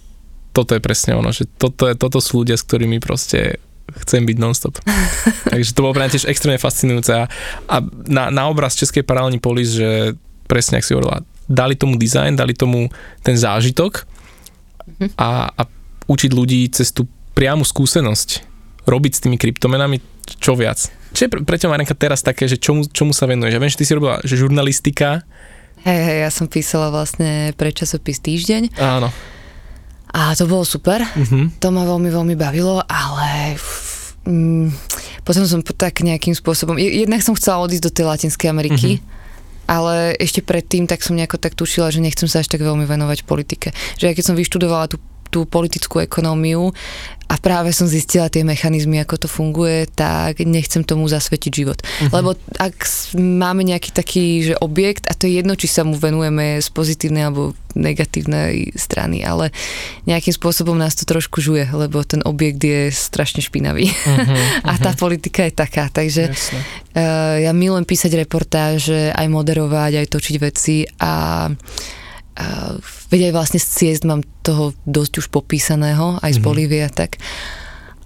toto 0.55 0.71
je 0.71 0.79
presne 0.79 1.19
ono, 1.19 1.35
že 1.35 1.43
toto, 1.59 1.91
je, 1.91 1.99
toto 1.99 2.23
sú 2.23 2.47
ľudia, 2.47 2.55
s 2.55 2.63
ktorými 2.63 3.03
proste 3.03 3.59
chcem 4.05 4.25
byť 4.25 4.37
nonstop. 4.39 4.81
Takže 5.53 5.71
to 5.73 5.83
bolo 5.83 5.93
pre 5.93 6.05
mňa 6.05 6.13
tiež 6.17 6.25
extrémne 6.29 6.61
fascinujúce 6.61 7.13
a, 7.15 7.77
na, 8.07 8.23
na 8.33 8.43
obraz 8.49 8.77
Českej 8.77 9.05
paralelní 9.05 9.37
polis, 9.37 9.75
že 9.77 10.17
presne, 10.49 10.81
ak 10.81 10.85
si 10.85 10.93
hovorila, 10.93 11.21
dali 11.45 11.77
tomu 11.77 11.97
dizajn, 11.97 12.37
dali 12.37 12.57
tomu 12.57 12.89
ten 13.21 13.37
zážitok 13.37 14.05
mhm. 14.99 15.07
a, 15.17 15.53
a 15.53 15.61
učiť 16.05 16.31
ľudí 16.33 16.69
cez 16.69 16.93
tú 16.93 17.09
priamu 17.35 17.65
skúsenosť 17.65 18.45
robiť 18.85 19.11
s 19.17 19.23
tými 19.25 19.37
kryptomenami 19.41 19.97
čo 20.25 20.57
viac. 20.57 20.77
Čo 21.13 21.25
je 21.25 21.29
pre, 21.29 21.39
pre 21.45 21.57
ťa, 21.57 21.69
Marenka, 21.69 21.93
teraz 21.93 22.25
také, 22.25 22.49
že 22.49 22.57
čomu, 22.57 22.85
čomu 22.89 23.13
sa 23.13 23.29
venuješ? 23.29 23.53
Ja 23.53 23.61
viem, 23.61 23.71
že 23.71 23.79
ty 23.79 23.85
si 23.85 23.93
robila 23.93 24.19
že 24.25 24.35
žurnalistika. 24.35 25.21
Hej, 25.85 25.99
hej, 26.01 26.17
ja 26.25 26.31
som 26.33 26.49
písala 26.49 26.89
vlastne 26.89 27.53
pre 27.53 27.69
časopis 27.69 28.17
Týždeň. 28.19 28.73
Áno. 28.81 29.13
A 30.15 30.31
to 30.31 30.47
bolo 30.47 30.63
super, 30.63 31.03
uh-huh. 31.03 31.51
to 31.59 31.67
ma 31.75 31.83
veľmi, 31.83 32.07
veľmi 32.07 32.35
bavilo, 32.39 32.79
ale 32.87 33.59
mm, 34.23 34.71
potom 35.27 35.43
som 35.43 35.59
tak 35.59 35.99
nejakým 35.99 36.31
spôsobom, 36.31 36.79
jednak 36.79 37.19
som 37.19 37.35
chcela 37.35 37.59
odísť 37.59 37.83
do 37.83 37.91
tej 37.91 38.05
Latinskej 38.07 38.47
Ameriky, 38.47 39.03
uh-huh 39.03 39.23
ale 39.65 40.13
ešte 40.21 40.45
predtým 40.45 40.85
tak 40.85 41.01
som 41.01 41.17
nejako 41.17 41.41
tak 41.41 41.57
tušila, 41.57 41.89
že 41.89 41.97
nechcem 41.97 42.29
sa 42.29 42.45
až 42.45 42.53
tak 42.53 42.61
veľmi 42.61 42.85
venovať 42.85 43.25
politike. 43.25 43.73
Že 43.97 44.13
aj 44.13 44.15
keď 44.17 44.25
som 44.25 44.37
vyštudovala 44.37 44.85
tú 44.93 45.01
tú 45.35 45.43
politickú 45.43 45.99
ekonómiu 45.99 46.71
a 47.27 47.35
práve 47.35 47.75
som 47.75 47.89
zistila 47.89 48.31
tie 48.31 48.47
mechanizmy, 48.47 49.03
ako 49.03 49.25
to 49.25 49.27
funguje, 49.27 49.89
tak 49.91 50.39
nechcem 50.45 50.85
tomu 50.87 51.09
zasvetiť 51.09 51.51
život. 51.51 51.81
Uh-huh. 51.83 52.21
Lebo 52.21 52.29
ak 52.55 52.85
máme 53.17 53.67
nejaký 53.67 53.91
taký 53.91 54.45
že 54.45 54.55
objekt, 54.63 55.09
a 55.11 55.17
to 55.17 55.27
je 55.27 55.43
jedno, 55.43 55.57
či 55.59 55.67
sa 55.67 55.83
mu 55.83 55.99
venujeme 55.99 56.61
z 56.61 56.69
pozitívnej 56.71 57.27
alebo 57.27 57.57
negatívnej 57.75 58.71
strany, 58.79 59.25
ale 59.25 59.51
nejakým 60.07 60.31
spôsobom 60.31 60.79
nás 60.79 60.95
to 60.95 61.03
trošku 61.03 61.43
žuje, 61.43 61.67
lebo 61.75 61.99
ten 62.07 62.23
objekt 62.23 62.63
je 62.63 62.93
strašne 62.93 63.43
špinavý. 63.43 63.91
Uh-huh, 63.91 64.37
a 64.71 64.79
tá 64.79 64.95
politika 64.95 65.43
je 65.43 65.51
taká. 65.51 65.91
Takže 65.91 66.31
uh, 66.31 67.41
ja 67.41 67.51
milujem 67.51 67.83
písať 67.83 68.21
reportáže, 68.21 69.11
aj 69.11 69.27
moderovať, 69.27 69.91
aj 69.99 70.07
točiť 70.07 70.35
veci 70.39 70.87
a 71.03 71.11
Uh, 71.45 72.04
veď 73.11 73.31
aj 73.31 73.33
vlastne 73.33 73.59
z 73.61 73.67
ciest 73.67 74.03
mám 74.03 74.21
toho 74.43 74.75
dosť 74.83 75.23
už 75.23 75.27
popísaného, 75.31 76.19
aj 76.19 76.35
z 76.35 76.39
mm-hmm. 76.39 76.45
Bolívie 76.45 76.81
a 76.83 76.91
tak. 76.91 77.15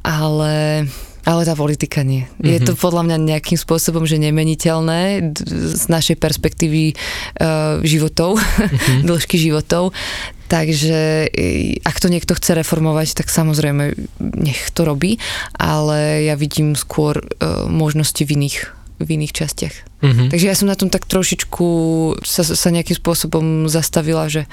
Ale, 0.05 0.85
ale 1.25 1.41
tá 1.43 1.53
politika 1.57 2.05
nie. 2.05 2.23
Mm-hmm. 2.23 2.49
Je 2.49 2.59
to 2.63 2.73
mhm. 2.77 2.79
podľa 2.79 3.03
mňa 3.09 3.17
nejakým 3.35 3.59
spôsobom, 3.59 4.05
že 4.05 4.21
nemeniteľné 4.21 5.33
z 5.75 5.85
našej 5.89 6.17
perspektívy 6.21 6.93
uh, 6.93 7.81
životov, 7.81 8.37
mm-hmm. 8.37 9.05
dĺžky 9.09 9.41
životov. 9.41 9.91
Takže 10.49 11.29
ak 11.85 12.01
to 12.01 12.09
niekto 12.09 12.33
chce 12.33 12.57
reformovať, 12.57 13.21
tak 13.21 13.29
samozrejme 13.29 13.93
nech 14.17 14.61
to 14.73 14.81
robí, 14.81 15.21
ale 15.53 16.25
ja 16.25 16.33
vidím 16.33 16.73
skôr 16.73 17.21
uh, 17.21 17.69
možnosti 17.69 18.25
v 18.25 18.33
iných 18.33 18.79
v 18.99 19.15
iných 19.15 19.33
častiach. 19.33 19.88
Mm-hmm. 19.99 20.27
Takže 20.31 20.45
ja 20.47 20.55
som 20.55 20.71
na 20.71 20.79
tom 20.79 20.87
tak 20.87 21.03
trošičku 21.05 21.67
sa, 22.23 22.41
sa 22.43 22.69
nejakým 22.71 22.95
spôsobom 22.95 23.67
zastavila, 23.67 24.31
že 24.31 24.47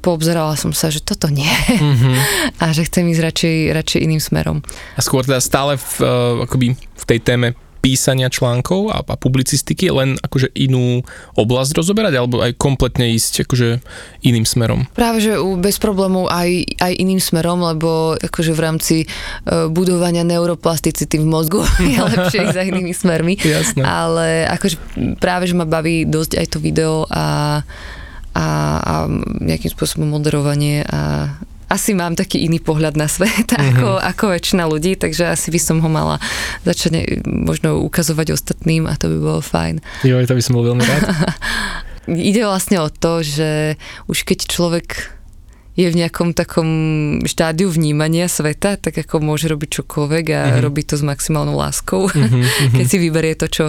poobzerala 0.00 0.56
som 0.56 0.72
sa, 0.72 0.88
že 0.88 1.04
toto 1.04 1.28
nie. 1.28 1.50
Mm-hmm. 1.68 2.14
A 2.62 2.72
že 2.72 2.88
chcem 2.88 3.04
ísť 3.10 3.22
radšej, 3.22 3.56
radšej 3.76 4.00
iným 4.00 4.22
smerom. 4.22 4.58
A 4.96 5.00
skôr 5.04 5.26
teda 5.26 5.42
stále 5.42 5.76
v, 5.76 5.94
uh, 6.02 6.44
akoby 6.44 6.72
v 6.76 7.04
tej 7.04 7.20
téme 7.20 7.52
písania 7.80 8.28
článkov 8.28 8.92
a, 8.92 9.00
a 9.00 9.14
publicistiky, 9.16 9.88
len 9.90 10.20
akože 10.20 10.52
inú 10.54 11.00
oblasť 11.34 11.80
rozoberať, 11.80 12.14
alebo 12.20 12.44
aj 12.44 12.56
kompletne 12.60 13.10
ísť 13.16 13.48
akože 13.48 13.68
iným 14.24 14.44
smerom? 14.44 14.86
Práve, 14.92 15.24
že 15.24 15.40
bez 15.58 15.80
problémov 15.80 16.28
aj, 16.28 16.78
aj 16.78 16.92
iným 16.94 17.18
smerom, 17.18 17.64
lebo 17.64 18.14
akože 18.20 18.52
v 18.52 18.60
rámci 18.60 18.96
uh, 19.04 19.66
budovania 19.72 20.22
neuroplasticity 20.22 21.16
v 21.18 21.26
mozgu 21.26 21.64
je 21.92 21.98
lepšie 21.98 22.46
ísť 22.46 22.58
aj 22.60 22.66
inými 22.68 22.92
smermi. 22.92 23.34
Jasné. 23.40 23.82
Ale 23.82 24.44
akože 24.46 24.76
práve, 25.18 25.48
že 25.48 25.56
ma 25.56 25.64
baví 25.64 26.04
dosť 26.04 26.36
aj 26.36 26.46
to 26.52 26.58
video 26.60 27.08
a 27.08 27.60
a, 28.30 28.46
a 28.78 28.94
nejakým 29.42 29.74
spôsobom 29.74 30.06
moderovanie 30.06 30.86
a, 30.86 31.34
asi 31.70 31.94
mám 31.94 32.18
taký 32.18 32.42
iný 32.42 32.58
pohľad 32.58 32.98
na 32.98 33.06
svet 33.06 33.54
mm-hmm. 33.54 33.70
ako, 33.78 33.88
ako 34.02 34.24
väčšina 34.34 34.66
ľudí, 34.66 34.98
takže 34.98 35.30
asi 35.30 35.54
by 35.54 35.60
som 35.62 35.78
ho 35.78 35.86
mala 35.86 36.18
začať 36.66 37.22
možno 37.24 37.78
ukazovať 37.86 38.34
ostatným 38.34 38.90
a 38.90 38.98
to 38.98 39.06
by 39.06 39.18
bolo 39.22 39.40
fajn. 39.40 39.78
Jo, 40.02 40.18
to 40.26 40.34
by 40.34 40.42
som 40.42 40.58
bol 40.58 40.66
veľmi 40.66 40.82
rád. 40.82 41.02
Ide 42.10 42.42
vlastne 42.42 42.82
o 42.82 42.90
to, 42.90 43.22
že 43.22 43.78
už 44.10 44.26
keď 44.26 44.50
človek 44.50 45.19
je 45.80 45.88
v 45.88 45.98
nejakom 46.04 46.36
takom 46.36 46.68
štádiu 47.24 47.72
vnímania 47.72 48.28
sveta, 48.28 48.76
tak 48.76 49.00
ako 49.00 49.24
môže 49.24 49.48
robiť 49.48 49.80
čokoľvek 49.80 50.24
a 50.36 50.40
mm-hmm. 50.44 50.60
robí 50.60 50.84
to 50.84 51.00
s 51.00 51.04
maximálnou 51.04 51.56
láskou, 51.56 52.12
mm-hmm. 52.12 52.74
keď 52.76 52.86
si 52.86 52.96
vyberie 53.00 53.34
to 53.40 53.48
čo, 53.48 53.66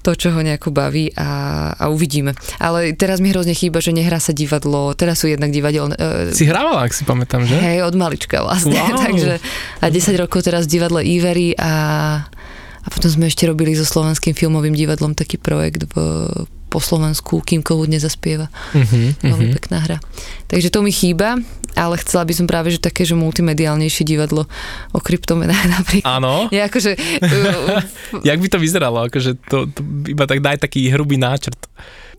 to, 0.00 0.16
čo 0.16 0.32
ho 0.32 0.40
nejako 0.40 0.72
baví 0.72 1.12
a, 1.12 1.72
a 1.76 1.92
uvidíme. 1.92 2.32
Ale 2.56 2.96
teraz 2.96 3.20
mi 3.20 3.28
hrozne 3.28 3.52
chýba, 3.52 3.84
že 3.84 3.92
nehrá 3.92 4.16
sa 4.16 4.32
divadlo, 4.32 4.96
teraz 4.96 5.20
sú 5.20 5.28
jednak 5.28 5.52
divadelné... 5.52 5.94
Uh, 6.00 6.32
si 6.32 6.48
hrávala, 6.48 6.88
ak 6.88 6.96
si 6.96 7.04
pamätám, 7.04 7.44
že? 7.44 7.60
Hej, 7.60 7.84
od 7.84 7.94
malička 7.94 8.40
vlastne, 8.40 8.80
wow. 8.80 9.04
takže 9.04 9.38
a 9.84 9.86
10 9.92 10.22
rokov 10.22 10.48
teraz 10.48 10.64
v 10.64 10.80
divadle 10.80 11.00
Ivery 11.04 11.52
a 11.60 11.72
A 12.82 12.90
potom 12.90 13.10
sme 13.10 13.30
ešte 13.30 13.46
robili 13.46 13.78
so 13.78 13.86
slovenským 13.86 14.34
filmovým 14.34 14.74
divadlom 14.74 15.14
taký 15.14 15.38
projekt 15.38 15.86
v 15.94 15.94
po 16.72 16.80
Slovensku, 16.80 17.44
kým 17.44 17.60
Kohúd 17.60 17.92
nezaspieva. 17.92 18.48
Uh-huh, 18.72 19.12
Veľmi 19.20 19.52
uh-huh. 19.52 19.56
pekná 19.60 19.84
hra. 19.84 19.98
Takže 20.48 20.72
to 20.72 20.80
mi 20.80 20.88
chýba, 20.88 21.36
ale 21.76 22.00
chcela 22.00 22.24
by 22.24 22.32
som 22.32 22.48
práve, 22.48 22.72
že 22.72 22.80
také, 22.80 23.04
že 23.04 23.12
multimediálnejšie 23.12 24.08
divadlo 24.08 24.48
o 24.96 24.98
kryptomenách 25.04 25.68
napríklad. 25.76 26.08
Áno. 26.08 26.48
Je 26.48 26.64
akože... 26.64 26.96
Jak 28.32 28.40
by 28.40 28.48
to 28.48 28.56
vyzeralo? 28.56 29.04
Akože 29.12 29.36
to, 29.52 29.68
to 29.68 29.80
iba 30.08 30.24
tak 30.24 30.40
daj 30.40 30.64
taký 30.64 30.88
hrubý 30.88 31.20
náčrt. 31.20 31.60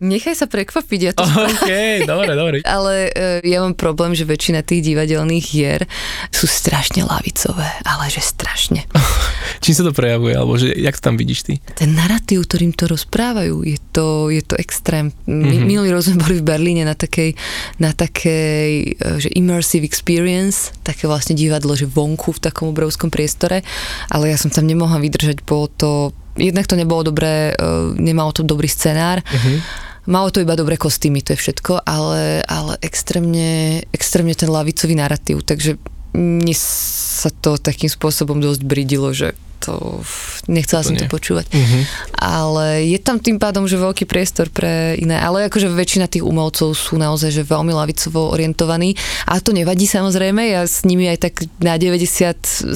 Nechaj 0.03 0.35
sa 0.35 0.47
prekvapiť, 0.51 0.99
ja 0.99 1.11
to 1.15 1.23
OK, 1.47 2.03
dobre, 2.03 2.35
dobre. 2.35 2.57
Ale 2.75 3.07
uh, 3.07 3.39
ja 3.39 3.63
mám 3.63 3.71
problém, 3.71 4.11
že 4.11 4.27
väčšina 4.27 4.59
tých 4.59 4.83
divadelných 4.91 5.45
hier 5.47 5.87
sú 6.27 6.43
strašne 6.43 7.07
lavicové, 7.07 7.63
ale 7.87 8.11
že 8.11 8.19
strašne. 8.19 8.83
Čím 9.63 9.73
sa 9.79 9.83
to 9.87 9.95
prejavuje, 9.95 10.35
alebo 10.35 10.59
že, 10.59 10.75
jak 10.75 10.99
to 10.99 11.07
tam 11.07 11.15
vidíš 11.15 11.47
ty? 11.47 11.53
Ten 11.71 11.95
narratív, 11.95 12.43
ktorým 12.43 12.75
to 12.75 12.91
rozprávajú, 12.91 13.63
je 13.63 13.79
to, 13.95 14.27
je 14.27 14.43
to 14.43 14.59
extrém. 14.59 15.15
Mm-hmm. 15.23 15.63
Minulý 15.63 15.95
rok 15.95 16.03
sme 16.03 16.19
boli 16.19 16.35
v 16.43 16.47
Berlíne 16.51 16.83
na 16.83 16.99
takej, 16.99 17.39
na 17.79 17.95
takej 17.95 18.99
e, 18.99 19.23
že 19.23 19.31
immersive 19.31 19.87
experience, 19.87 20.75
také 20.83 21.07
vlastne 21.07 21.31
divadlo, 21.31 21.79
že 21.79 21.87
vonku 21.87 22.35
v 22.35 22.43
takom 22.43 22.75
obrovskom 22.75 23.07
priestore, 23.07 23.63
ale 24.11 24.35
ja 24.35 24.35
som 24.35 24.51
tam 24.51 24.67
nemohla 24.67 24.99
vydržať, 24.99 25.47
bolo 25.47 25.71
to 25.71 26.11
jednak 26.35 26.65
to 26.65 26.75
nebolo 26.75 27.05
dobré, 27.05 27.53
e, 27.53 27.63
nemalo 28.01 28.33
to 28.33 28.43
dobrý 28.43 28.67
scenár. 28.67 29.23
Uh-huh 29.23 29.92
Malo 30.03 30.27
to 30.35 30.43
iba 30.43 30.59
dobré 30.59 30.75
kostýmy, 30.75 31.23
to 31.23 31.31
je 31.31 31.39
všetko, 31.39 31.87
ale, 31.87 32.43
ale 32.43 32.75
extrémne, 32.83 33.79
extrémne 33.95 34.35
ten 34.35 34.51
lavicový 34.51 34.99
narratív, 34.99 35.47
takže 35.47 35.79
mne 36.13 36.53
sa 36.53 37.29
to 37.41 37.57
takým 37.57 37.89
spôsobom 37.89 38.37
dosť 38.37 38.61
bridilo, 38.63 39.09
že 39.13 39.33
to 39.63 40.03
nechcela 40.51 40.83
to 40.83 40.91
som 40.91 40.95
nie. 40.99 41.01
to 41.01 41.07
počúvať. 41.07 41.47
Uh-huh. 41.47 41.81
Ale 42.19 42.83
je 42.83 42.99
tam 42.99 43.15
tým 43.23 43.39
pádom, 43.39 43.63
že 43.63 43.79
veľký 43.79 44.03
priestor 44.03 44.51
pre 44.51 44.99
iné, 44.99 45.15
ale 45.15 45.47
akože 45.47 45.71
väčšina 45.71 46.11
tých 46.11 46.27
umelcov 46.27 46.75
sú 46.75 46.99
naozaj 46.99 47.31
že 47.31 47.47
veľmi 47.47 47.71
lavicovo 47.71 48.35
orientovaní 48.35 48.91
a 49.23 49.39
to 49.39 49.55
nevadí 49.55 49.87
samozrejme, 49.87 50.51
ja 50.51 50.67
s 50.67 50.83
nimi 50.83 51.07
aj 51.07 51.31
tak 51.31 51.33
na 51.63 51.79
97% 51.79 52.75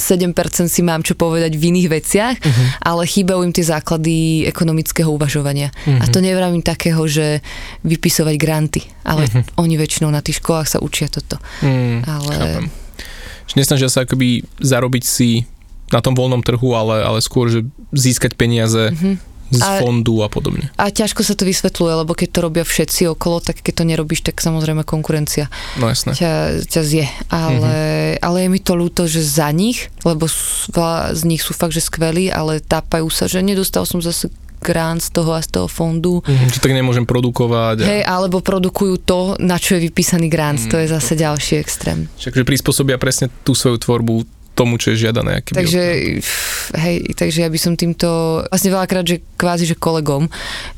si 0.72 0.82
mám 0.82 1.04
čo 1.04 1.20
povedať 1.20 1.60
v 1.60 1.76
iných 1.76 1.88
veciach, 1.92 2.36
uh-huh. 2.40 2.68
ale 2.88 3.04
chýbajú 3.04 3.44
im 3.44 3.52
tie 3.52 3.68
základy 3.68 4.48
ekonomického 4.48 5.12
uvažovania. 5.12 5.76
Uh-huh. 5.84 6.00
A 6.00 6.08
to 6.08 6.24
nevravím 6.24 6.64
takého, 6.64 7.04
že 7.04 7.44
vypisovať 7.84 8.36
granty, 8.40 8.82
ale 9.04 9.28
uh-huh. 9.28 9.60
oni 9.60 9.76
väčšinou 9.76 10.08
na 10.08 10.24
tých 10.24 10.40
školách 10.40 10.72
sa 10.72 10.80
učia 10.80 11.12
toto. 11.12 11.36
Uh-huh. 11.60 12.00
Ale... 12.08 12.32
Chápem. 12.32 12.87
Nesnažia 13.56 13.88
sa 13.88 14.04
akoby 14.04 14.44
zarobiť 14.60 15.04
si 15.08 15.48
na 15.88 16.04
tom 16.04 16.18
voľnom 16.18 16.44
trhu, 16.44 16.76
ale, 16.76 17.00
ale 17.00 17.20
skôr, 17.24 17.48
že 17.48 17.64
získať 17.96 18.36
peniaze 18.36 18.92
mm-hmm. 18.92 19.16
z 19.56 19.62
a, 19.64 19.80
fondu 19.80 20.20
a 20.20 20.28
podobne. 20.28 20.68
A 20.76 20.92
ťažko 20.92 21.24
sa 21.24 21.32
to 21.32 21.48
vysvetľuje, 21.48 22.04
lebo 22.04 22.12
keď 22.12 22.30
to 22.36 22.40
robia 22.44 22.68
všetci 22.68 23.08
okolo, 23.16 23.40
tak 23.40 23.64
keď 23.64 23.74
to 23.80 23.84
nerobíš, 23.88 24.28
tak 24.28 24.44
samozrejme 24.44 24.84
konkurencia 24.84 25.48
no, 25.80 25.88
jasné. 25.88 26.12
Ťa, 26.20 26.32
ťa 26.68 26.82
zje. 26.84 27.06
Ale, 27.32 27.72
mm-hmm. 28.20 28.26
ale 28.28 28.38
je 28.44 28.50
mi 28.52 28.60
to 28.60 28.74
ľúto, 28.76 29.08
že 29.08 29.24
za 29.24 29.48
nich, 29.56 29.88
lebo 30.04 30.28
z 30.28 31.22
nich 31.24 31.40
sú 31.40 31.56
fakt, 31.56 31.72
že 31.72 31.80
skvelí, 31.80 32.28
ale 32.28 32.60
tápajú 32.60 33.08
sa, 33.08 33.32
že 33.32 33.40
nedostal 33.40 33.88
som 33.88 34.04
zase 34.04 34.28
grant 34.62 35.02
z 35.02 35.10
toho 35.14 35.32
a 35.34 35.42
z 35.42 35.50
toho 35.50 35.68
fondu. 35.70 36.22
Mm, 36.26 36.50
či 36.50 36.60
tak 36.62 36.74
nemôžem 36.74 37.04
produkovať. 37.04 37.84
Hej, 37.84 38.02
alebo 38.06 38.44
produkujú 38.44 38.96
to, 39.04 39.20
na 39.42 39.58
čo 39.58 39.78
je 39.78 39.90
vypísaný 39.90 40.28
grant, 40.28 40.62
mm, 40.62 40.70
to 40.70 40.76
je 40.78 40.88
zase 40.88 41.14
to... 41.16 41.22
ďalší 41.24 41.54
extrém. 41.60 42.08
Čiže 42.18 42.46
prispôsobia 42.46 43.02
presne 43.02 43.32
tú 43.42 43.58
svoju 43.58 43.82
tvorbu 43.82 44.37
tomu, 44.58 44.82
čo 44.82 44.98
je 44.98 45.06
žiadané. 45.06 45.46
Aký 45.46 45.54
takže, 45.54 45.82
hej, 46.74 46.98
takže 47.14 47.46
ja 47.46 47.50
by 47.54 47.60
som 47.62 47.78
týmto, 47.78 48.42
vlastne 48.50 48.74
veľakrát, 48.74 49.06
že 49.06 49.22
kvázi, 49.38 49.70
že 49.70 49.78
kolegom 49.78 50.26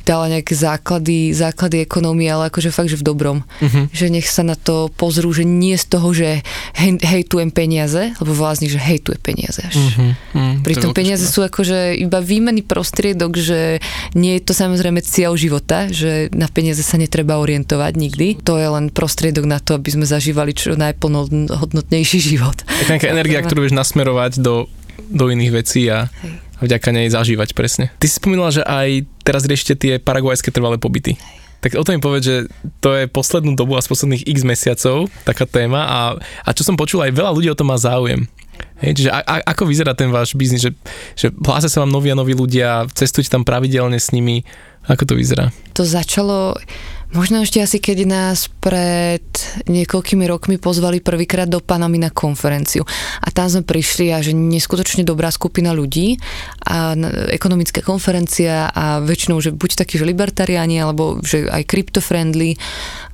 dala 0.04 0.28
nejaké 0.28 0.52
základy, 0.52 1.32
základy 1.32 1.88
ekonómie, 1.88 2.28
ale 2.28 2.52
akože 2.52 2.76
fakt, 2.76 2.92
že 2.92 3.00
v 3.00 3.08
dobrom. 3.08 3.38
Uh-huh. 3.64 3.88
Že 3.96 4.20
nech 4.20 4.28
sa 4.28 4.44
na 4.44 4.60
to 4.60 4.92
pozrú, 4.92 5.32
že 5.32 5.48
nie 5.48 5.80
z 5.80 5.86
toho, 5.88 6.12
že 6.12 6.44
hej, 6.76 7.00
hejtujem 7.00 7.56
peniaze, 7.56 8.12
lebo 8.20 8.36
vlastne, 8.36 8.68
že 8.68 8.82
hejtuje 8.82 9.16
peniaze 9.24 9.64
až. 9.64 9.80
Uh-huh. 9.80 10.12
Uh-huh. 10.36 10.60
Pritom 10.66 10.92
peniaze 10.92 11.24
sú 11.24 11.46
akože 11.46 11.96
iba 11.96 12.20
výmenný 12.20 12.68
prostriedok, 12.68 13.40
že 13.40 13.80
nie 14.18 14.36
je 14.36 14.44
to 14.44 14.52
samozrejme 14.58 15.00
cieľ 15.06 15.40
života, 15.40 15.88
že 15.88 16.28
na 16.36 16.52
peniaze 16.52 16.84
sa 16.84 17.00
netreba 17.00 17.40
orientovať 17.40 17.94
nikdy. 17.96 18.28
To 18.44 18.60
je 18.60 18.68
len 18.68 18.92
prostriedok 18.92 19.46
na 19.46 19.62
to, 19.62 19.78
aby 19.78 19.94
sme 19.94 20.10
zažívali 20.10 20.52
čo 20.58 20.74
najplnohodnotnejší 20.74 22.20
život. 22.20 22.66
Je 22.82 22.90
nejaká 22.90 23.14
energia, 23.14 23.46
ktorú 23.46 23.69
vieš 23.70 23.78
nasmerovať 23.78 24.42
do, 24.42 24.66
do 24.98 25.30
iných 25.30 25.54
vecí 25.54 25.86
a, 25.94 26.10
a 26.58 26.62
vďaka 26.66 26.90
nej 26.90 27.14
zažívať 27.14 27.54
presne. 27.54 27.94
Ty 28.02 28.06
si 28.10 28.18
spomínala, 28.18 28.50
že 28.50 28.66
aj 28.66 29.06
teraz 29.22 29.46
riešite 29.46 29.78
tie 29.78 29.94
paraguajské 30.02 30.50
trvalé 30.50 30.82
pobyty. 30.82 31.14
Hej. 31.14 31.38
Tak 31.60 31.76
o 31.76 31.84
tom 31.84 32.00
mi 32.00 32.02
povedz, 32.02 32.24
že 32.24 32.38
to 32.80 32.96
je 32.96 33.06
poslednú 33.12 33.52
dobu 33.54 33.76
a 33.76 33.84
z 33.84 33.92
posledných 33.92 34.26
x 34.26 34.48
mesiacov 34.48 35.12
taká 35.28 35.44
téma 35.44 35.86
a, 35.86 36.00
a 36.48 36.50
čo 36.56 36.64
som 36.64 36.80
počul, 36.80 37.04
aj 37.04 37.12
veľa 37.12 37.36
ľudí 37.36 37.52
o 37.52 37.58
tom 37.60 37.70
má 37.70 37.76
záujem. 37.76 38.26
Hej, 38.80 39.04
čiže 39.04 39.12
a, 39.12 39.20
a, 39.20 39.36
ako 39.44 39.68
vyzerá 39.68 39.92
ten 39.92 40.08
váš 40.08 40.34
biznis, 40.40 40.64
že, 40.64 40.72
že 41.20 41.28
hlásia 41.36 41.68
sa 41.68 41.84
vám 41.84 41.92
noví 41.92 42.08
a 42.10 42.16
noví 42.16 42.32
ľudia, 42.32 42.88
cestujete 42.96 43.28
tam 43.28 43.44
pravidelne 43.44 44.00
s 44.00 44.16
nimi, 44.16 44.48
ako 44.88 45.04
to 45.04 45.14
vyzerá? 45.20 45.52
To 45.76 45.84
začalo, 45.84 46.56
Možno 47.10 47.42
ešte 47.42 47.58
asi 47.58 47.82
keď 47.82 48.06
nás 48.06 48.54
pred 48.62 49.26
niekoľkými 49.66 50.30
rokmi 50.30 50.62
pozvali 50.62 51.02
prvýkrát 51.02 51.50
do 51.50 51.58
Panamy 51.58 51.98
na 51.98 52.14
konferenciu. 52.14 52.86
A 53.26 53.34
tam 53.34 53.50
sme 53.50 53.66
prišli 53.66 54.14
a 54.14 54.22
že 54.22 54.38
neskutočne 54.38 55.02
dobrá 55.02 55.34
skupina 55.34 55.74
ľudí 55.74 56.22
a 56.70 56.94
ekonomická 57.34 57.82
konferencia 57.82 58.70
a 58.70 59.02
väčšinou, 59.02 59.42
že 59.42 59.50
buď 59.50 59.82
takí, 59.82 59.98
že 59.98 60.06
libertariáni, 60.06 60.78
alebo 60.78 61.18
že 61.26 61.50
aj 61.50 61.66
crypto-friendly 61.66 62.62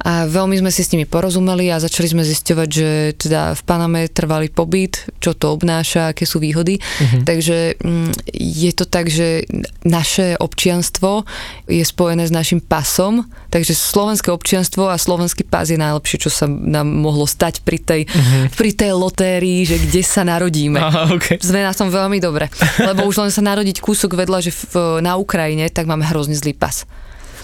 a 0.05 0.27
veľmi 0.27 0.59
sme 0.59 0.69
si 0.75 0.83
s 0.83 0.91
nimi 0.91 1.07
porozumeli 1.07 1.71
a 1.71 1.79
začali 1.81 2.11
sme 2.11 2.27
zisťovať, 2.27 2.69
že 2.69 2.89
teda 3.15 3.55
v 3.55 3.61
Paname 3.63 4.11
trvalý 4.11 4.51
pobyt, 4.51 5.07
čo 5.23 5.33
to 5.33 5.55
obnáša, 5.55 6.11
aké 6.11 6.27
sú 6.27 6.43
výhody. 6.43 6.77
Uh-huh. 6.77 7.23
Takže 7.23 7.79
mm, 7.79 8.11
je 8.35 8.71
to 8.75 8.85
tak, 8.85 9.07
že 9.07 9.47
naše 9.87 10.35
občianstvo 10.35 11.23
je 11.71 11.81
spojené 11.81 12.27
s 12.27 12.33
našim 12.35 12.59
pasom, 12.59 13.25
takže 13.49 13.84
slovenské 13.85 14.33
občianstvo 14.33 14.89
a 14.89 14.97
slovenský 14.97 15.45
pás 15.45 15.69
je 15.69 15.77
najlepšie, 15.77 16.25
čo 16.25 16.33
sa 16.33 16.49
nám 16.49 16.89
mohlo 16.89 17.29
stať 17.29 17.61
pri 17.61 17.77
tej, 17.77 18.01
uh-huh. 18.09 18.49
pri 18.57 18.71
tej 18.73 18.91
lotérii, 18.97 19.61
že 19.63 19.77
kde 19.77 20.01
sa 20.01 20.25
narodíme. 20.25 20.81
Aha, 20.81 21.13
okay. 21.13 21.37
Sme 21.37 21.61
na 21.61 21.71
tom 21.77 21.93
veľmi 21.93 22.17
dobre, 22.17 22.49
lebo 22.81 23.05
už 23.05 23.21
len 23.21 23.31
sa 23.31 23.45
narodiť 23.45 23.77
kúsok 23.79 24.17
vedľa, 24.17 24.39
že 24.41 24.51
v, 24.51 24.99
na 25.05 25.15
Ukrajine, 25.21 25.69
tak 25.69 25.85
máme 25.85 26.03
hrozne 26.09 26.33
zlý 26.33 26.57
pas. 26.57 26.89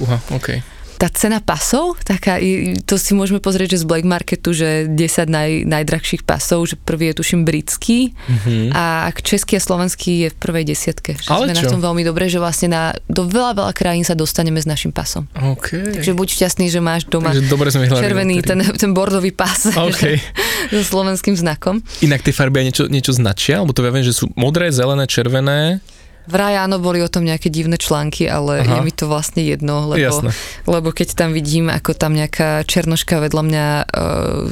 Uha, 0.01 0.17
okay 0.33 0.70
tá 1.01 1.09
cena 1.09 1.41
pasov, 1.41 1.97
taká, 2.05 2.37
to 2.85 2.93
si 3.01 3.17
môžeme 3.17 3.41
pozrieť, 3.41 3.73
že 3.73 3.81
z 3.81 3.85
Black 3.89 4.05
Marketu, 4.05 4.53
že 4.53 4.85
10 4.85 5.33
naj, 5.33 5.65
najdrahších 5.65 6.21
pasov, 6.21 6.69
že 6.69 6.77
prvý 6.77 7.09
je 7.09 7.17
tuším 7.17 7.41
britský 7.41 8.13
mm-hmm. 8.13 8.69
a 8.69 9.09
český 9.17 9.57
a 9.57 9.61
slovenský 9.65 10.11
je 10.21 10.27
v 10.29 10.37
prvej 10.37 10.69
desiatke. 10.69 11.17
Že 11.17 11.29
Ale 11.33 11.45
sme 11.49 11.57
čo? 11.57 11.65
na 11.65 11.71
tom 11.73 11.81
veľmi 11.81 12.05
dobre, 12.05 12.29
že 12.29 12.37
vlastne 12.37 12.69
na, 12.69 12.93
do 13.09 13.25
veľa, 13.25 13.57
veľa 13.57 13.73
krajín 13.73 14.05
sa 14.05 14.13
dostaneme 14.13 14.61
s 14.61 14.69
našim 14.69 14.93
pasom. 14.93 15.25
Okay. 15.33 15.89
Takže 15.89 16.13
buď 16.13 16.27
šťastný, 16.37 16.69
že 16.69 16.77
máš 16.77 17.09
doma 17.09 17.33
dobre 17.49 17.73
sme 17.73 17.89
červený, 17.89 18.45
ten, 18.45 18.61
ten 18.61 18.93
bordový 18.93 19.33
pas 19.33 19.57
okay. 19.73 20.21
so 20.69 20.85
slovenským 20.85 21.33
znakom. 21.33 21.81
Inak 22.05 22.21
tie 22.21 22.29
farby 22.29 22.61
aj 22.61 22.65
niečo, 22.69 22.83
niečo 22.85 23.13
značia? 23.17 23.65
Lebo 23.65 23.73
to 23.73 23.81
ja 23.81 23.89
viem, 23.89 24.05
že 24.05 24.13
sú 24.13 24.29
modré, 24.37 24.69
zelené, 24.69 25.09
červené 25.09 25.81
Vraj 26.29 26.53
áno, 26.67 26.77
boli 26.77 27.01
o 27.01 27.09
tom 27.09 27.25
nejaké 27.25 27.49
divné 27.49 27.81
články, 27.81 28.29
ale 28.29 28.61
Aha. 28.61 28.77
je 28.77 28.79
mi 28.85 28.93
to 28.93 29.09
vlastne 29.09 29.41
jedno, 29.41 29.89
lebo, 29.89 30.29
lebo 30.69 30.89
keď 30.93 31.17
tam 31.17 31.33
vidím, 31.33 31.73
ako 31.73 31.97
tam 31.97 32.13
nejaká 32.13 32.61
černoška 32.69 33.17
vedľa 33.17 33.43
mňa 33.43 33.65
uh, 33.81 33.85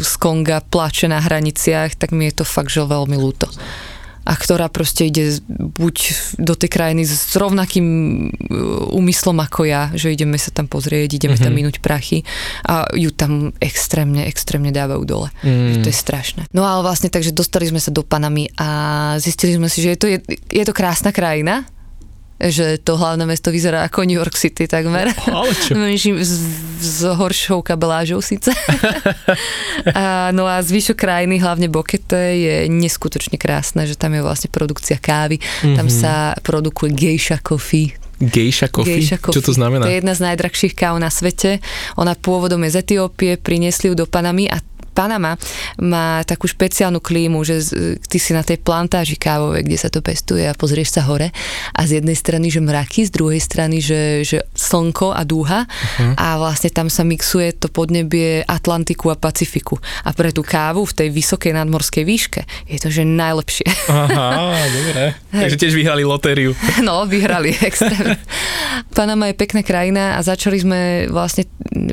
z 0.02 0.14
Konga 0.18 0.66
plače 0.66 1.06
na 1.06 1.22
hraniciach, 1.22 1.94
tak 1.94 2.10
mi 2.10 2.30
je 2.30 2.42
to 2.42 2.46
fakt, 2.46 2.74
že 2.74 2.82
veľmi 2.82 3.18
ľúto 3.18 3.50
a 4.30 4.34
ktorá 4.38 4.70
proste 4.70 5.10
ide 5.10 5.42
buď 5.50 5.96
do 6.38 6.54
tej 6.54 6.70
krajiny 6.70 7.02
s 7.02 7.34
rovnakým 7.34 7.88
e, 7.90 8.30
úmyslom 8.94 9.42
ako 9.42 9.66
ja, 9.66 9.90
že 9.98 10.14
ideme 10.14 10.38
sa 10.38 10.54
tam 10.54 10.70
pozrieť, 10.70 11.18
ideme 11.18 11.34
mm-hmm. 11.34 11.46
tam 11.50 11.54
mhm. 11.58 11.58
minúť 11.58 11.76
prachy 11.82 12.22
a 12.62 12.86
ju 12.94 13.10
tam 13.10 13.50
extrémne, 13.58 14.30
extrémne 14.30 14.70
dávajú 14.70 15.02
dole. 15.02 15.34
Mm. 15.42 15.82
To 15.82 15.90
je 15.90 15.98
strašné. 15.98 16.46
No 16.54 16.62
ale 16.62 16.86
vlastne 16.86 17.10
takže 17.10 17.34
dostali 17.34 17.66
sme 17.66 17.82
sa 17.82 17.90
do 17.90 18.06
Panamy 18.06 18.54
a 18.54 18.68
zistili 19.18 19.58
sme 19.58 19.66
si, 19.66 19.82
že 19.82 19.98
je 19.98 20.00
to, 20.00 20.08
je, 20.08 20.18
je 20.46 20.64
to 20.64 20.74
krásna 20.78 21.10
krajina, 21.10 21.66
že 22.40 22.80
to 22.80 22.96
hlavné 22.96 23.28
mesto 23.28 23.52
vyzerá 23.52 23.84
ako 23.84 24.08
New 24.08 24.16
York 24.16 24.40
City 24.40 24.64
takmer. 24.64 25.12
Ale 25.28 25.52
čo? 25.52 25.76
S, 26.20 26.34
s 26.80 27.00
horšou 27.04 27.60
kabelážou 27.60 28.24
síce. 28.24 28.56
a, 29.92 30.32
no 30.32 30.48
a 30.48 30.64
zvyšok 30.64 30.96
krajiny, 30.96 31.44
hlavne 31.44 31.68
Bokete, 31.68 32.40
je 32.40 32.56
neskutočne 32.72 33.36
krásne, 33.36 33.84
že 33.84 34.00
tam 34.00 34.16
je 34.16 34.24
vlastne 34.24 34.48
produkcia 34.48 34.96
kávy, 34.96 35.40
mm-hmm. 35.40 35.76
tam 35.76 35.88
mhm. 35.88 35.94
sa 35.94 36.14
produkuje 36.40 36.96
geisha 36.96 37.38
coffee, 37.44 38.00
Geisha 38.20 38.68
coffee? 38.68 39.00
Geisha 39.00 39.16
coffee? 39.16 39.40
Čo 39.40 39.42
to 39.48 39.54
znamená? 39.56 39.88
To 39.88 39.92
je 39.96 40.04
jedna 40.04 40.12
z 40.12 40.22
najdrahších 40.28 40.76
káv 40.76 41.00
na 41.00 41.08
svete. 41.08 41.64
Ona 41.96 42.20
pôvodom 42.20 42.60
je 42.68 42.76
z 42.76 42.78
Etiópie, 42.84 43.40
priniesli 43.40 43.88
ju 43.88 43.96
do 43.96 44.04
Panamy 44.04 44.52
a 44.52 44.60
Panama 45.00 45.40
má 45.80 46.20
takú 46.28 46.44
špeciálnu 46.44 47.00
klímu, 47.00 47.40
že 47.48 47.64
ty 48.12 48.20
si 48.20 48.36
na 48.36 48.44
tej 48.44 48.60
plantáži 48.60 49.16
kávovej, 49.16 49.64
kde 49.64 49.78
sa 49.80 49.88
to 49.88 50.04
pestuje 50.04 50.44
a 50.44 50.52
pozrieš 50.52 51.00
sa 51.00 51.08
hore 51.08 51.32
a 51.72 51.82
z 51.88 52.04
jednej 52.04 52.20
strany, 52.20 52.52
že 52.52 52.60
mraky, 52.60 53.08
z 53.08 53.16
druhej 53.16 53.40
strany, 53.40 53.80
že, 53.80 54.28
že 54.28 54.44
slnko 54.52 55.16
a 55.16 55.24
dúha 55.24 55.64
uh-huh. 55.64 56.20
a 56.20 56.36
vlastne 56.36 56.68
tam 56.68 56.92
sa 56.92 57.08
mixuje 57.08 57.56
to 57.56 57.72
podnebie 57.72 58.44
Atlantiku 58.44 59.16
a 59.16 59.16
Pacifiku. 59.16 59.80
A 60.04 60.12
pre 60.12 60.36
tú 60.36 60.44
kávu 60.44 60.84
v 60.84 60.92
tej 60.92 61.10
vysokej 61.16 61.56
nadmorskej 61.56 62.04
výške 62.04 62.42
je 62.68 62.78
to, 62.84 62.92
že 62.92 63.08
najlepšie. 63.08 63.72
Aha, 63.88 64.52
dobre. 64.76 65.16
Takže 65.32 65.56
tiež 65.56 65.80
vyhrali 65.80 66.04
lotériu. 66.04 66.52
No, 66.90 67.06
vyhrali 67.06 67.54
extrémne. 67.54 68.18
Panama 68.96 69.30
je 69.30 69.36
pekná 69.38 69.62
krajina 69.62 70.18
a 70.18 70.26
začali 70.26 70.58
sme 70.58 70.80
vlastne, 71.12 71.46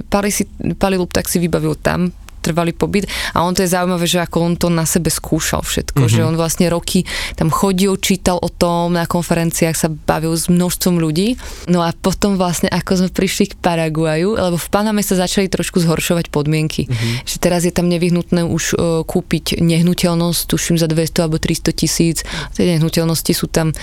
Pali, 0.08 0.32
si, 0.32 0.48
Pali 0.78 0.96
tak 1.12 1.28
si 1.28 1.36
vybavil 1.36 1.76
tam 1.76 2.08
trvalý 2.46 2.70
pobyt 2.70 3.10
a 3.34 3.42
on 3.42 3.52
to 3.52 3.66
je 3.66 3.74
zaujímavé, 3.74 4.06
že 4.06 4.22
ako 4.22 4.36
on 4.38 4.54
to 4.54 4.70
na 4.70 4.86
sebe 4.86 5.10
skúšal 5.10 5.66
všetko, 5.66 6.06
mm-hmm. 6.06 6.14
že 6.14 6.26
on 6.26 6.38
vlastne 6.38 6.70
roky 6.70 7.02
tam 7.34 7.50
chodil, 7.50 7.98
čítal 7.98 8.38
o 8.38 8.46
tom, 8.46 8.94
na 8.94 9.08
konferenciách 9.08 9.74
sa 9.74 9.88
bavil 9.90 10.36
s 10.36 10.46
množstvom 10.46 11.02
ľudí. 11.02 11.34
No 11.66 11.82
a 11.82 11.90
potom 11.90 12.38
vlastne 12.38 12.70
ako 12.70 13.04
sme 13.04 13.10
prišli 13.10 13.52
k 13.52 13.58
Paraguaju, 13.58 14.38
lebo 14.38 14.56
v 14.56 14.68
Paname 14.70 15.02
sa 15.02 15.18
začali 15.18 15.50
trošku 15.50 15.82
zhoršovať 15.82 16.30
podmienky. 16.30 16.86
Mm-hmm. 16.86 17.26
Že 17.26 17.36
teraz 17.42 17.62
je 17.66 17.72
tam 17.74 17.90
nevyhnutné 17.90 18.46
už 18.46 18.64
uh, 18.76 19.02
kúpiť 19.02 19.58
nehnuteľnosť, 19.58 20.40
tuším 20.46 20.76
za 20.78 20.86
200 20.86 21.24
alebo 21.26 21.40
300 21.40 21.72
tisíc. 21.74 22.22
Tie 22.54 22.64
nehnuteľnosti 22.76 23.32
sú 23.32 23.50
tam 23.50 23.74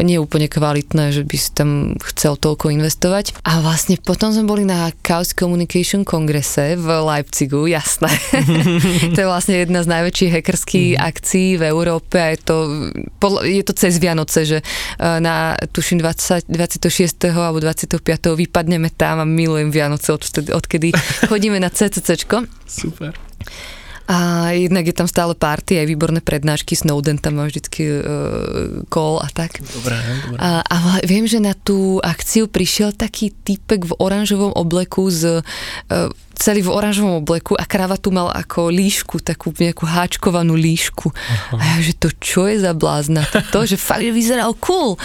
nie 0.00 0.16
úplne 0.16 0.48
kvalitné, 0.48 1.12
že 1.12 1.28
by 1.28 1.36
si 1.36 1.50
tam 1.52 2.00
chcel 2.00 2.40
toľko 2.40 2.72
investovať. 2.72 3.36
A 3.44 3.60
vlastne 3.60 4.00
potom 4.00 4.32
sme 4.32 4.48
boli 4.48 4.64
na 4.64 4.88
Chaos 5.04 5.36
Communication 5.36 6.08
kongrese 6.08 6.80
v 6.80 6.88
Leipzigu, 6.88 7.68
jasné. 7.68 8.08
to 9.12 9.18
je 9.20 9.28
vlastne 9.28 9.60
jedna 9.60 9.84
z 9.84 9.92
najväčších 9.92 10.32
hackerských 10.32 10.90
mm. 10.96 11.02
akcií 11.02 11.48
v 11.60 11.62
Európe 11.68 12.16
a 12.16 12.32
je 12.32 12.40
to, 12.40 12.56
je 13.44 13.62
to 13.64 13.72
cez 13.76 14.00
Vianoce, 14.00 14.48
že 14.48 14.58
e, 14.60 14.64
na 15.20 15.60
tuším 15.60 16.00
20, 16.00 16.48
26. 16.48 17.28
alebo 17.36 17.60
25. 17.60 18.00
vypadneme 18.32 18.88
tam 18.96 19.20
a 19.20 19.26
milujem 19.28 19.68
Vianoce, 19.68 20.16
odkedy, 20.16 20.56
odkedy 20.56 20.88
chodíme 21.28 21.60
na 21.60 21.68
CCCčko. 21.68 22.48
Super. 22.64 23.12
A 24.12 24.52
jednak 24.52 24.84
je 24.84 24.92
tam 24.92 25.08
stále 25.08 25.32
party, 25.32 25.80
aj 25.80 25.88
výborné 25.88 26.20
prednášky, 26.20 26.76
Snowden 26.76 27.16
tam 27.16 27.40
má 27.40 27.48
vždycky 27.48 27.88
uh, 27.88 28.84
call 28.92 29.24
a 29.24 29.28
tak. 29.32 29.56
Dobre, 29.64 29.96
dobre. 30.28 30.36
A, 30.36 30.60
a 30.60 30.76
viem, 31.08 31.24
že 31.24 31.40
na 31.40 31.56
tú 31.56 31.96
akciu 32.04 32.44
prišiel 32.44 32.92
taký 32.92 33.32
typek 33.32 33.88
v 33.88 33.96
oranžovom 33.96 34.52
obleku 34.52 35.08
z 35.08 35.40
uh, 35.40 36.12
celý 36.42 36.66
v 36.66 36.74
oranžovom 36.74 37.22
obleku 37.22 37.54
a 37.54 37.62
kravatu 37.62 38.10
mal 38.10 38.28
ako 38.34 38.68
líšku, 38.74 39.22
takú 39.22 39.54
nejakú 39.54 39.86
háčkovanú 39.86 40.58
líšku. 40.58 41.14
Aha. 41.14 41.56
A 41.56 41.62
ja, 41.62 41.76
že 41.80 41.94
to 41.94 42.10
čo 42.18 42.50
je 42.50 42.58
za 42.58 42.74
blázna? 42.74 43.22
To, 43.54 43.62
že 43.62 43.78
fakt, 43.78 44.02
že 44.02 44.10
vyzeral 44.10 44.58
cool. 44.58 44.98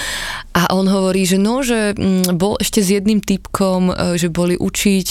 A 0.57 0.73
on 0.73 0.89
hovorí, 0.89 1.29
že 1.29 1.37
no, 1.37 1.61
že 1.61 1.93
mm, 1.93 2.33
bol 2.35 2.57
ešte 2.57 2.81
s 2.81 2.89
jedným 2.89 3.21
typkom, 3.21 3.93
e, 3.93 4.17
že 4.17 4.33
boli 4.33 4.57
učiť 4.57 5.07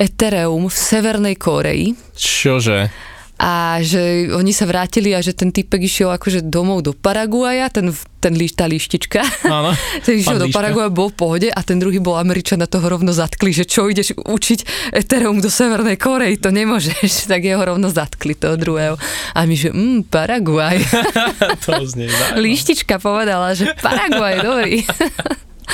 Ethereum 0.00 0.72
v 0.72 0.76
Severnej 0.76 1.36
Koreji. 1.36 1.92
Čože? 2.16 2.88
A 3.36 3.84
že 3.84 4.32
oni 4.32 4.48
sa 4.56 4.64
vrátili 4.64 5.12
a 5.12 5.20
že 5.20 5.36
ten 5.36 5.52
typek 5.52 5.84
išiel 5.84 6.08
akože 6.16 6.48
domov 6.48 6.80
do 6.80 6.96
Paraguaja, 6.96 7.68
ten, 7.68 7.92
ten 8.16 8.32
líš, 8.32 8.56
tá 8.56 8.64
líštička. 8.64 9.20
Áno, 9.44 9.76
ten 10.08 10.16
išiel 10.16 10.40
do 10.40 10.48
Paraguaja, 10.48 10.88
bol 10.88 11.12
v 11.12 11.16
pohode 11.20 11.48
a 11.52 11.60
ten 11.60 11.76
druhý 11.76 12.00
bol 12.00 12.16
Američan 12.16 12.64
a 12.64 12.68
toho 12.68 12.88
rovno 12.88 13.12
zatkli, 13.12 13.52
že 13.52 13.68
čo 13.68 13.92
ideš 13.92 14.16
učiť 14.16 14.90
Ethereum 14.96 15.44
do 15.44 15.52
Severnej 15.52 16.00
Korei, 16.00 16.40
to 16.40 16.48
nemôžeš. 16.48 17.28
Tak 17.36 17.42
jeho 17.42 17.60
rovno 17.60 17.90
zatkli 17.92 18.32
toho 18.32 18.56
druhého. 18.56 18.94
A 19.36 19.44
my, 19.44 19.54
že 19.58 19.68
mm, 19.68 20.08
Paraguaj. 20.08 20.78
to 21.66 21.84
znie 21.84 22.08
Líštička 22.38 22.96
povedala, 23.02 23.52
že 23.52 23.76
Paraguaj, 23.76 24.40
dobrý 24.40 24.86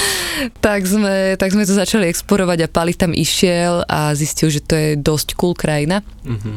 tak, 0.65 0.85
sme, 0.89 1.37
tak 1.37 1.53
sme 1.53 1.69
to 1.69 1.75
začali 1.77 2.09
exporovať 2.09 2.67
a 2.67 2.73
Pali 2.73 2.97
tam 2.97 3.13
išiel 3.13 3.85
a 3.87 4.13
zistil, 4.17 4.49
že 4.49 4.65
to 4.65 4.75
je 4.75 4.89
dosť 4.99 5.37
cool 5.37 5.53
krajina. 5.53 6.01
Mm-hmm. 6.25 6.57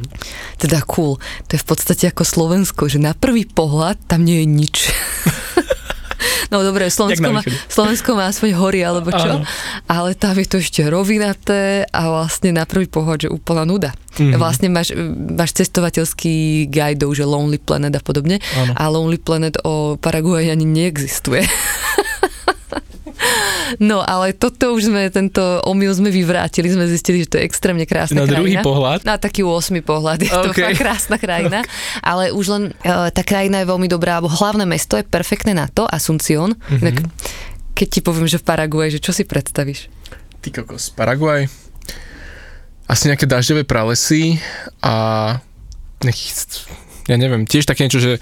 Teda 0.59 0.81
cool. 0.87 1.19
To 1.49 1.51
je 1.55 1.61
v 1.61 1.67
podstate 1.67 2.09
ako 2.09 2.23
Slovensko, 2.23 2.87
že 2.87 3.01
na 3.01 3.13
prvý 3.13 3.45
pohľad 3.45 3.99
tam 4.07 4.23
nie 4.23 4.43
je 4.43 4.47
nič. 4.47 4.75
No 6.53 6.61
dobre, 6.61 6.89
Slovensko 6.93 7.29
má, 7.33 7.41
Slovensko 7.67 8.09
má 8.13 8.29
aspoň 8.29 8.53
hory 8.55 8.85
alebo 8.85 9.09
čo, 9.09 9.41
Áno. 9.41 9.45
ale 9.89 10.13
tam 10.13 10.37
je 10.37 10.47
to 10.47 10.57
ešte 10.61 10.85
rovinaté 10.85 11.89
a 11.89 12.01
vlastne 12.09 12.53
na 12.53 12.69
prvý 12.69 12.85
pohľad, 12.85 13.27
že 13.27 13.33
úplná 13.33 13.65
nuda. 13.65 13.97
Mm-hmm. 14.15 14.39
Vlastne 14.39 14.67
máš, 14.71 14.93
máš 15.35 15.51
cestovateľský 15.57 16.69
guide, 16.69 17.05
že 17.11 17.25
Lonely 17.27 17.59
Planet 17.59 17.97
a 17.97 18.01
podobne 18.01 18.39
Áno. 18.55 18.73
a 18.77 18.83
Lonely 18.87 19.19
Planet 19.19 19.59
o 19.65 19.97
Paraguay 19.97 20.53
ani 20.53 20.63
neexistuje. 20.63 21.43
No 23.81 24.01
ale 24.05 24.35
toto 24.35 24.73
už 24.73 24.91
sme, 24.91 25.07
tento 25.09 25.41
omyl 25.65 25.91
sme 25.93 26.09
vyvrátili, 26.13 26.69
sme 26.69 26.85
zistili, 26.85 27.25
že 27.25 27.29
to 27.31 27.37
je 27.39 27.43
extrémne 27.47 27.85
krásna 27.87 28.23
na 28.23 28.29
krajina. 28.29 28.33
Na 28.33 28.39
druhý 28.41 28.55
pohľad? 28.61 28.99
Na 29.03 29.15
taký 29.17 29.41
8 29.41 29.71
pohľad, 29.81 30.17
je 30.21 30.29
okay. 30.29 30.41
to 30.41 30.49
fakt 30.53 30.79
krásna 30.79 31.15
krajina. 31.17 31.59
Okay. 31.63 32.01
Ale 32.03 32.23
už 32.35 32.45
len 32.51 32.63
uh, 32.85 33.09
tá 33.09 33.21
krajina 33.25 33.63
je 33.63 33.67
veľmi 33.69 33.87
dobrá, 33.89 34.21
lebo 34.21 34.29
hlavné 34.29 34.63
mesto 34.67 34.97
je 34.97 35.05
perfektné 35.05 35.57
na 35.57 35.65
to, 35.69 35.87
Asuncion. 35.89 36.53
Mm-hmm. 36.53 36.81
Inak, 36.81 36.97
keď 37.75 37.87
ti 37.89 37.99
poviem, 37.99 38.27
že 38.29 38.39
v 38.39 38.45
Paraguaj, 38.47 38.89
že 38.93 39.03
čo 39.03 39.11
si 39.11 39.27
predstavíš? 39.27 39.91
Ty 40.45 40.49
kokos, 40.61 40.93
Paraguaj? 40.93 41.49
Asi 42.85 43.09
nejaké 43.09 43.25
dažďové 43.25 43.65
pralesy 43.65 44.37
a 44.85 44.93
nejakých, 46.05 46.31
ja 47.09 47.17
neviem, 47.17 47.49
tiež 47.49 47.65
také 47.65 47.89
niečo, 47.89 47.97
že 47.97 48.21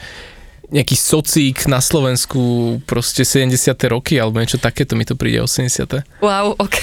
nejaký 0.74 0.98
socík 0.98 1.70
na 1.70 1.78
Slovensku 1.78 2.82
proste 2.90 3.22
70. 3.22 3.78
roky 3.94 4.18
alebo 4.18 4.42
niečo 4.42 4.58
takéto 4.58 4.98
mi 4.98 5.06
to 5.06 5.14
príde 5.14 5.38
80. 5.38 5.70
Wow, 6.18 6.58
ok. 6.58 6.78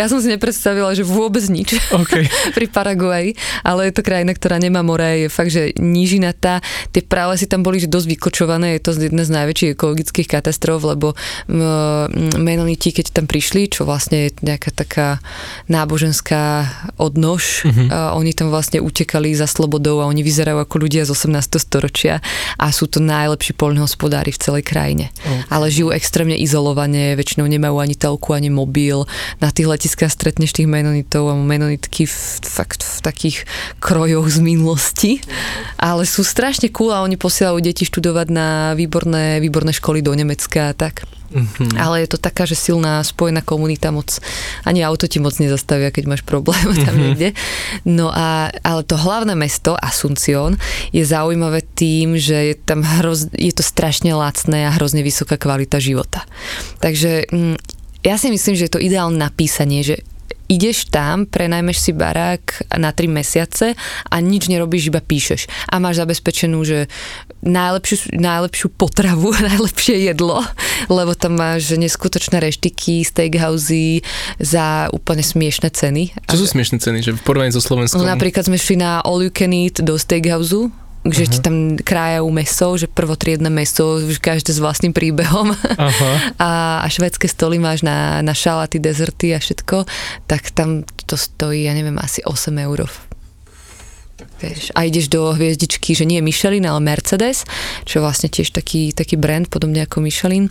Ja 0.00 0.08
som 0.08 0.24
si 0.24 0.32
nepredstavila, 0.32 0.96
že 0.96 1.04
vôbec 1.04 1.44
nič 1.52 1.76
okay. 1.92 2.24
pri 2.56 2.66
Paraguaji, 2.72 3.36
ale 3.60 3.92
je 3.92 4.00
to 4.00 4.00
krajina, 4.00 4.32
ktorá 4.32 4.56
nemá 4.56 4.80
more, 4.80 5.04
je 5.04 5.28
fakt, 5.28 5.52
že 5.52 5.76
nížinatá. 5.76 6.64
Tie 6.88 7.04
pralesy 7.04 7.44
tam 7.44 7.60
boli 7.60 7.84
že 7.84 7.92
dosť 7.92 8.16
vykočované, 8.16 8.80
je 8.80 8.88
to 8.88 8.96
jedna 8.96 9.28
z 9.28 9.34
najväčších 9.36 9.76
ekologických 9.76 10.28
katastrof, 10.40 10.80
lebo 10.88 11.12
menoniti, 12.40 12.96
keď 12.96 13.12
tam 13.12 13.28
prišli, 13.28 13.68
čo 13.68 13.84
vlastne 13.84 14.28
je 14.28 14.40
nejaká 14.40 14.72
taká 14.72 15.20
náboženská 15.68 16.64
odnož, 16.96 17.68
mm-hmm. 17.68 17.88
a 17.92 18.16
oni 18.16 18.32
tam 18.32 18.48
vlastne 18.48 18.80
utekali 18.80 19.36
za 19.36 19.44
slobodou 19.44 20.00
a 20.00 20.08
oni 20.08 20.24
vyzerajú 20.24 20.64
ako 20.64 20.76
ľudia 20.80 21.04
z 21.04 21.12
18. 21.12 21.60
storočia 21.60 22.24
a 22.56 22.72
sú 22.72 22.88
to 22.88 23.04
na 23.04 23.17
najlepší 23.24 23.52
poľnohospodári 23.58 24.30
v 24.30 24.40
celej 24.40 24.64
krajine. 24.66 25.10
Okay. 25.18 25.42
Ale 25.50 25.66
žijú 25.72 25.90
extrémne 25.90 26.38
izolovane, 26.38 27.18
väčšinou 27.18 27.50
nemajú 27.50 27.76
ani 27.82 27.94
telku, 27.98 28.36
ani 28.36 28.52
mobil. 28.52 29.04
Na 29.42 29.50
tých 29.50 29.66
letiskách 29.66 30.12
stretneš 30.12 30.54
tých 30.54 30.70
menonitov 30.70 31.32
a 31.32 31.34
menonitky 31.34 32.06
v, 32.06 32.16
fakt 32.46 32.86
v 32.86 32.98
takých 33.02 33.36
krojoch 33.82 34.30
z 34.30 34.38
minulosti. 34.38 35.12
Ale 35.76 36.06
sú 36.06 36.22
strašne 36.22 36.70
cool 36.70 36.94
a 36.94 37.02
oni 37.02 37.18
posielajú 37.18 37.58
deti 37.58 37.82
študovať 37.84 38.26
na 38.30 38.48
výborné, 38.78 39.42
výborné 39.42 39.74
školy 39.74 40.00
do 40.00 40.14
Nemecka 40.14 40.70
a 40.70 40.76
tak. 40.76 41.08
Mm-hmm. 41.28 41.76
Ale 41.76 42.04
je 42.04 42.08
to 42.16 42.18
taká, 42.18 42.48
že 42.48 42.56
silná 42.56 43.04
spojená 43.04 43.44
komunita 43.44 43.92
moc, 43.92 44.16
ani 44.64 44.80
auto 44.80 45.04
ti 45.04 45.20
moc 45.20 45.36
nezastavia, 45.36 45.92
keď 45.92 46.04
máš 46.08 46.22
problém 46.24 46.72
tam 46.72 46.96
mm-hmm. 46.96 47.00
niekde. 47.04 47.28
No 47.84 48.08
a, 48.08 48.48
ale 48.64 48.80
to 48.84 48.96
hlavné 48.96 49.36
mesto, 49.36 49.76
Asuncion, 49.76 50.56
je 50.92 51.04
zaujímavé 51.04 51.64
tým, 51.76 52.16
že 52.16 52.52
je 52.52 52.54
tam 52.56 52.80
hroz, 52.80 53.28
je 53.36 53.52
to 53.52 53.60
strašne 53.60 54.10
lacné 54.16 54.64
a 54.64 54.74
hrozne 54.74 55.04
vysoká 55.04 55.36
kvalita 55.36 55.76
života. 55.76 56.24
Takže 56.80 57.28
mm, 57.28 57.56
ja 58.06 58.16
si 58.16 58.32
myslím, 58.32 58.54
že 58.56 58.66
je 58.66 58.72
to 58.72 58.80
ideálne 58.80 59.20
napísanie, 59.20 59.84
že 59.84 60.00
ideš 60.48 60.88
tam, 60.88 61.28
prenajmeš 61.28 61.78
si 61.78 61.92
barák 61.92 62.72
na 62.80 62.90
3 62.90 63.06
mesiace 63.12 63.76
a 64.08 64.16
nič 64.18 64.48
nerobíš, 64.48 64.88
iba 64.88 65.04
píšeš. 65.04 65.46
A 65.68 65.76
máš 65.76 66.00
zabezpečenú, 66.00 66.64
že 66.64 66.88
najlepšiu, 67.44 68.16
najlepšiu 68.16 68.68
potravu, 68.72 69.36
najlepšie 69.52 70.08
jedlo, 70.08 70.40
lebo 70.88 71.12
tam 71.12 71.36
máš 71.36 71.76
neskutočné 71.76 72.40
reštiky, 72.40 73.04
steakhousey 73.04 74.00
za 74.40 74.88
úplne 74.90 75.22
smiešne 75.22 75.68
ceny. 75.68 76.16
Čo 76.26 76.36
sú 76.42 76.46
smiešne 76.56 76.80
ceny, 76.80 76.98
že 77.04 77.12
v 77.14 77.20
porovnaní 77.22 77.52
so 77.52 77.60
Slovenskom? 77.60 78.00
No, 78.00 78.08
napríklad 78.08 78.48
sme 78.48 78.56
šli 78.56 78.80
na 78.80 79.04
all 79.04 79.20
you 79.20 79.30
can 79.30 79.52
eat 79.52 79.78
do 79.84 80.00
steakhouse 80.00 80.72
že 81.06 81.24
uh-huh. 81.24 81.32
ti 81.32 81.38
tam 81.38 81.56
krájajú 81.78 82.26
meso, 82.30 82.68
že 82.74 82.90
prvotriedne 82.90 83.48
meso, 83.48 84.02
každé 84.18 84.50
s 84.50 84.60
vlastným 84.60 84.90
príbehom 84.90 85.54
uh-huh. 85.54 86.14
a, 86.42 86.82
a 86.82 86.86
švedské 86.90 87.30
stoly 87.30 87.62
máš 87.62 87.86
na, 87.86 88.18
na 88.24 88.34
šalaty, 88.34 88.82
dezerty 88.82 89.32
a 89.34 89.38
všetko, 89.38 89.86
tak 90.26 90.50
tam 90.50 90.82
to 91.06 91.14
stojí, 91.14 91.70
ja 91.70 91.72
neviem, 91.72 91.96
asi 92.02 92.20
8 92.26 92.50
eur. 92.66 92.90
Vieš, 94.38 94.70
a 94.74 94.86
ideš 94.86 95.10
do 95.10 95.34
hviezdičky, 95.34 95.94
že 95.98 96.06
nie 96.06 96.22
Michelin, 96.22 96.66
ale 96.66 96.78
Mercedes, 96.82 97.42
čo 97.82 97.98
je 97.98 98.04
vlastne 98.06 98.30
tiež 98.30 98.54
taký, 98.54 98.94
taký 98.94 99.18
brand, 99.18 99.46
podobne 99.50 99.82
ako 99.82 100.02
Michelin, 100.02 100.50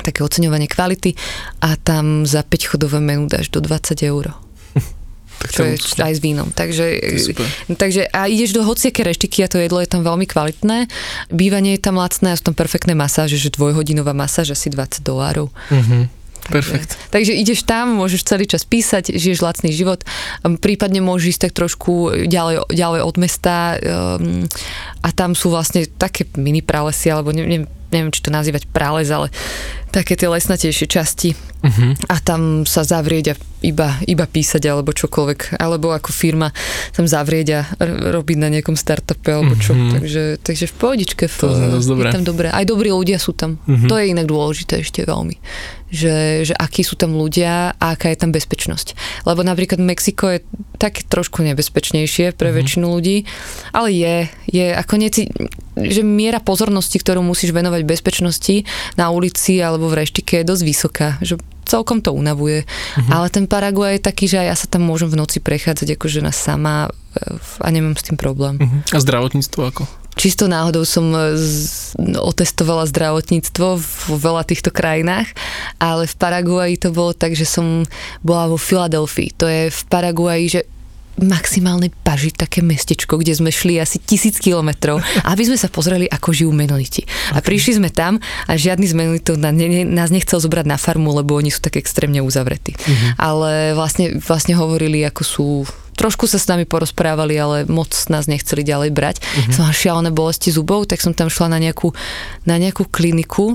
také 0.00 0.24
oceňovanie 0.24 0.68
kvality 0.68 1.16
a 1.64 1.76
tam 1.76 2.24
za 2.24 2.44
5 2.44 2.70
chodové 2.76 3.00
menu 3.00 3.28
dáš 3.28 3.52
do 3.52 3.60
20 3.60 4.00
eur. 4.04 4.32
Tak 5.40 5.56
čo 5.56 5.64
je 5.64 5.72
luxusné. 5.80 6.00
aj 6.04 6.12
s 6.12 6.20
vínom. 6.20 6.48
Takže, 6.52 6.84
super. 7.16 7.46
takže 7.80 8.12
a 8.12 8.28
ideš 8.28 8.52
do 8.52 8.60
hociaké 8.60 9.00
reštiky 9.00 9.40
a 9.40 9.48
to 9.48 9.56
jedlo 9.56 9.80
je 9.80 9.88
tam 9.88 10.04
veľmi 10.04 10.28
kvalitné. 10.28 10.84
Bývanie 11.32 11.80
je 11.80 11.82
tam 11.82 11.96
lacné 11.96 12.36
a 12.36 12.38
sú 12.38 12.52
tam 12.52 12.56
perfektné 12.56 12.92
masáže, 12.92 13.40
že 13.40 13.48
dvojhodinová 13.48 14.12
masáž 14.12 14.52
asi 14.52 14.68
20 14.68 15.00
dolárov. 15.00 15.48
Mhm. 15.72 16.20
Perfekt. 16.48 16.96
Takže 17.14 17.36
ideš 17.36 17.62
tam, 17.68 18.00
môžeš 18.00 18.26
celý 18.26 18.48
čas 18.48 18.64
písať, 18.64 19.12
žiješ 19.12 19.44
lacný 19.44 19.70
život, 19.70 20.02
um, 20.42 20.56
prípadne 20.56 21.04
môžeš 21.04 21.36
ísť 21.36 21.42
tak 21.46 21.52
trošku 21.52 22.26
ďalej, 22.26 22.66
ďalej 22.72 23.00
od 23.04 23.16
mesta 23.20 23.76
um, 23.76 24.48
a 25.04 25.08
tam 25.12 25.36
sú 25.36 25.52
vlastne 25.52 25.86
také 25.86 26.24
mini 26.40 26.64
pralesy, 26.64 27.12
alebo 27.12 27.30
ne, 27.30 27.44
ne, 27.44 27.58
neviem, 27.92 28.10
či 28.10 28.24
to 28.24 28.34
nazývať 28.34 28.66
prales, 28.72 29.12
ale 29.12 29.28
také 29.90 30.14
tie 30.14 30.26
lesnatejšie 30.26 30.86
časti 30.86 31.30
Uh-huh. 31.60 31.92
a 32.08 32.16
tam 32.24 32.64
sa 32.64 32.80
zavrieť 32.80 33.26
a 33.28 33.34
iba, 33.60 34.00
iba 34.08 34.24
písať 34.24 34.64
alebo 34.64 34.96
čokoľvek, 34.96 35.60
alebo 35.60 35.92
ako 35.92 36.08
firma 36.08 36.48
tam 36.96 37.04
zavrieť 37.04 37.46
a 37.52 37.60
robiť 38.16 38.36
na 38.40 38.48
nejakom 38.48 38.80
startupe 38.80 39.28
alebo 39.28 39.52
čo. 39.60 39.76
Mhm. 39.76 39.92
Takže, 39.92 40.22
takže 40.40 40.64
v 40.64 40.74
pohodičke. 40.80 41.24
V, 41.28 41.36
To 41.36 41.52
je 41.52 41.84
dobré. 41.84 42.08
tam 42.16 42.24
dobré. 42.24 42.48
Aj 42.48 42.64
dobrí 42.64 42.88
ľudia 42.88 43.20
sú 43.20 43.36
tam. 43.36 43.60
Mhm. 43.68 43.92
To 43.92 44.00
je 44.00 44.08
inak 44.08 44.24
dôležité 44.24 44.80
ešte 44.80 45.04
veľmi. 45.04 45.36
Že, 45.92 46.14
že 46.48 46.54
akí 46.56 46.80
sú 46.80 46.96
tam 46.96 47.12
ľudia 47.12 47.76
a 47.76 47.84
aká 47.92 48.08
je 48.08 48.16
tam 48.16 48.32
bezpečnosť. 48.32 48.96
Lebo 49.28 49.44
napríklad 49.44 49.82
Mexiko 49.82 50.32
je 50.32 50.40
také 50.80 51.04
trošku 51.04 51.44
nebezpečnejšie 51.44 52.32
pre 52.32 52.48
Mhm. 52.48 52.56
väčšinu 52.56 52.86
ľudí, 52.88 53.28
ale 53.76 53.88
je, 53.92 54.14
je 54.48 54.66
ako 54.72 54.94
neci, 54.96 55.28
že 55.76 56.00
miera 56.00 56.40
pozornosti, 56.40 56.96
ktorú 56.96 57.20
musíš 57.20 57.52
venovať 57.52 57.84
bezpečnosti 57.84 58.64
na 58.96 59.12
ulici 59.12 59.60
alebo 59.60 59.79
v 59.88 60.04
reštike 60.04 60.42
je 60.42 60.44
dosť 60.44 60.62
vysoká. 60.66 61.08
Že 61.24 61.40
celkom 61.70 62.02
to 62.02 62.10
unavuje. 62.10 62.66
Mhm. 62.98 63.10
Ale 63.14 63.26
ten 63.30 63.46
Paraguay 63.46 63.96
je 63.96 64.06
taký, 64.10 64.26
že 64.26 64.42
aj 64.42 64.46
ja 64.50 64.56
sa 64.58 64.66
tam 64.66 64.82
môžem 64.82 65.06
v 65.06 65.20
noci 65.22 65.38
prechádzať 65.38 65.94
ako 65.94 66.06
žena 66.10 66.34
sama 66.34 66.90
e, 66.90 67.38
a 67.62 67.68
nemám 67.70 67.94
s 67.94 68.10
tým 68.10 68.18
problém. 68.18 68.58
Uh-huh. 68.58 68.82
A 68.90 68.98
zdravotníctvo 68.98 69.60
ako? 69.70 69.82
Čisto 70.18 70.50
náhodou 70.50 70.82
som 70.82 71.06
e, 71.14 71.38
z, 71.38 71.94
otestovala 72.18 72.90
zdravotníctvo 72.90 73.66
v 73.78 74.10
veľa 74.18 74.42
týchto 74.42 74.74
krajinách, 74.74 75.30
ale 75.78 76.10
v 76.10 76.14
Paraguaji 76.18 76.74
to 76.82 76.88
bolo 76.90 77.14
tak, 77.14 77.38
že 77.38 77.46
som 77.46 77.86
bola 78.26 78.50
vo 78.50 78.58
Filadelfii. 78.58 79.30
To 79.38 79.46
je 79.46 79.70
v 79.70 79.82
Paraguaji, 79.86 80.44
že 80.50 80.60
maximálne 81.22 81.92
paži 82.02 82.32
také 82.32 82.64
mestečko, 82.64 83.20
kde 83.20 83.36
sme 83.36 83.50
šli 83.52 83.76
asi 83.78 84.00
tisíc 84.00 84.40
kilometrov, 84.40 85.00
aby 85.28 85.42
sme 85.44 85.56
sa 85.60 85.68
pozreli, 85.68 86.08
ako 86.08 86.32
žijú 86.32 86.50
menoniti. 86.50 87.04
A 87.36 87.44
prišli 87.44 87.78
sme 87.78 87.90
tam 87.92 88.18
a 88.48 88.52
žiadny 88.56 88.86
z 88.88 88.94
menonitov 88.96 89.36
na- 89.36 89.54
ne- 89.54 89.68
ne- 89.68 89.88
nás 89.88 90.10
nechcel 90.10 90.40
zobrať 90.40 90.66
na 90.66 90.80
farmu, 90.80 91.12
lebo 91.12 91.36
oni 91.36 91.52
sú 91.52 91.60
tak 91.60 91.76
extrémne 91.76 92.24
uzavretí. 92.24 92.74
Ale 93.20 93.76
vlastne, 93.76 94.18
vlastne 94.18 94.56
hovorili, 94.56 95.04
ako 95.06 95.22
sú 95.22 95.48
trošku 96.00 96.24
sa 96.24 96.40
s 96.40 96.48
nami 96.48 96.64
porozprávali, 96.64 97.36
ale 97.36 97.56
moc 97.68 97.92
nás 98.08 98.24
nechceli 98.24 98.64
ďalej 98.64 98.90
brať. 98.96 99.16
Mm-hmm. 99.20 99.52
Som 99.52 99.68
mala 99.68 99.76
šialené 99.76 100.08
bolesti 100.08 100.48
zubov, 100.48 100.88
tak 100.88 101.04
som 101.04 101.12
tam 101.12 101.28
šla 101.28 101.52
na 101.52 101.58
nejakú, 101.60 101.92
na 102.48 102.56
nejakú 102.56 102.88
kliniku, 102.88 103.52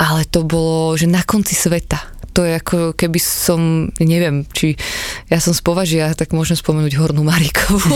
ale 0.00 0.24
to 0.24 0.40
bolo, 0.40 0.96
že 0.96 1.04
na 1.04 1.20
konci 1.20 1.52
sveta. 1.52 2.13
To 2.34 2.42
je 2.42 2.58
ako 2.58 2.78
keby 2.92 3.18
som, 3.18 3.60
neviem, 3.96 4.42
či 4.50 4.74
ja 5.30 5.38
som 5.38 5.54
z 5.54 5.62
Považia, 5.62 6.10
tak 6.12 6.34
môžem 6.34 6.58
spomenúť 6.58 6.98
Hornú 6.98 7.22
Marikovú. 7.22 7.94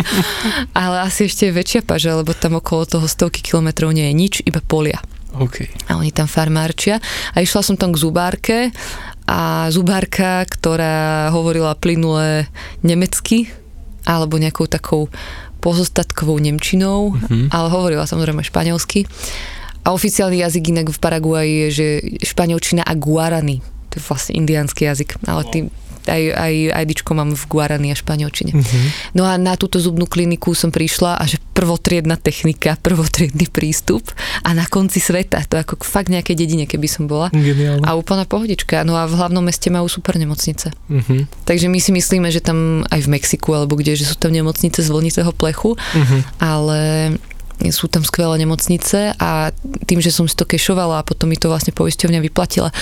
ale 0.80 0.96
asi 1.04 1.28
ešte 1.28 1.48
je 1.48 1.56
väčšia 1.56 1.80
paža, 1.84 2.16
lebo 2.16 2.32
tam 2.32 2.56
okolo 2.56 2.88
toho 2.88 3.06
stovky 3.06 3.44
kilometrov 3.44 3.92
nie 3.92 4.08
je 4.10 4.14
nič, 4.16 4.34
iba 4.44 4.64
polia 4.64 4.98
OK. 5.36 5.68
a 5.86 5.94
oni 5.94 6.10
tam 6.10 6.26
farmárčia. 6.26 6.98
A 7.32 7.44
išla 7.44 7.62
som 7.62 7.76
tam 7.76 7.92
k 7.92 8.00
zubárke 8.00 8.58
a 9.28 9.68
zubárka, 9.70 10.42
ktorá 10.48 11.28
hovorila 11.30 11.76
plynule 11.76 12.48
nemecky 12.82 13.46
alebo 14.02 14.40
nejakou 14.40 14.66
takou 14.66 15.06
pozostatkovou 15.60 16.40
nemčinou, 16.40 17.12
Mhm. 17.14 17.52
ale 17.52 17.68
hovorila 17.68 18.08
samozrejme 18.08 18.40
španielsky. 18.40 19.04
A 19.84 19.92
oficiálny 19.96 20.44
jazyk 20.44 20.70
inak 20.70 20.92
v 20.92 20.98
Paraguaji 20.98 21.52
je, 21.52 21.68
že 21.70 21.86
španielčina 22.24 22.84
a 22.84 22.92
guarani. 22.94 23.64
To 23.90 23.98
je 23.98 24.02
vlastne 24.06 24.38
indiánsky 24.38 24.86
jazyk, 24.86 25.18
ale 25.26 25.42
tým 25.50 25.64
aj, 26.08 26.22
aj 26.32 26.54
IDčko 26.88 27.12
mám 27.12 27.36
v 27.36 27.44
guarani 27.44 27.92
a 27.92 27.96
španielčine. 27.98 28.56
Mhm. 28.56 29.12
No 29.12 29.28
a 29.28 29.36
na 29.36 29.54
túto 29.60 29.76
zubnú 29.76 30.08
kliniku 30.08 30.56
som 30.56 30.72
prišla 30.72 31.20
a 31.20 31.24
že 31.28 31.36
prvotriedna 31.52 32.16
technika, 32.16 32.80
prvotriedny 32.80 33.52
prístup 33.52 34.08
a 34.40 34.56
na 34.56 34.64
konci 34.64 34.96
sveta, 34.96 35.44
to 35.44 35.60
ako 35.60 35.84
fakt 35.84 36.08
nejakej 36.08 36.36
dedine, 36.38 36.64
keby 36.64 36.88
som 36.88 37.04
bola. 37.04 37.28
Geniálne. 37.34 37.84
A 37.84 37.92
úplná 37.98 38.24
pohodička. 38.24 38.80
No 38.88 38.96
a 38.96 39.04
v 39.04 39.18
hlavnom 39.20 39.44
meste 39.44 39.68
majú 39.68 39.92
super 39.92 40.16
nemocnice. 40.16 40.72
Uh-huh. 40.88 41.28
Takže 41.44 41.68
my 41.68 41.78
si 41.82 41.92
myslíme, 41.92 42.28
že 42.32 42.40
tam 42.40 42.88
aj 42.88 43.00
v 43.04 43.08
Mexiku 43.12 43.52
alebo 43.52 43.76
kde, 43.76 44.00
že 44.00 44.08
sú 44.08 44.16
tam 44.16 44.32
nemocnice 44.32 44.80
z 44.80 44.88
vlnitého 44.88 45.32
plechu, 45.36 45.76
Uh-huh. 45.80 46.22
ale 46.38 46.80
sú 47.68 47.92
tam 47.92 48.00
skvelé 48.00 48.40
nemocnice 48.40 49.12
a 49.20 49.52
tým, 49.84 50.00
že 50.00 50.08
som 50.08 50.24
si 50.24 50.32
to 50.32 50.48
kešovala 50.48 51.04
a 51.04 51.06
potom 51.06 51.28
mi 51.28 51.36
to 51.36 51.52
vlastne 51.52 51.76
poisťovňa 51.76 52.24
vyplatila, 52.24 52.72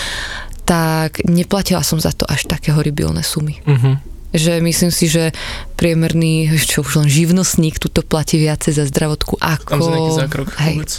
tak 0.63 1.27
neplatila 1.27 1.83
som 1.83 1.99
za 1.99 2.15
to 2.15 2.23
až 2.31 2.47
také 2.47 2.71
horibilné 2.71 3.27
sumy. 3.27 3.59
Uh-huh. 3.67 3.99
Že 4.31 4.63
myslím 4.63 4.95
si, 4.95 5.11
že 5.11 5.35
priemerný, 5.75 6.55
čo 6.71 6.87
už 6.87 7.03
len 7.03 7.09
živnostník, 7.11 7.83
tuto 7.83 8.07
platí 8.07 8.39
viacej 8.39 8.79
za 8.79 8.85
zdravotku 8.87 9.43
ako... 9.43 9.71
Tam 9.75 9.83
za 9.83 9.91
nejaký 9.91 10.13
zákrok 10.15 10.49
Hej. 10.63 10.77
vôbec. 10.79 10.93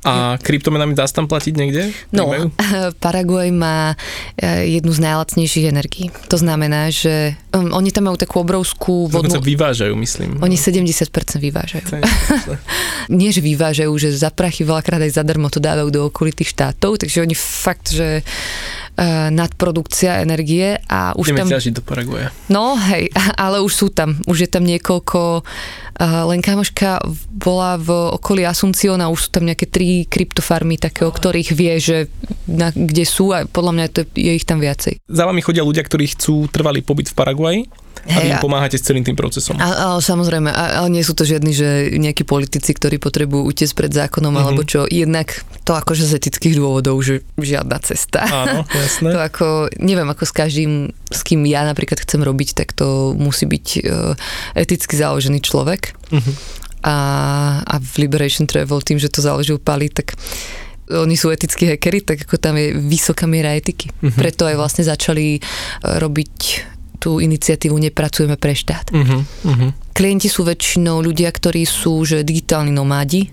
A 0.00 0.40
kryptomenami 0.40 0.96
dá 0.96 1.04
sa 1.04 1.20
tam 1.20 1.28
platiť 1.28 1.52
niekde? 1.52 1.92
No? 2.08 2.32
Paraguay 3.04 3.52
má 3.52 3.92
e, 4.40 4.80
jednu 4.80 4.96
z 4.96 5.00
najlacnejších 5.04 5.66
energií. 5.68 6.08
To 6.32 6.40
znamená, 6.40 6.88
že 6.88 7.36
um, 7.52 7.68
oni 7.76 7.92
tam 7.92 8.08
majú 8.08 8.16
takú 8.16 8.40
obrovskú 8.40 9.12
Dokonca 9.12 9.36
vodnú... 9.36 9.44
vyvážajú, 9.44 9.92
myslím. 10.00 10.40
Oni 10.40 10.56
70% 10.56 11.04
vyvážajú. 11.36 11.84
To 11.84 11.94
je- 12.00 12.60
Nie, 13.20 13.28
že 13.28 13.44
vyvážajú, 13.44 13.92
že 14.00 14.16
za 14.16 14.32
prachy 14.32 14.64
veľakrát 14.64 15.04
aj 15.04 15.20
zadarmo 15.20 15.52
to 15.52 15.60
dávajú 15.60 15.92
do 15.92 16.00
okolitých 16.08 16.56
štátov, 16.56 16.96
takže 16.96 17.20
oni 17.20 17.36
fakt, 17.36 17.92
že 17.92 18.24
nadprodukcia 19.30 20.20
energie 20.20 20.76
a 20.88 21.16
už 21.16 21.32
Ideme 21.32 21.46
tam... 21.46 21.48
ťažiť 21.56 21.72
do 21.72 21.82
Paraguaja. 21.82 22.28
No 22.52 22.76
hej, 22.76 23.08
ale 23.44 23.64
už 23.64 23.72
sú 23.72 23.88
tam. 23.88 24.16
Už 24.28 24.44
je 24.44 24.50
tam 24.50 24.64
niekoľko... 24.66 25.46
Uh, 26.00 26.24
len 26.32 26.40
kamoška 26.40 27.04
bola 27.28 27.76
v 27.76 27.92
okolí 27.92 28.48
Asunciona, 28.48 29.12
už 29.12 29.28
sú 29.28 29.30
tam 29.36 29.44
nejaké 29.44 29.68
tri 29.68 30.08
kryptofarmy 30.08 30.80
také, 30.80 31.04
o 31.04 31.12
ktorých 31.12 31.52
vie, 31.52 31.76
že 31.76 32.08
na, 32.48 32.72
kde 32.72 33.04
sú 33.04 33.36
a 33.36 33.44
podľa 33.44 33.72
mňa 33.76 33.86
to 33.92 34.00
je 34.16 34.32
ich 34.32 34.48
tam 34.48 34.64
viacej. 34.64 34.96
Za 35.04 35.28
vami 35.28 35.44
chodia 35.44 35.60
ľudia, 35.60 35.84
ktorí 35.84 36.16
chcú 36.16 36.48
trvalý 36.48 36.80
pobyt 36.80 37.12
v 37.12 37.16
Paraguaji 37.20 37.60
a 38.00 38.16
vy 38.24 38.32
im 38.32 38.40
pomáhate 38.40 38.80
s 38.80 38.82
celým 38.82 39.04
tým 39.04 39.12
procesom. 39.12 39.60
A, 39.60 39.92
ale 39.92 40.00
samozrejme, 40.00 40.48
a, 40.48 40.80
ale 40.80 40.88
nie 40.88 41.04
sú 41.04 41.12
to 41.12 41.28
žiadni, 41.28 41.52
že 41.52 41.92
nejakí 41.94 42.24
politici, 42.24 42.72
ktorí 42.72 42.96
potrebujú 42.96 43.44
utiecť 43.44 43.74
pred 43.76 43.92
zákonom, 43.92 44.32
Mhm. 44.32 44.40
alebo 44.40 44.62
čo. 44.64 44.88
Jednak 44.88 45.44
to 45.68 45.76
akože 45.76 46.08
z 46.08 46.16
etických 46.16 46.56
dôvodov, 46.56 46.96
že 47.04 47.20
žiadna 47.36 47.76
cesta. 47.84 48.24
Áno, 48.24 48.64
jasné. 48.72 49.12
To 49.12 49.20
ako, 49.20 49.46
neviem, 49.76 50.08
ako 50.08 50.24
s 50.24 50.32
každým, 50.32 50.72
s 51.12 51.20
kým 51.20 51.44
ja 51.44 51.62
napríklad 51.68 52.00
chcem 52.00 52.24
robiť, 52.24 52.56
tak 52.56 52.72
to 52.72 53.12
musí 53.12 53.44
byť 53.44 53.66
uh, 53.84 54.16
eticky 54.56 54.96
založený 54.96 55.44
človek. 55.44 55.92
Mhm. 56.08 56.32
A, 56.80 56.96
a 57.60 57.74
v 57.76 58.08
Liberation 58.08 58.48
Travel 58.48 58.80
tým, 58.80 58.96
že 58.96 59.12
to 59.12 59.20
založil 59.20 59.60
Pali, 59.60 59.92
tak 59.92 60.16
oni 60.90 61.14
sú 61.14 61.30
etickí 61.30 61.68
hackery, 61.70 62.00
tak 62.02 62.24
ako 62.26 62.34
tam 62.40 62.56
je 62.56 62.74
vysoká 62.74 63.28
miera 63.28 63.52
etiky. 63.52 63.92
Mhm. 64.00 64.16
Preto 64.16 64.48
aj 64.48 64.56
vlastne 64.56 64.82
začali 64.82 65.36
eh, 65.36 65.42
robiť 65.84 66.34
tú 67.00 67.16
iniciatívu 67.18 67.80
Nepracujeme 67.80 68.36
pre 68.36 68.52
štát. 68.52 68.92
Uh-huh, 68.92 69.24
uh-huh. 69.24 69.70
Klienti 69.96 70.28
sú 70.28 70.44
väčšinou 70.44 71.00
ľudia, 71.00 71.32
ktorí 71.32 71.64
sú 71.64 72.04
že 72.04 72.20
digitálni 72.20 72.68
nomádi, 72.70 73.32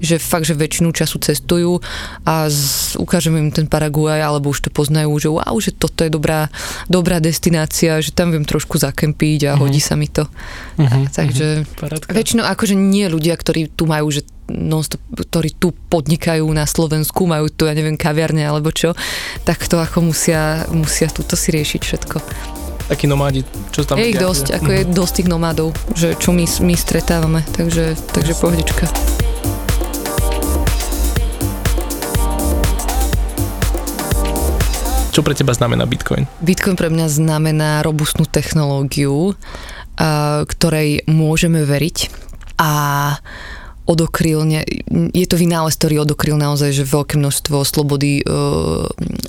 že 0.00 0.16
fakt, 0.16 0.48
že 0.48 0.56
väčšinu 0.56 0.96
času 0.96 1.20
cestujú 1.20 1.76
a 2.24 2.48
z, 2.48 2.96
ukážeme 2.96 3.36
im 3.36 3.52
ten 3.52 3.68
Paraguaj, 3.68 4.16
alebo 4.16 4.48
už 4.48 4.64
to 4.64 4.70
poznajú, 4.72 5.12
že 5.20 5.28
wow, 5.28 5.52
že 5.60 5.76
toto 5.76 6.00
je 6.00 6.08
dobrá, 6.08 6.48
dobrá 6.88 7.20
destinácia, 7.20 8.00
že 8.00 8.08
tam 8.08 8.32
viem 8.32 8.48
trošku 8.48 8.80
zakempiť 8.80 9.52
a 9.52 9.52
Mhm. 9.54 9.60
hodí 9.60 9.76
sa 9.76 10.00
mi 10.00 10.08
to. 10.08 10.24
Uh-huh. 10.80 11.04
Takže 11.12 11.68
Parádka. 11.76 12.16
väčšinou 12.16 12.48
akože 12.48 12.72
nie 12.72 13.12
ľudia, 13.12 13.36
ktorí 13.36 13.68
tu 13.76 13.84
majú, 13.84 14.08
že 14.08 14.24
non-stop, 14.48 14.98
ktorí 15.14 15.54
tu 15.54 15.70
podnikajú 15.92 16.48
na 16.50 16.64
Slovensku, 16.64 17.28
majú 17.28 17.52
tu, 17.52 17.68
ja 17.68 17.76
neviem, 17.76 17.94
kaviarne 17.94 18.42
alebo 18.42 18.72
čo, 18.72 18.96
tak 19.44 19.62
to 19.68 19.78
ako 19.78 20.10
musia, 20.10 20.64
musia 20.72 21.06
túto 21.12 21.36
si 21.36 21.52
riešiť 21.52 21.80
všetko. 21.84 22.16
Takí 22.90 23.06
nomádi, 23.06 23.46
čo 23.70 23.86
tam 23.86 24.02
Je 24.02 24.10
ich 24.10 24.18
dosť, 24.18 24.50
ako 24.50 24.66
je 24.66 24.82
dosť 24.82 25.22
tých 25.22 25.30
nomádov, 25.30 25.70
že 25.94 26.18
čo 26.18 26.34
my, 26.34 26.42
my 26.42 26.74
stretávame, 26.74 27.46
takže, 27.54 27.94
takže 27.94 28.34
pohodička. 28.34 28.90
Čo 35.14 35.22
pre 35.22 35.38
teba 35.38 35.54
znamená 35.54 35.86
Bitcoin? 35.86 36.26
Bitcoin 36.42 36.74
pre 36.74 36.90
mňa 36.90 37.06
znamená 37.06 37.86
robustnú 37.86 38.26
technológiu, 38.26 39.38
ktorej 40.50 41.06
môžeme 41.06 41.62
veriť 41.62 42.10
a 42.58 42.72
odokryl, 43.90 44.46
ne, 44.46 44.62
je 45.10 45.26
to 45.26 45.34
vynález, 45.34 45.74
ktorý 45.74 46.06
odokryl 46.06 46.38
naozaj, 46.38 46.70
že 46.70 46.86
veľké 46.86 47.18
množstvo 47.18 47.66
slobody 47.66 48.22
e, 48.22 48.24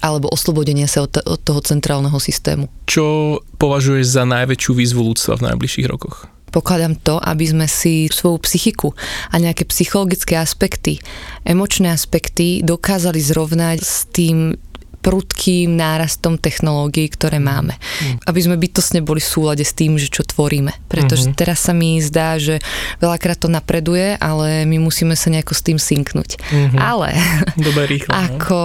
alebo 0.06 0.30
oslobodenia 0.30 0.86
sa 0.86 1.10
od, 1.10 1.18
od 1.26 1.42
toho 1.42 1.66
centrálneho 1.66 2.22
systému. 2.22 2.70
Čo 2.86 3.42
považuješ 3.58 4.22
za 4.22 4.24
najväčšiu 4.30 4.72
výzvu 4.78 5.02
ľudstva 5.02 5.42
v 5.42 5.46
najbližších 5.50 5.90
rokoch? 5.90 6.30
Pokladám 6.52 7.00
to, 7.00 7.16
aby 7.18 7.48
sme 7.48 7.66
si 7.66 8.12
svoju 8.12 8.44
psychiku 8.44 8.92
a 9.32 9.40
nejaké 9.40 9.64
psychologické 9.72 10.36
aspekty, 10.36 11.00
emočné 11.48 11.96
aspekty 11.96 12.60
dokázali 12.60 13.24
zrovnať 13.24 13.80
s 13.80 14.04
tým 14.12 14.60
prudkým 15.02 15.74
nárastom 15.74 16.38
technológií, 16.38 17.10
ktoré 17.10 17.42
máme. 17.42 17.76
Mm. 17.76 18.18
Aby 18.30 18.40
sme 18.46 18.56
bytosne 18.62 19.02
boli 19.02 19.20
v 19.20 19.32
súlade 19.34 19.66
s 19.66 19.74
tým, 19.74 19.98
že 19.98 20.08
čo 20.08 20.22
tvoríme. 20.22 20.72
Pretože 20.86 21.34
mm-hmm. 21.34 21.40
teraz 21.42 21.66
sa 21.66 21.74
mi 21.74 21.98
zdá, 22.00 22.38
že 22.38 22.62
veľakrát 23.02 23.42
to 23.42 23.50
napreduje, 23.50 24.16
ale 24.22 24.64
my 24.70 24.78
musíme 24.78 25.18
sa 25.18 25.34
nejako 25.34 25.58
s 25.58 25.66
tým 25.66 25.82
synknúť. 25.82 26.38
Mm-hmm. 26.38 26.80
Ale 26.80 27.18
Dobre, 27.68 27.84
rýchlo, 27.90 28.14
no. 28.14 28.18
ako, 28.18 28.62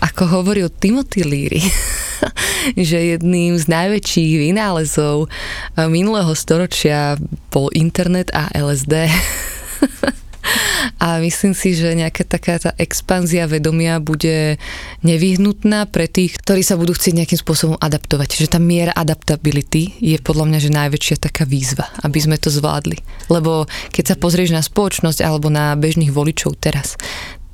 ako 0.00 0.22
hovoril 0.40 0.72
Timothy 0.72 1.22
Leary, 1.22 1.62
že 2.88 3.14
jedným 3.14 3.60
z 3.60 3.64
najväčších 3.68 4.32
vynálezov 4.50 5.28
minulého 5.92 6.32
storočia 6.32 7.20
bol 7.52 7.68
internet 7.76 8.32
a 8.32 8.48
LSD. 8.56 9.06
a 11.00 11.18
myslím 11.20 11.56
si, 11.56 11.72
že 11.72 11.96
nejaká 11.96 12.24
taká 12.28 12.60
tá 12.60 12.70
expanzia 12.76 13.48
vedomia 13.48 13.98
bude 13.98 14.60
nevyhnutná 15.00 15.88
pre 15.88 16.06
tých, 16.06 16.36
ktorí 16.40 16.60
sa 16.60 16.76
budú 16.76 16.92
chcieť 16.92 17.14
nejakým 17.24 17.40
spôsobom 17.40 17.76
adaptovať. 17.80 18.44
Že 18.44 18.52
tá 18.52 18.60
miera 18.60 18.92
adaptability 18.92 19.96
je 20.00 20.16
podľa 20.20 20.44
mňa, 20.52 20.58
že 20.60 20.70
najväčšia 20.76 21.16
taká 21.20 21.48
výzva, 21.48 21.88
aby 22.04 22.18
sme 22.20 22.36
to 22.36 22.52
zvládli. 22.52 23.00
Lebo 23.32 23.64
keď 23.90 24.14
sa 24.14 24.20
pozrieš 24.20 24.52
na 24.52 24.62
spoločnosť 24.62 25.24
alebo 25.24 25.48
na 25.48 25.72
bežných 25.74 26.12
voličov 26.12 26.60
teraz, 26.60 27.00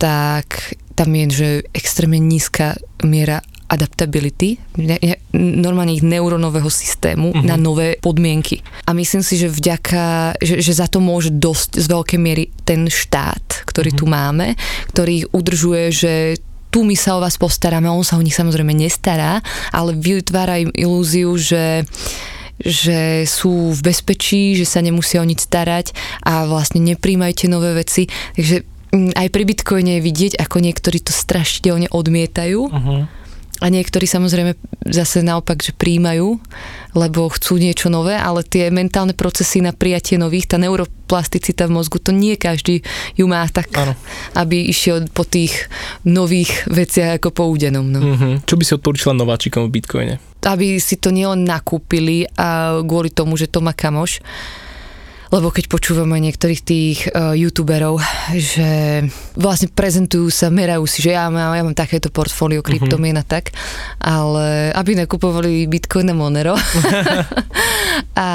tak 0.01 0.75
tam 0.97 1.13
je, 1.13 1.25
že 1.31 1.49
extrémne 1.77 2.21
nízka 2.21 2.77
miera 3.05 3.45
adaptability, 3.71 4.59
normálne 5.39 5.95
ich 5.95 6.03
neurónového 6.03 6.67
systému 6.67 7.31
uh-huh. 7.31 7.47
na 7.47 7.55
nové 7.55 7.95
podmienky. 8.03 8.67
A 8.85 8.91
myslím 8.93 9.23
si, 9.23 9.39
že 9.39 9.47
vďaka, 9.47 10.35
že, 10.43 10.59
že 10.59 10.73
za 10.75 10.91
to 10.91 10.99
môže 10.99 11.31
dosť 11.31 11.79
z 11.79 11.87
veľkej 11.87 12.19
miery 12.19 12.45
ten 12.67 12.91
štát, 12.91 13.63
ktorý 13.71 13.95
uh-huh. 13.95 14.03
tu 14.03 14.11
máme, 14.11 14.59
ktorý 14.91 15.13
ich 15.23 15.27
udržuje, 15.31 15.85
že 15.95 16.13
tu 16.71 16.83
my 16.87 16.95
sa 16.99 17.19
o 17.19 17.23
vás 17.23 17.39
postaráme, 17.39 17.87
on 17.91 18.07
sa 18.07 18.19
o 18.19 18.23
nich 18.23 18.35
samozrejme 18.35 18.75
nestará, 18.75 19.43
ale 19.71 19.95
vytvára 19.95 20.63
im 20.63 20.71
ilúziu, 20.75 21.39
že 21.39 21.87
že 22.61 23.25
sú 23.25 23.73
v 23.73 23.81
bezpečí, 23.81 24.53
že 24.53 24.69
sa 24.69 24.85
nemusia 24.85 25.25
o 25.25 25.25
nič 25.25 25.49
starať 25.49 25.97
a 26.21 26.45
vlastne 26.45 26.85
nepríjmajte 26.85 27.49
nové 27.49 27.73
veci. 27.73 28.05
Takže 28.37 28.69
mm, 28.93 29.17
aj 29.17 29.29
pri 29.33 29.43
Bitcoine 29.49 29.97
je 29.97 30.05
vidieť, 30.05 30.33
ako 30.37 30.61
niektorí 30.61 31.01
to 31.01 31.09
strašidelne 31.09 31.89
odmietajú. 31.89 32.61
Uh-huh 32.69 33.09
a 33.61 33.69
niektorí 33.69 34.09
samozrejme 34.09 34.57
zase 34.89 35.21
naopak, 35.21 35.61
že 35.61 35.77
príjmajú, 35.77 36.41
lebo 36.97 37.29
chcú 37.29 37.61
niečo 37.61 37.93
nové, 37.93 38.17
ale 38.17 38.41
tie 38.41 38.73
mentálne 38.73 39.13
procesy 39.13 39.61
na 39.61 39.77
prijatie 39.77 40.17
nových, 40.17 40.49
tá 40.49 40.57
neuroplasticita 40.57 41.69
v 41.69 41.77
mozgu, 41.77 42.01
to 42.01 42.11
nie 42.11 42.41
každý 42.41 42.81
ju 43.21 43.29
má 43.29 43.45
tak, 43.53 43.69
ano. 43.77 43.93
aby 44.33 44.65
išiel 44.73 45.07
po 45.13 45.29
tých 45.29 45.69
nových 46.09 46.65
veciach 46.73 47.21
ako 47.21 47.29
po 47.31 47.45
údenom. 47.53 47.85
No. 47.85 48.01
Mm-hmm. 48.01 48.49
Čo 48.49 48.57
by 48.57 48.65
si 48.65 48.73
odporúčila 48.75 49.13
nováčikom 49.13 49.69
v 49.69 49.73
Bitcoine? 49.77 50.15
Aby 50.41 50.81
si 50.81 50.97
to 50.97 51.13
nielen 51.13 51.45
nakúpili 51.45 52.25
a 52.41 52.81
kvôli 52.81 53.13
tomu, 53.13 53.37
že 53.37 53.45
to 53.45 53.61
má 53.61 53.77
kamoš, 53.77 54.25
lebo 55.31 55.55
keď 55.55 55.71
počúvame 55.71 56.19
niektorých 56.19 56.61
tých 56.63 56.99
uh, 57.11 57.33
youtuberov, 57.35 58.03
že 58.35 59.03
vlastne 59.39 59.71
prezentujú 59.71 60.27
sa, 60.31 60.51
merajú 60.51 60.85
si, 60.91 61.07
že 61.07 61.15
ja 61.15 61.31
mám, 61.31 61.55
ja 61.55 61.63
mám 61.63 61.79
takéto 61.79 62.11
portfólio 62.11 62.61
kryptomien 62.67 63.15
a 63.15 63.25
tak, 63.25 63.55
ale 64.03 64.75
aby 64.75 64.99
nekupovali 64.99 65.71
Bitcoin 65.71 66.11
a 66.11 66.15
Monero. 66.15 66.59
a 68.19 68.29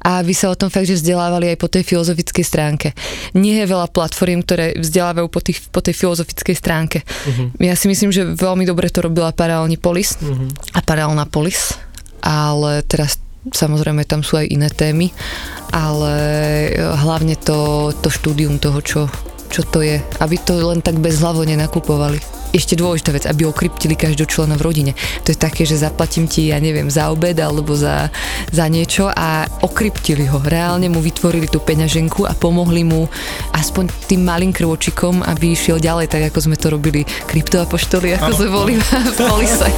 a 0.00 0.24
aby 0.24 0.32
sa 0.32 0.48
o 0.48 0.56
tom 0.56 0.72
fakt, 0.72 0.88
že 0.88 0.96
vzdelávali 0.96 1.52
aj 1.52 1.58
po 1.60 1.68
tej 1.68 1.84
filozofickej 1.84 2.44
stránke. 2.44 2.88
Nie 3.36 3.64
je 3.64 3.66
veľa 3.68 3.92
platform, 3.92 4.40
ktoré 4.40 4.72
vzdelávajú 4.80 5.28
po, 5.28 5.40
tých, 5.44 5.60
po 5.68 5.84
tej 5.84 5.92
filozofickej 5.92 6.56
stránke. 6.56 6.98
Uh-huh. 7.04 7.52
Ja 7.60 7.76
si 7.76 7.84
myslím, 7.92 8.08
že 8.08 8.24
veľmi 8.24 8.64
dobre 8.64 8.88
to 8.88 9.04
robila 9.04 9.36
Paralelní 9.36 9.76
Polis 9.76 10.16
uh-huh. 10.16 10.48
a 10.72 10.80
Paralelná 10.80 11.28
Polis, 11.28 11.76
ale 12.24 12.80
teraz 12.88 13.20
samozrejme 13.48 14.04
tam 14.04 14.20
sú 14.20 14.36
aj 14.36 14.52
iné 14.52 14.68
témy, 14.68 15.08
ale 15.72 16.14
e, 16.68 16.82
hlavne 16.82 17.40
to, 17.40 17.90
to 18.04 18.12
štúdium 18.12 18.60
toho, 18.60 18.78
čo, 18.84 19.00
čo 19.50 19.66
to 19.66 19.82
je, 19.82 19.98
aby 20.22 20.36
to 20.38 20.54
len 20.56 20.78
tak 20.80 21.02
bezhlavo 21.02 21.42
nenakupovali. 21.42 22.22
Ešte 22.50 22.74
dôležitá 22.74 23.14
vec, 23.14 23.30
aby 23.30 23.46
okryptili 23.46 23.94
každého 23.94 24.26
člena 24.26 24.58
v 24.58 24.66
rodine. 24.66 24.92
To 25.22 25.30
je 25.30 25.38
také, 25.38 25.62
že 25.62 25.78
zaplatím 25.78 26.26
ti, 26.26 26.50
ja 26.50 26.58
neviem, 26.58 26.90
za 26.90 27.06
obed 27.14 27.38
alebo 27.38 27.78
za, 27.78 28.10
za 28.50 28.66
niečo 28.66 29.06
a 29.06 29.46
okryptili 29.62 30.26
ho. 30.26 30.42
Reálne 30.42 30.90
mu 30.90 30.98
vytvorili 30.98 31.46
tú 31.46 31.62
peňaženku 31.62 32.26
a 32.26 32.34
pomohli 32.34 32.82
mu 32.82 33.06
aspoň 33.54 33.86
tým 34.10 34.26
malým 34.26 34.50
krôčikom, 34.50 35.22
aby 35.22 35.54
išiel 35.54 35.78
ďalej, 35.78 36.10
tak 36.10 36.26
ako 36.26 36.50
sme 36.50 36.56
to 36.58 36.74
robili 36.74 37.06
kryptoapoštoli, 37.30 38.18
ako 38.18 38.30
sme 38.34 38.48
boli 38.50 38.72
v 39.14 39.18
polise. 39.18 39.70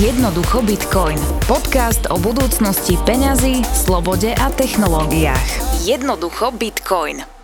Jednoducho 0.00 0.64
Bitcoin. 0.64 1.20
Podcast 1.44 2.08
o 2.08 2.16
budúcnosti 2.16 2.96
peňazí, 3.04 3.60
slobode 3.76 4.32
a 4.32 4.48
technológiách. 4.56 5.84
Jednoducho 5.84 6.48
Bitcoin. 6.56 7.35